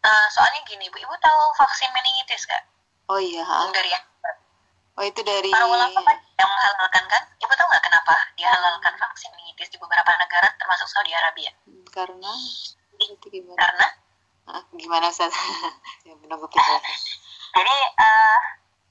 Uh, 0.05 0.27
soalnya 0.29 0.61
gini 0.69 0.85
bu 0.93 1.01
ibu 1.01 1.15
tahu 1.17 1.41
vaksin 1.57 1.89
meningitis 1.89 2.45
gak 2.45 2.61
oh 3.09 3.21
iya 3.21 3.41
dari 3.73 3.89
yang 3.89 4.05
Oh 4.95 5.03
itu 5.03 5.21
dari 5.27 5.51
para 5.51 5.67
ulama 5.67 5.99
kan 6.07 6.17
yang 6.39 6.47
menghalalkan 6.47 7.03
kan? 7.11 7.23
Ibu 7.35 7.51
tahu 7.51 7.67
nggak 7.67 7.83
kenapa 7.83 8.15
dihalalkan 8.39 8.93
vaksin 8.95 9.27
meningitis 9.35 9.67
di 9.67 9.75
beberapa 9.75 10.07
negara 10.15 10.47
termasuk 10.55 10.87
Saudi 10.87 11.11
Arabia? 11.11 11.51
Karena 11.91 12.31
itu 13.03 13.25
gimana? 13.27 13.59
Karena 13.59 13.87
ah, 14.47 14.63
gimana 14.71 15.11
Ustaz? 15.11 15.35
ya, 16.07 16.15
menunggu 16.15 16.47
Jadi 16.47 17.75
uh, 17.99 18.39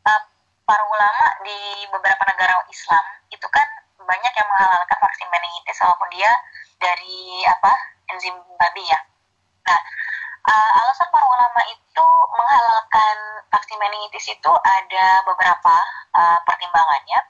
uh, 0.05 0.22
para 0.68 0.84
ulama 0.84 1.24
di 1.40 1.88
beberapa 1.88 2.22
negara 2.28 2.52
Islam 2.68 3.05
itu 3.32 3.46
kan 3.48 3.64
banyak 3.96 4.32
yang 4.36 4.48
menghalalkan 4.52 4.98
vaksin 5.00 5.28
meningitis 5.32 5.80
walaupun 5.80 6.12
dia 6.12 6.32
dari 6.84 7.48
apa 7.48 7.72
enzim 8.12 8.36
babi 8.61 8.84
ya. 8.84 9.00
Nah, 9.64 9.80
uh, 10.45 10.70
alasan 10.84 11.09
para 11.09 11.24
ulama 11.24 11.61
itu 11.72 12.07
menghalalkan 12.36 13.16
vaksin 13.49 13.78
meningitis 13.80 14.24
itu 14.28 14.53
ada 14.53 15.07
beberapa 15.24 15.74
uh, 16.12 16.38
pertimbangannya. 16.45 17.20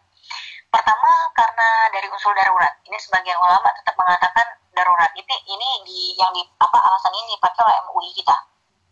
Pertama 0.70 1.10
karena 1.38 1.68
dari 1.94 2.10
unsur 2.10 2.34
darurat. 2.34 2.74
Ini 2.82 2.98
sebagian 2.98 3.38
ulama 3.38 3.70
tetap 3.78 3.94
mengatakan 3.94 4.46
darurat. 4.74 5.10
Ini 5.14 5.34
ini 5.46 5.68
di 5.86 5.98
yang 6.18 6.34
di 6.34 6.42
apa 6.58 6.78
alasan 6.82 7.14
ini 7.14 7.38
dipakai 7.38 7.62
oleh 7.62 7.78
MUI 7.86 8.10
kita. 8.18 8.36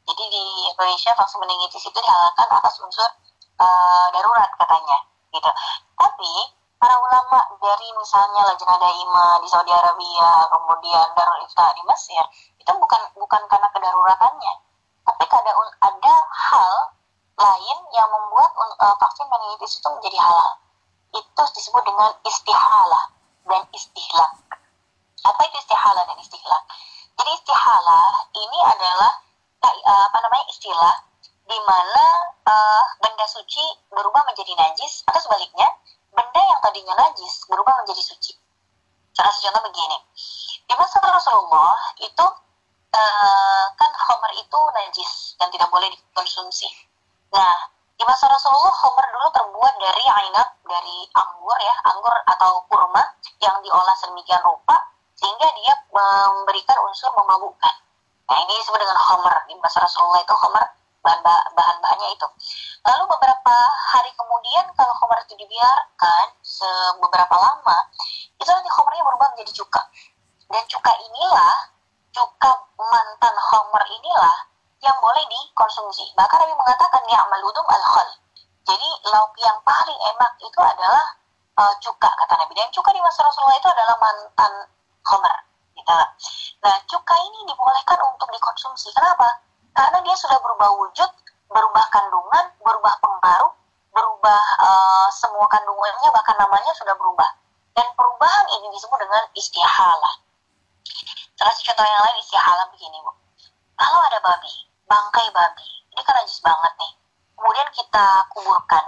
Jadi 0.07 0.25
di 0.31 0.45
Indonesia 0.71 1.11
vaksin 1.15 1.39
meningitis 1.43 1.83
itu 1.83 1.99
dihalalkan 1.99 2.47
atas 2.51 2.75
unsur 2.83 3.11
uh, 3.59 4.07
darurat 4.15 4.51
katanya, 4.59 4.99
gitu. 5.31 5.51
Tapi 5.99 6.33
para 6.83 6.99
ulama 6.99 7.39
dari 7.63 7.89
misalnya 7.95 8.43
Lajnah 8.43 8.79
Daima 8.83 9.39
di 9.39 9.47
Saudi 9.47 9.71
Arabia, 9.71 10.51
kemudian 10.51 11.07
Darul 11.15 11.39
Ifta 11.47 11.71
di 11.79 11.83
Mesir, 11.87 12.27
itu 12.63 12.73
bukan 12.79 13.01
bukan 13.19 13.43
karena 13.51 13.69
kedaruratannya 13.75 14.55
tapi 15.03 15.25
ada 15.27 15.53
ada 15.83 16.15
hal 16.31 16.73
lain 17.35 17.79
yang 17.91 18.09
membuat 18.13 18.51
uh, 18.79 18.95
vaksin 19.03 19.27
meningitis 19.27 19.83
itu 19.83 19.89
menjadi 19.91 20.19
halal. 20.23 20.53
Itu 21.13 21.43
disebut 21.59 21.83
dengan 21.83 22.11
istihalah 22.23 23.05
dan 23.51 23.63
istihlak. 23.75 24.33
Apa 25.27 25.41
itu 25.51 25.57
istihalah 25.59 26.03
dan 26.07 26.19
istihlak? 26.23 26.63
Jadi 27.19 27.31
istihalah 27.35 28.09
ini 28.35 28.59
adalah 28.63 29.13
uh, 29.63 30.05
apa 30.07 30.19
namanya 30.23 30.47
istilah 30.49 30.95
di 31.43 31.59
mana 31.67 32.05
uh, 32.47 32.85
benda 33.03 33.27
suci 33.27 33.63
berubah 33.91 34.23
menjadi 34.31 34.55
najis 34.55 35.03
atau 35.11 35.19
sebaliknya 35.19 35.67
benda 36.15 36.41
yang 36.41 36.61
tadinya 36.63 36.95
najis 36.95 37.43
berubah 37.51 37.75
menjadi 37.83 38.03
suci. 38.07 38.39
Salah 39.13 39.29
satu 39.29 39.51
contoh 39.51 39.69
begini, 39.69 39.99
di 40.65 40.75
masa 40.79 40.97
Rasulullah 41.05 41.77
itu 42.01 42.27
uh, 42.93 43.65
kan 43.77 43.91
homer 43.91 44.33
itu 44.37 44.59
najis 44.77 45.35
dan 45.41 45.49
tidak 45.51 45.69
boleh 45.73 45.89
dikonsumsi. 45.89 46.69
Nah, 47.33 47.55
di 47.97 48.05
masa 48.05 48.29
Rasulullah 48.29 48.73
homer 48.73 49.07
dulu 49.09 49.29
terbuat 49.33 49.75
dari 49.81 50.05
ainat, 50.05 50.49
dari 50.65 50.97
anggur 51.17 51.59
ya, 51.61 51.75
anggur 51.93 52.15
atau 52.29 52.65
kurma 52.69 53.03
yang 53.41 53.57
diolah 53.65 53.97
sedemikian 53.97 54.41
rupa 54.45 54.77
sehingga 55.17 55.49
dia 55.55 55.75
memberikan 55.93 56.77
unsur 56.89 57.13
memabukkan. 57.15 57.75
Nah, 58.29 58.37
ini 58.43 58.53
disebut 58.59 58.81
dengan 58.81 58.99
homer. 58.99 59.37
Di 59.49 59.55
masa 59.61 59.85
Rasulullah 59.85 60.21
itu 60.25 60.35
homer 60.35 60.65
bahan-bahannya 61.03 62.09
itu. 62.15 62.27
Lalu 62.87 63.05
beberapa 63.11 63.57
hari 63.95 64.11
kemudian 64.15 64.67
kalau 64.79 64.95
homer 65.03 65.19
itu 65.27 65.35
dibiarkan 65.39 66.27
beberapa 67.03 67.35
lama, 67.39 67.79
itu 68.39 68.51
nanti 68.51 68.71
homernya 68.71 69.03
berubah 69.03 69.29
menjadi 69.35 69.53
cuka. 69.63 69.83
Dan 70.53 70.63
cuka 70.71 70.93
inilah 70.95 71.57
cuka 72.13 72.51
mantan 72.77 73.35
homer 73.51 73.85
inilah 73.89 74.37
yang 74.85 74.97
boleh 75.01 75.25
dikonsumsi. 75.27 76.13
Bahkan 76.13 76.37
Nabi 76.45 76.55
mengatakan 76.55 77.03
ya 77.09 77.21
maludum 77.33 77.67
al 77.67 77.85
khal. 77.87 78.09
Jadi 78.63 78.89
lauk 79.11 79.33
yang 79.43 79.59
paling 79.65 79.99
enak 80.15 80.33
itu 80.39 80.61
adalah 80.61 81.05
uh, 81.59 81.75
cuka 81.81 82.09
kata 82.09 82.35
Nabi. 82.37 82.53
Dan 82.55 82.69
cuka 82.71 82.93
di 82.93 83.01
masa 83.01 83.25
Rasulullah 83.27 83.59
itu 83.59 83.71
adalah 83.73 83.97
mantan 83.99 84.53
homer. 85.09 85.37
Gitu. 85.75 85.99
Nah 86.63 86.77
cuka 86.87 87.15
ini 87.27 87.39
dibolehkan 87.49 87.99
untuk 88.07 88.29
dikonsumsi. 88.31 88.93
Kenapa? 88.95 89.43
Karena 89.73 89.99
dia 90.05 90.17
sudah 90.21 90.37
berubah 90.37 90.69
wujud, 90.85 91.11
berubah 91.49 91.85
kandungan, 91.89 92.45
berubah 92.61 92.95
pengaruh, 93.01 93.53
berubah 93.89 94.43
uh, 94.61 95.09
semua 95.11 95.49
kandungannya 95.49 96.13
bahkan 96.13 96.37
namanya 96.37 96.71
sudah 96.77 96.93
berubah. 96.99 97.31
Dan 97.73 97.89
perubahan 97.97 98.47
ini 98.61 98.69
disebut 98.77 99.01
dengan 99.01 99.25
istihalah. 99.33 100.15
Satu 101.43 101.59
contoh 101.67 101.83
yang 101.83 102.03
lain 102.07 102.17
isi 102.23 102.39
alam 102.39 102.71
begini 102.71 103.03
bu. 103.03 103.11
Kalau 103.75 103.99
ada 104.07 104.23
babi, 104.23 104.55
bangkai 104.87 105.27
babi, 105.35 105.67
ini 105.91 106.03
kan 106.07 106.15
najis 106.23 106.39
banget 106.39 106.71
nih. 106.79 106.93
Kemudian 107.35 107.67
kita 107.75 108.07
kuburkan, 108.31 108.85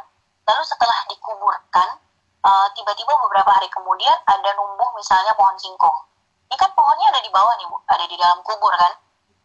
lalu 0.47 0.63
setelah 0.63 0.95
dikuburkan, 1.11 1.99
uh, 2.47 2.71
tiba-tiba 2.79 3.11
beberapa 3.27 3.51
hari 3.59 3.67
kemudian 3.75 4.15
ada 4.23 4.51
numbuh 4.55 4.87
misalnya 4.95 5.35
pohon 5.35 5.59
singkong. 5.59 5.99
Ini 6.47 6.55
kan 6.55 6.71
pohonnya 6.79 7.11
ada 7.11 7.21
di 7.27 7.31
bawah 7.35 7.59
nih 7.59 7.67
bu, 7.67 7.77
ada 7.91 8.05
di 8.07 8.15
dalam 8.15 8.39
kubur 8.47 8.71
kan. 8.79 8.93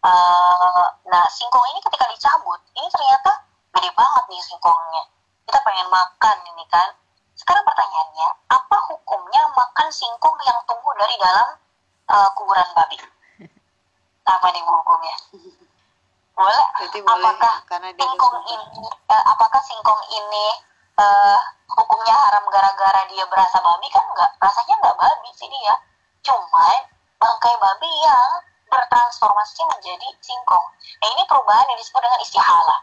Uh, 0.05 0.86
nah 1.10 1.26
singkong 1.34 1.66
ini 1.74 1.82
ketika 1.82 2.05
dicabut, 2.14 2.62
ini 2.78 2.86
ternyata 2.93 3.41
gede 3.74 3.89
banget 3.97 4.24
nih 4.30 4.41
singkongnya. 4.45 5.03
Kita 5.49 5.57
pengen 5.66 5.89
makan 5.89 6.38
ini 6.45 6.64
kan. 6.70 6.93
Sekarang 7.34 7.66
pertanyaannya, 7.66 8.53
apa 8.53 8.78
hukumnya 8.93 9.49
makan 9.57 9.89
singkong 9.89 10.38
yang 10.45 10.62
tumbuh 10.70 10.93
dari 10.93 11.18
dalam 11.18 11.57
uh, 12.10 12.30
kuburan 12.34 12.70
babi. 12.74 12.97
Apa 14.34 14.47
nih 14.51 14.62
hukumnya? 14.66 15.16
Boleh? 16.34 16.66
Berarti 16.80 16.99
boleh 17.03 17.20
apakah 17.20 17.55
karena 17.68 17.89
dia 17.93 18.05
singkong 18.05 18.38
ini, 18.47 18.86
uh, 19.12 19.24
apakah 19.34 19.62
singkong 19.62 20.03
ini 20.10 20.45
uh, 20.97 21.39
hukumnya 21.76 22.16
haram 22.16 22.43
gara-gara 22.49 23.01
dia 23.12 23.26
berasa 23.28 23.57
babi 23.60 23.88
kan 23.91 24.05
enggak? 24.10 24.32
Rasanya 24.39 24.76
enggak 24.80 24.97
babi 24.97 25.30
sih 25.36 25.49
dia. 25.51 25.76
Cuma 26.24 26.70
bangkai 27.20 27.55
babi 27.60 27.91
yang 28.03 28.32
bertransformasi 28.70 29.62
menjadi 29.68 30.07
singkong. 30.22 30.66
Nah 31.01 31.07
ini 31.18 31.24
perubahan 31.26 31.66
yang 31.68 31.80
disebut 31.82 31.99
dengan 31.99 32.20
istihalah. 32.22 32.80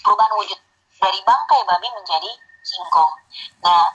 Perubahan 0.00 0.32
wujud 0.40 0.58
dari 1.02 1.20
bangkai 1.26 1.60
babi 1.68 1.88
menjadi 1.92 2.30
singkong. 2.64 3.12
Nah 3.60 3.92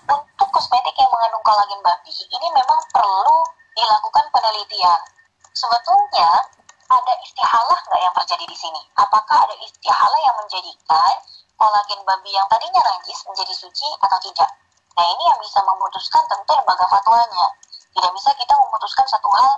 kolagen 1.50 1.82
babi 1.82 2.14
ini 2.14 2.48
memang 2.54 2.78
perlu 2.94 3.42
dilakukan 3.80 4.26
penelitian. 4.36 5.00
Sebetulnya 5.56 6.30
ada 6.90 7.14
istihalah 7.24 7.80
nggak 7.88 8.02
yang 8.04 8.14
terjadi 8.24 8.46
di 8.50 8.58
sini? 8.58 8.82
Apakah 9.00 9.48
ada 9.48 9.56
istihalah 9.64 10.20
yang 10.20 10.36
menjadikan 10.44 11.14
kolagen 11.56 12.02
babi 12.04 12.32
yang 12.36 12.48
tadinya 12.52 12.82
najis 12.84 13.20
menjadi 13.24 13.54
suci 13.56 13.88
atau 14.04 14.20
tidak? 14.20 14.50
Nah 15.00 15.06
ini 15.08 15.24
yang 15.32 15.40
bisa 15.40 15.60
memutuskan 15.64 16.24
tentu 16.28 16.52
lembaga 16.56 16.86
fatwanya. 16.92 17.48
Tidak 17.96 18.12
bisa 18.14 18.30
kita 18.36 18.54
memutuskan 18.58 19.06
satu 19.08 19.30
hal 19.32 19.52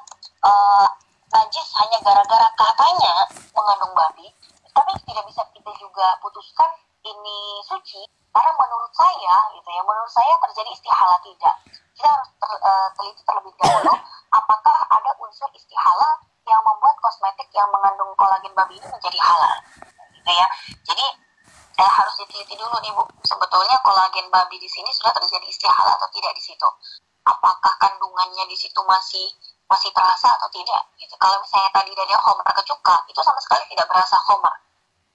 uh, 0.46 0.88
najis 1.32 1.68
hanya 1.82 1.98
gara-gara 2.06 2.48
katanya 2.56 3.16
mengandung 3.56 3.94
babi, 3.96 4.28
tapi 4.72 4.92
tidak 5.08 5.24
bisa 5.28 5.42
kita 5.52 5.72
juga 5.80 6.08
putuskan 6.20 6.70
ini 7.02 7.40
suci 7.66 8.02
karena 8.32 8.52
menurut 8.56 8.92
saya 8.96 9.36
gitu 9.58 9.70
ya 9.70 9.82
menurut 9.84 10.12
saya 10.12 10.34
terjadi 10.48 10.70
istihala 10.72 11.18
tidak 11.20 11.56
kita 12.02 12.10
harus 12.18 12.34
ter, 12.34 12.50
uh, 12.66 12.90
teliti 12.98 13.22
terlebih 13.22 13.54
dahulu 13.62 13.94
apakah 14.34 14.78
ada 14.90 15.12
unsur 15.22 15.46
istihala 15.54 16.18
yang 16.50 16.58
membuat 16.66 16.98
kosmetik 16.98 17.46
yang 17.54 17.70
mengandung 17.70 18.10
kolagen 18.18 18.50
babi 18.58 18.82
ini 18.82 18.90
menjadi 18.90 19.22
halal? 19.22 19.54
Gitu 20.10 20.32
ya. 20.34 20.48
Jadi 20.82 21.06
eh, 21.78 21.92
harus 21.94 22.14
diteliti 22.18 22.58
dulu 22.58 22.74
nih 22.82 22.90
bu. 22.90 23.06
Sebetulnya 23.22 23.78
kolagen 23.86 24.34
babi 24.34 24.58
di 24.58 24.66
sini 24.66 24.90
sudah 24.90 25.14
terjadi 25.14 25.46
istihala 25.46 25.94
atau 25.94 26.10
tidak 26.10 26.34
di 26.34 26.42
situ? 26.42 26.70
Apakah 27.22 27.74
kandungannya 27.78 28.50
di 28.50 28.58
situ 28.58 28.82
masih 28.82 29.30
masih 29.70 29.94
terasa 29.94 30.34
atau 30.42 30.50
tidak? 30.50 30.82
Gitu. 30.98 31.14
Kalau 31.22 31.38
misalnya 31.38 31.70
tadi 31.70 31.94
dari 31.94 32.18
homer 32.18 32.50
ke 32.50 32.66
cuka 32.66 32.98
itu 33.14 33.22
sama 33.22 33.38
sekali 33.46 33.62
tidak 33.70 33.86
berasa 33.86 34.18
homer. 34.26 34.58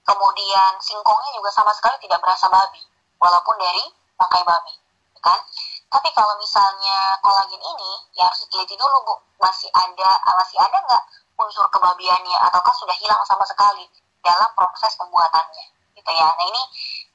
Kemudian 0.07 0.79
singkongnya 0.79 1.35
juga 1.35 1.51
sama 1.51 1.75
sekali 1.75 1.99
tidak 1.99 2.23
berasa 2.23 2.47
babi 2.47 2.79
walaupun 3.19 3.59
dari 3.59 3.83
bangkai 4.15 4.47
babi 4.47 4.87
kan 5.27 5.39
tapi 5.87 6.09
kalau 6.11 6.35
misalnya 6.35 7.15
kolagen 7.23 7.63
ini 7.63 7.91
ya 8.19 8.27
harus 8.27 8.43
diteliti 8.47 8.75
dulu 8.75 8.97
bu. 9.07 9.15
Masih 9.39 9.71
ada 9.71 10.09
masih 10.35 10.59
ada 10.59 10.77
nggak 10.83 11.03
unsur 11.39 11.63
kebabiannya? 11.71 12.37
Ataukah 12.51 12.75
sudah 12.75 12.95
hilang 12.99 13.23
sama 13.23 13.47
sekali 13.47 13.87
dalam 14.19 14.51
proses 14.51 14.99
pembuatannya? 14.99 15.65
Gitu 15.95 16.11
ya. 16.11 16.27
Nah 16.27 16.45
ini 16.47 16.63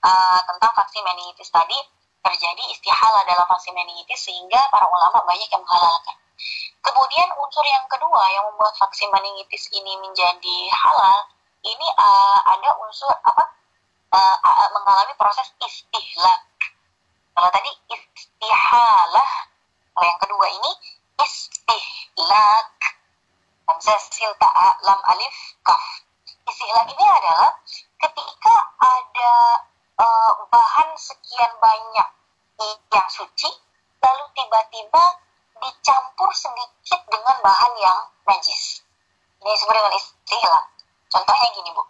uh, 0.08 0.40
tentang 0.48 0.72
vaksin 0.72 1.04
meningitis 1.04 1.52
tadi 1.52 1.76
terjadi 2.22 2.62
istihala 2.72 3.20
dalam 3.28 3.44
vaksin 3.44 3.76
meningitis 3.76 4.24
sehingga 4.24 4.60
para 4.72 4.88
ulama 4.88 5.20
banyak 5.26 5.48
yang 5.52 5.60
menghalalkan. 5.60 6.16
Kemudian 6.82 7.28
unsur 7.38 7.62
yang 7.68 7.84
kedua 7.92 8.24
yang 8.32 8.44
membuat 8.50 8.72
vaksin 8.80 9.12
meningitis 9.12 9.68
ini 9.76 10.00
menjadi 10.00 10.56
halal 10.72 11.28
ini 11.62 11.86
uh, 12.00 12.40
ada 12.42 12.74
unsur 12.82 13.12
apa 13.22 13.44
uh, 14.16 14.36
uh, 14.42 14.70
mengalami 14.74 15.14
proses 15.14 15.52
istihlak 15.60 16.40
kalau 17.32 17.48
tadi 17.48 17.70
istihalah 17.88 19.30
kalau 19.92 20.06
yang 20.08 20.20
kedua 20.20 20.46
ini 20.48 20.72
istihlak. 21.20 22.68
Hamzah 23.68 24.00
sil 24.04 24.32
ta'a 24.36 24.68
lam 24.84 25.00
alif 25.16 25.36
kaf. 25.64 25.84
Istihlak 26.44 26.88
ini 26.92 27.04
adalah 27.06 27.56
ketika 28.00 28.54
ada 28.82 29.32
uh, 29.96 30.32
bahan 30.50 30.92
sekian 30.98 31.52
banyak 31.62 32.08
yang 32.92 33.08
suci 33.08 33.50
lalu 34.02 34.24
tiba-tiba 34.36 35.04
dicampur 35.62 36.30
sedikit 36.34 37.00
dengan 37.08 37.36
bahan 37.40 37.72
yang 37.78 38.00
najis. 38.28 38.82
Ini 39.40 39.50
disebut 39.56 39.72
dengan 39.72 39.94
istihlak. 39.94 40.64
Contohnya 41.08 41.48
gini 41.54 41.70
bu. 41.72 41.82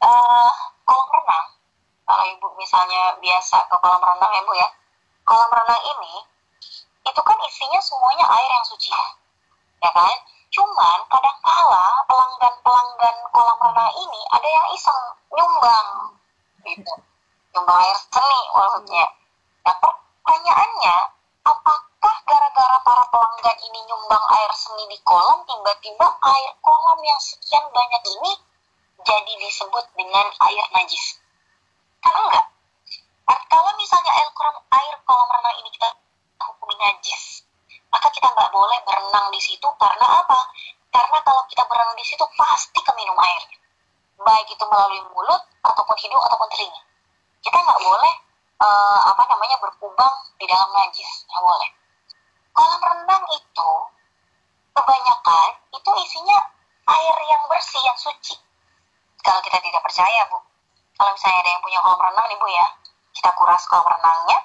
Uh, 0.00 0.52
kolam 0.88 1.08
renang 1.12 1.59
kalau 2.10 2.26
ibu 2.26 2.48
misalnya 2.58 3.14
biasa 3.22 3.70
ke 3.70 3.76
kolam 3.78 4.02
renang 4.02 4.34
ya 4.34 4.42
bu 4.42 4.50
ya. 4.58 4.66
Kolam 5.22 5.46
renang 5.46 5.82
ini 5.94 6.26
itu 7.06 7.20
kan 7.22 7.38
isinya 7.46 7.78
semuanya 7.78 8.26
air 8.26 8.50
yang 8.50 8.66
suci 8.66 8.90
ya 9.78 9.90
kan? 9.94 10.18
Cuman 10.50 10.98
kadang 11.06 11.38
kala 11.38 11.86
pelanggan-pelanggan 12.10 13.16
kolam 13.30 13.58
renang 13.62 13.94
ini 13.94 14.20
ada 14.26 14.48
yang 14.50 14.66
iseng 14.74 15.00
nyumbang 15.30 15.88
gitu. 16.66 16.94
Nyumbang 17.54 17.78
air 17.78 17.94
seni 17.94 18.40
maksudnya. 18.58 19.06
Nah 19.70 19.76
pertanyaannya 19.78 20.96
apakah 21.46 22.16
gara-gara 22.26 22.78
para 22.82 23.04
pelanggan 23.14 23.58
ini 23.70 23.86
nyumbang 23.86 24.24
air 24.34 24.50
seni 24.58 24.82
di 24.90 24.98
kolam 25.06 25.46
tiba-tiba 25.46 26.10
air 26.10 26.50
kolam 26.58 26.98
yang 27.06 27.22
sekian 27.22 27.62
banyak 27.70 28.02
ini 28.18 28.34
jadi 29.06 29.32
disebut 29.46 29.86
dengan 29.94 30.26
air 30.50 30.66
najis 30.74 31.19
kan 32.00 32.14
enggak 32.16 32.46
kalau 33.50 33.70
misalnya 33.78 34.12
air 34.16 34.30
kolam 34.34 34.56
air 34.74 34.94
kolam 35.06 35.28
renang 35.28 35.56
ini 35.60 35.70
kita 35.72 35.88
hukumi 36.40 36.74
najis 36.80 37.44
maka 37.90 38.06
kita 38.14 38.28
nggak 38.30 38.50
boleh 38.54 38.78
berenang 38.86 39.26
di 39.34 39.40
situ 39.42 39.66
karena 39.74 40.06
apa? 40.22 40.40
Karena 40.94 41.18
kalau 41.26 41.42
kita 41.50 41.66
berenang 41.66 41.98
di 41.98 42.06
situ 42.06 42.22
pasti 42.38 42.80
keminum 42.86 43.18
air 43.18 43.42
baik 44.20 44.46
itu 44.52 44.64
melalui 44.68 45.00
mulut 45.10 45.42
ataupun 45.64 45.96
hidung 45.98 46.22
ataupun 46.22 46.48
telinga. 46.52 46.82
Kita 47.40 47.56
nggak 47.56 47.80
boleh 47.80 48.14
uh, 48.60 49.00
apa 49.10 49.22
namanya 49.32 49.56
berkubang 49.58 50.14
di 50.36 50.46
dalam 50.46 50.68
najis 50.70 51.26
nggak 51.26 51.42
boleh. 51.42 51.70
Kolam 52.54 52.80
renang 52.84 53.24
itu 53.32 53.70
kebanyakan 54.76 55.50
itu 55.72 55.90
isinya 56.04 56.38
air 56.94 57.16
yang 57.26 57.42
bersih 57.48 57.82
yang 57.82 57.98
suci. 57.98 58.36
Kalau 59.24 59.40
kita 59.42 59.58
tidak 59.58 59.82
percaya 59.82 60.30
bu. 60.30 60.38
Kalau 61.00 61.10
misalnya 61.16 61.40
ada 61.40 61.50
yang 61.56 61.59
punya 61.70 61.86
kolam 61.86 62.02
renang 62.02 62.26
nih 62.26 62.38
bu 62.42 62.50
ya. 62.50 62.66
Kita 63.14 63.30
kuras 63.38 63.62
kolam 63.70 63.86
renangnya 63.86 64.42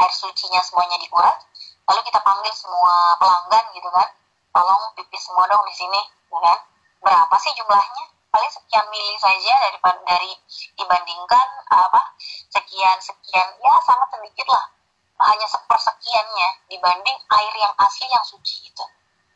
air 0.00 0.12
sucinya 0.16 0.64
semuanya 0.64 0.96
dikuras 0.96 1.44
lalu 1.84 2.00
kita 2.08 2.24
panggil 2.24 2.48
semua 2.56 3.20
pelanggan 3.20 3.68
gitu 3.76 3.84
kan. 3.92 4.08
Tolong 4.56 4.82
pipis 4.96 5.28
semua 5.28 5.44
dong 5.44 5.60
di 5.68 5.76
sini 5.76 6.00
ya 6.32 6.38
kan. 6.40 6.58
Berapa 7.04 7.34
sih 7.36 7.52
jumlahnya? 7.52 8.04
Paling 8.32 8.48
sekian 8.48 8.88
mili 8.88 9.12
saja 9.20 9.52
dari 9.60 9.76
dari 10.08 10.32
dibandingkan 10.80 11.48
apa 11.68 12.16
sekian 12.48 12.96
sekian. 12.96 13.44
Ya 13.60 13.72
sangat 13.84 14.08
sedikit 14.16 14.48
lah. 14.48 14.72
Hanya 15.20 15.44
sepersekiannya 15.52 16.48
dibanding 16.72 17.18
air 17.28 17.54
yang 17.60 17.74
asli 17.76 18.08
yang 18.08 18.24
suci 18.24 18.72
itu. 18.72 18.84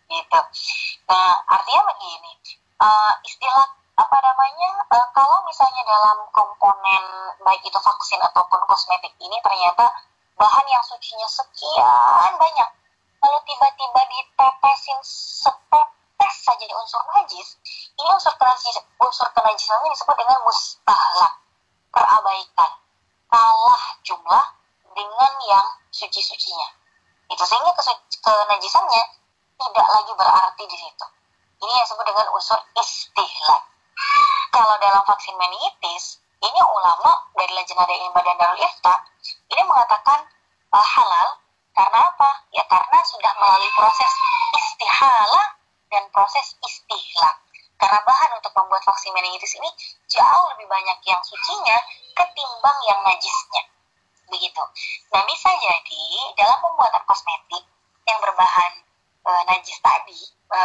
Gitu. 0.08 0.40
Nah 1.12 1.44
artinya 1.44 1.92
begini 1.92 2.32
uh, 2.80 3.12
istilah 3.20 3.81
apa 4.02 4.18
namanya 4.18 4.70
uh, 4.90 5.08
kalau 5.14 5.38
misalnya 5.46 5.82
dalam 5.86 6.26
komponen 6.34 7.02
baik 7.46 7.62
itu 7.62 7.78
vaksin 7.78 8.18
ataupun 8.18 8.58
kosmetik 8.66 9.14
ini 9.22 9.38
ternyata 9.38 9.86
bahan 10.34 10.66
yang 10.66 10.82
sucinya 10.82 11.28
sekian 11.30 12.32
banyak. 12.34 12.70
Lalu 13.22 13.38
tiba-tiba 13.46 14.02
ditetesin 14.10 14.98
setetes 15.06 16.34
saja 16.42 16.64
di 16.66 16.74
unsur 16.74 16.98
najis 17.14 17.54
ini 17.94 18.08
unsur 18.10 18.34
kenajis 18.34 18.82
unsur 18.98 19.28
kenajisannya 19.30 19.94
disebut 19.94 20.16
dengan 20.18 20.38
mustahlak 20.42 21.34
terabaikan. 21.94 22.70
Kalah 23.30 23.84
jumlah 24.02 24.46
dengan 24.92 25.32
yang 25.46 25.68
suci-sucinya. 25.94 26.68
Itu 27.30 27.44
sehingga 27.46 27.72
kenajisannya 27.78 29.02
tidak 29.56 29.86
lagi 29.88 30.12
berarti 30.18 30.64
di 30.66 30.76
situ. 30.76 31.06
Ini 31.62 31.70
yang 31.70 31.84
disebut 31.86 32.06
dengan 32.10 32.26
unsur 32.34 32.58
istihlak 32.74 33.71
kalau 34.52 34.76
dalam 34.84 35.00
vaksin 35.08 35.32
meningitis 35.40 36.20
ini 36.44 36.60
ulama 36.60 37.24
dari 37.32 37.56
Lajnah 37.56 37.88
Daim 37.88 38.12
Badan 38.12 38.36
Darul 38.36 38.60
Ifta 38.60 38.94
ini 39.48 39.62
mengatakan 39.64 40.28
uh, 40.68 40.86
halal 40.86 41.40
karena 41.72 41.98
apa? 42.04 42.30
Ya 42.52 42.60
karena 42.68 43.00
sudah 43.00 43.32
melalui 43.40 43.72
proses 43.72 44.12
istihala 44.52 45.56
dan 45.88 46.04
proses 46.12 46.52
istihlak. 46.60 47.40
Karena 47.80 47.98
bahan 48.04 48.30
untuk 48.36 48.52
membuat 48.52 48.84
vaksin 48.84 49.10
meningitis 49.16 49.56
ini 49.56 49.66
jauh 50.12 50.46
lebih 50.54 50.68
banyak 50.68 50.98
yang 51.08 51.18
sucinya 51.24 51.80
ketimbang 52.12 52.78
yang 52.86 53.00
najisnya. 53.02 53.62
Begitu. 54.28 54.62
Nah 55.16 55.22
bisa 55.26 55.48
jadi 55.48 56.04
dalam 56.36 56.60
pembuatan 56.60 57.02
kosmetik 57.08 57.64
yang 58.06 58.18
berbahan 58.22 58.72
e, 59.26 59.30
najis 59.50 59.82
tadi, 59.82 60.20
e, 60.30 60.60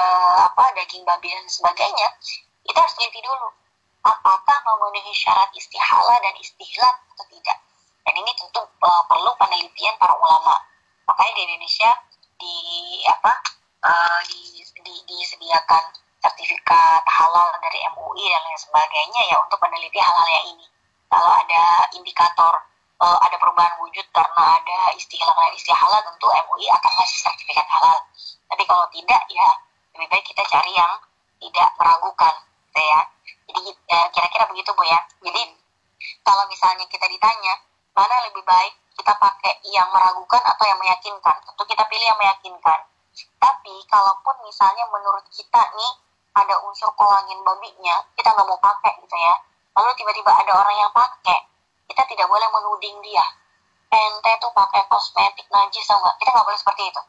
apa 0.46 0.76
daging 0.78 1.02
babi 1.08 1.34
dan 1.34 1.48
sebagainya, 1.50 2.08
kita 2.68 2.78
harus 2.78 2.94
teliti 3.00 3.24
dulu 3.26 3.50
apakah 4.08 4.58
memenuhi 4.64 5.12
syarat 5.12 5.52
istihala 5.52 6.16
dan 6.24 6.34
istihlak 6.40 6.96
atau 7.16 7.26
tidak. 7.28 7.58
Dan 8.08 8.14
ini 8.24 8.32
tentu 8.40 8.64
uh, 8.64 9.04
perlu 9.12 9.32
penelitian 9.36 9.96
para 10.00 10.16
ulama. 10.16 10.56
Makanya 11.08 11.34
di 11.36 11.44
Indonesia 11.44 11.92
di 12.40 12.56
apa 13.08 13.34
uh, 13.84 14.20
di, 14.32 14.64
di, 14.64 14.96
disediakan 15.12 15.84
sertifikat 16.24 17.04
halal 17.04 17.48
dari 17.60 17.80
MUI 17.96 18.26
dan 18.32 18.42
lain 18.48 18.60
sebagainya 18.60 19.22
ya 19.28 19.36
untuk 19.44 19.60
peneliti 19.60 20.00
hal-hal 20.00 20.28
yang 20.32 20.46
ini. 20.56 20.68
Kalau 21.08 21.32
ada 21.36 21.64
indikator 21.96 22.54
uh, 23.04 23.18
ada 23.24 23.36
perubahan 23.36 23.76
wujud 23.84 24.08
karena 24.16 24.44
ada 24.60 24.80
istilah 24.96 25.32
dan 25.36 25.52
istihala 25.56 26.00
tentu 26.04 26.28
MUI 26.32 26.68
akan 26.72 26.92
ngasih 26.96 27.20
sertifikat 27.28 27.68
halal. 27.68 28.00
Tapi 28.48 28.64
kalau 28.64 28.88
tidak 28.96 29.22
ya 29.28 29.48
lebih 30.00 30.08
baik 30.14 30.26
kita 30.32 30.44
cari 30.48 30.72
yang 30.72 30.94
tidak 31.38 31.70
meragukan, 31.76 32.34
gitu 32.72 32.82
ya. 32.82 33.02
Jadi 33.48 33.72
kira-kira 33.88 34.46
begitu 34.52 34.72
bu 34.76 34.84
ya. 34.84 35.00
Jadi 35.24 35.42
kalau 36.24 36.44
misalnya 36.52 36.84
kita 36.92 37.08
ditanya 37.08 37.54
mana 37.96 38.16
lebih 38.28 38.44
baik 38.44 38.74
kita 39.00 39.08
kita 39.08 39.24
pakai 39.24 39.56
yang 39.72 39.88
meragukan 39.96 40.44
atau 40.44 40.68
yang 40.68 40.76
meyakinkan? 40.84 41.36
Tentu 41.48 41.64
kita 41.64 41.88
pilih 41.88 42.04
yang 42.12 42.20
meyakinkan. 42.20 42.80
Tapi 43.40 43.76
kalaupun 43.88 44.36
misalnya 44.44 44.84
menurut 44.92 45.24
kita 45.32 45.64
nih 45.72 45.94
ada 46.36 46.60
unsur 46.68 46.92
kolangin 47.00 47.40
babinya 47.42 48.04
kita 48.20 48.36
nggak 48.36 48.44
mau 48.44 48.60
pakai 48.60 49.00
gitu 49.00 49.16
ya. 49.16 49.32
Lalu 49.80 49.96
tiba-tiba 49.96 50.32
ada 50.36 50.52
orang 50.60 50.76
yang 50.76 50.92
pakai 50.92 51.40
kita 51.88 52.04
tidak 52.04 52.28
boleh 52.28 52.48
menuding 52.52 53.00
dia. 53.00 53.24
Ente 53.88 54.32
tuh 54.44 54.52
pakai 54.52 54.84
kosmetik 54.92 55.48
najis 55.48 55.88
atau 55.88 56.04
nggak? 56.04 56.16
Kita 56.20 56.30
nggak 56.36 56.46
boleh 56.52 56.60
seperti 56.60 56.84
itu. 56.92 57.02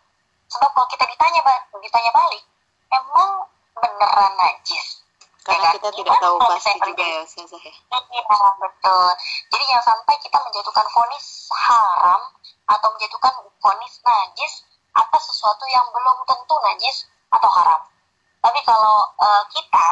Sebab 0.54 0.70
kalau 0.70 0.86
kita 0.86 1.02
ditanya 1.02 1.40
ditanya 1.82 2.10
balik 2.14 2.44
emang 2.94 3.30
beneran 3.74 4.32
najis 4.38 5.02
karena 5.48 5.72
kita 5.80 5.88
tidak 5.96 6.16
tahu 6.20 6.36
pasti 6.44 6.76
juga 6.76 7.04
ya 7.08 7.20
Ustazah 7.24 7.62
ya. 7.64 7.72
iya 8.12 8.38
betul. 8.60 9.08
Jadi 9.48 9.64
jangan 9.64 9.84
sampai 9.88 10.14
kita 10.20 10.38
menjatuhkan 10.44 10.86
vonis 10.92 11.26
haram 11.48 12.20
atau 12.68 12.88
menjatuhkan 12.92 13.32
vonis 13.56 13.94
najis 14.04 14.52
atas 14.92 15.22
sesuatu 15.32 15.64
yang 15.72 15.88
belum 15.88 16.16
tentu 16.28 16.54
najis 16.68 17.08
atau 17.32 17.48
haram. 17.48 17.80
Tapi 18.44 18.60
kalau 18.68 19.08
uh, 19.16 19.42
kita 19.48 19.88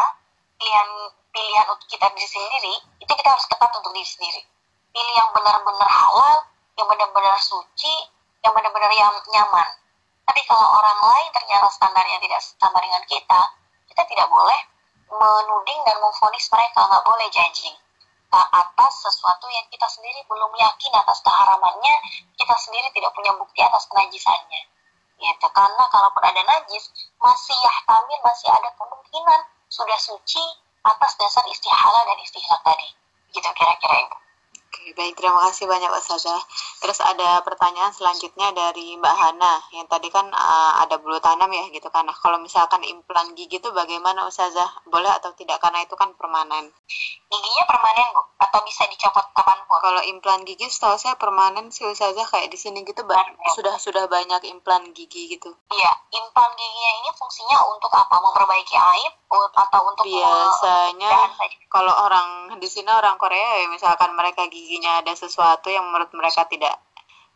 pilihan 0.61 0.89
pilihan 1.33 1.67
untuk 1.73 1.89
kita 1.89 2.05
diri 2.13 2.29
sendiri 2.29 2.75
itu 3.01 3.13
kita 3.17 3.29
harus 3.33 3.49
ketat 3.49 3.73
untuk 3.81 3.97
diri 3.97 4.09
sendiri. 4.09 4.45
Pilih 4.93 5.15
yang 5.17 5.31
benar-benar 5.33 5.89
halal 5.89 6.37
yang 6.77 6.85
benar-benar 6.85 7.37
suci 7.41 8.13
yang 8.45 8.53
benar-benar 8.53 8.93
yang 8.93 9.13
nyaman. 9.33 9.69
Tapi 10.29 10.41
kalau 10.45 10.69
orang 10.69 11.01
lain 11.01 11.29
ternyata 11.33 11.73
standarnya 11.73 12.21
tidak 12.21 12.45
sama 12.45 12.77
dengan 12.85 13.01
kita 13.09 13.41
kita 13.89 14.03
tidak 14.13 14.29
boleh 14.29 14.76
menuding 15.11 15.81
dan 15.87 15.97
memfonis 16.03 16.47
mereka 16.51 16.81
nggak 16.87 17.05
boleh 17.07 17.29
judging. 17.31 17.77
Atas 18.37 18.93
sesuatu 19.01 19.49
yang 19.49 19.65
kita 19.73 19.89
sendiri 19.89 20.21
belum 20.29 20.53
yakin 20.53 20.93
atas 20.93 21.25
keharamannya 21.25 21.95
kita 22.37 22.57
sendiri 22.59 22.91
tidak 22.93 23.15
punya 23.17 23.33
bukti 23.33 23.65
atas 23.65 23.89
penajisannya 23.89 24.61
gitu 25.17 25.49
karena 25.49 25.85
kalaupun 25.89 26.23
ada 26.29 26.43
najis 26.45 26.93
masih 27.17 27.57
yahtamil 27.65 28.21
masih 28.21 28.53
ada 28.53 28.69
kemungkinan 28.77 29.41
sudah 29.73 29.97
suci 29.97 30.45
atas 30.85 31.17
dasar 31.17 31.45
istihala 31.49 32.05
dan 32.05 32.19
istihlak 32.21 32.61
tadi. 32.63 32.89
Gitu 33.33 33.49
kira-kira 33.57 33.97
Oke, 33.97 34.26
baik 34.95 35.19
terima 35.19 35.43
kasih 35.51 35.67
banyak 35.67 35.91
Ustazah. 35.91 36.39
Terus 36.79 37.03
ada 37.03 37.43
pertanyaan 37.43 37.91
selanjutnya 37.91 38.55
dari 38.55 38.95
Mbak 38.95 39.17
Hana 39.17 39.55
yang 39.75 39.91
tadi 39.91 40.13
kan 40.13 40.31
uh, 40.31 40.73
ada 40.85 41.01
bulu 41.03 41.19
tanam 41.19 41.51
ya 41.51 41.67
gitu 41.75 41.91
kan. 41.91 42.07
Nah, 42.07 42.15
kalau 42.15 42.39
misalkan 42.39 42.85
implan 42.87 43.35
gigi 43.35 43.59
itu 43.59 43.73
bagaimana 43.75 44.29
Ustazah? 44.29 44.87
Boleh 44.87 45.11
atau 45.11 45.35
tidak 45.35 45.59
karena 45.59 45.83
itu 45.83 45.99
kan 45.99 46.15
permanen? 46.15 46.71
Giginya 47.27 47.65
permanen, 47.67 48.07
Bu, 48.15 48.23
atau 48.39 48.61
bisa 48.63 48.87
dicopot 48.87 49.27
kapan 49.35 49.59
pun? 49.67 49.79
Kalau 49.83 50.03
implan 50.07 50.47
gigi 50.47 50.71
setahu 50.71 50.95
saya 50.95 51.19
permanen 51.19 51.75
sih 51.75 51.89
Ustazah 51.89 52.29
kayak 52.29 52.53
di 52.53 52.59
sini 52.61 52.87
gitu 52.87 53.03
ya. 53.03 53.25
sudah 53.59 53.75
sudah 53.83 54.07
banyak 54.07 54.47
implan 54.47 54.95
gigi 54.95 55.35
gitu. 55.35 55.51
Iya, 55.73 55.93
implan 56.15 56.51
giginya 56.55 56.93
ini 57.03 57.11
fungsinya 57.17 57.59
untuk 57.75 57.91
apa? 57.91 58.15
Memperbaiki 58.15 58.77
aib 58.79 59.15
atau 59.57 59.81
untuk 59.91 60.07
biasanya 60.07 61.13
kalau 61.67 61.93
orang 62.07 62.57
di 62.63 62.69
sini 62.71 62.89
orang 62.89 63.19
Korea 63.19 63.65
ya 63.65 63.67
misalkan 63.69 64.15
mereka 64.15 64.47
gigi 64.47 64.76
giginya 64.77 65.01
ada 65.01 65.17
sesuatu 65.17 65.73
yang 65.73 65.89
menurut 65.89 66.13
mereka 66.13 66.45
tidak 66.53 66.77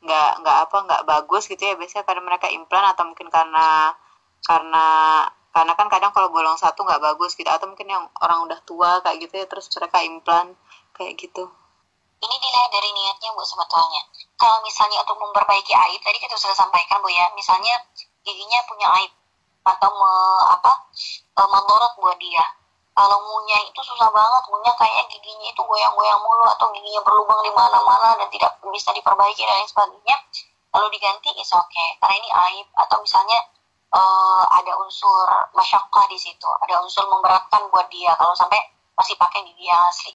nggak 0.04 0.44
nggak 0.44 0.56
apa 0.68 0.76
nggak 0.84 1.02
bagus 1.08 1.48
gitu 1.48 1.64
ya. 1.64 1.72
Biasanya 1.72 2.04
karena 2.04 2.20
mereka 2.20 2.52
implan 2.52 2.84
atau 2.92 3.08
mungkin 3.08 3.32
karena 3.32 3.96
karena 4.44 4.86
karena 5.56 5.72
kan 5.72 5.88
kadang 5.88 6.12
kalau 6.12 6.28
bolong 6.28 6.60
satu 6.60 6.84
nggak 6.84 7.00
bagus 7.00 7.32
gitu. 7.32 7.48
Atau 7.48 7.72
mungkin 7.72 7.88
yang 7.88 8.04
orang 8.20 8.44
udah 8.44 8.60
tua 8.68 9.00
kayak 9.00 9.24
gitu 9.24 9.40
ya 9.40 9.48
terus 9.48 9.72
mereka 9.72 10.04
implan 10.04 10.52
kayak 10.92 11.16
gitu. 11.16 11.48
Ini 12.20 12.36
dilihat 12.36 12.68
dari 12.68 12.92
niatnya 12.92 13.32
bu 13.32 13.40
sebetulnya. 13.40 14.04
Kalau 14.36 14.60
misalnya 14.60 15.00
untuk 15.00 15.16
memperbaiki 15.16 15.72
aib 15.72 16.00
tadi 16.04 16.20
kita 16.20 16.36
sudah 16.36 16.52
sampaikan 16.52 17.00
bu 17.00 17.08
ya. 17.08 17.24
Misalnya 17.32 17.72
giginya 18.20 18.60
punya 18.68 18.92
aib 19.00 19.12
atau 19.64 19.88
me, 19.88 20.12
apa 20.60 20.72
e, 21.08 21.40
mendorot 21.40 21.92
buat 22.04 22.20
dia 22.20 22.59
kalau 23.00 23.16
ngunyah 23.16 23.64
itu 23.64 23.80
susah 23.80 24.12
banget. 24.12 24.42
Ngunyah 24.44 24.74
kayaknya 24.76 25.04
giginya 25.08 25.48
itu 25.48 25.62
goyang-goyang 25.64 26.20
mulu 26.20 26.44
atau 26.52 26.68
giginya 26.76 27.00
berlubang 27.00 27.40
di 27.40 27.52
mana-mana 27.56 28.12
dan 28.20 28.28
tidak 28.28 28.60
bisa 28.68 28.92
diperbaiki 28.92 29.40
dan 29.40 29.56
lain 29.56 29.68
sebagainya. 29.72 30.16
Lalu 30.76 30.86
diganti 31.00 31.32
is 31.40 31.48
oke 31.56 31.64
okay. 31.64 31.96
karena 31.96 32.14
ini 32.20 32.28
aib. 32.28 32.66
Atau 32.76 33.00
misalnya 33.00 33.40
uh, 33.96 34.44
ada 34.52 34.72
unsur 34.84 35.24
masyakkah 35.56 36.04
di 36.12 36.20
situ. 36.20 36.48
Ada 36.68 36.84
unsur 36.84 37.08
memberatkan 37.08 37.72
buat 37.72 37.88
dia. 37.88 38.12
Kalau 38.20 38.36
sampai 38.36 38.60
masih 38.92 39.16
pakai 39.16 39.48
gigi 39.48 39.64
asli 39.64 40.08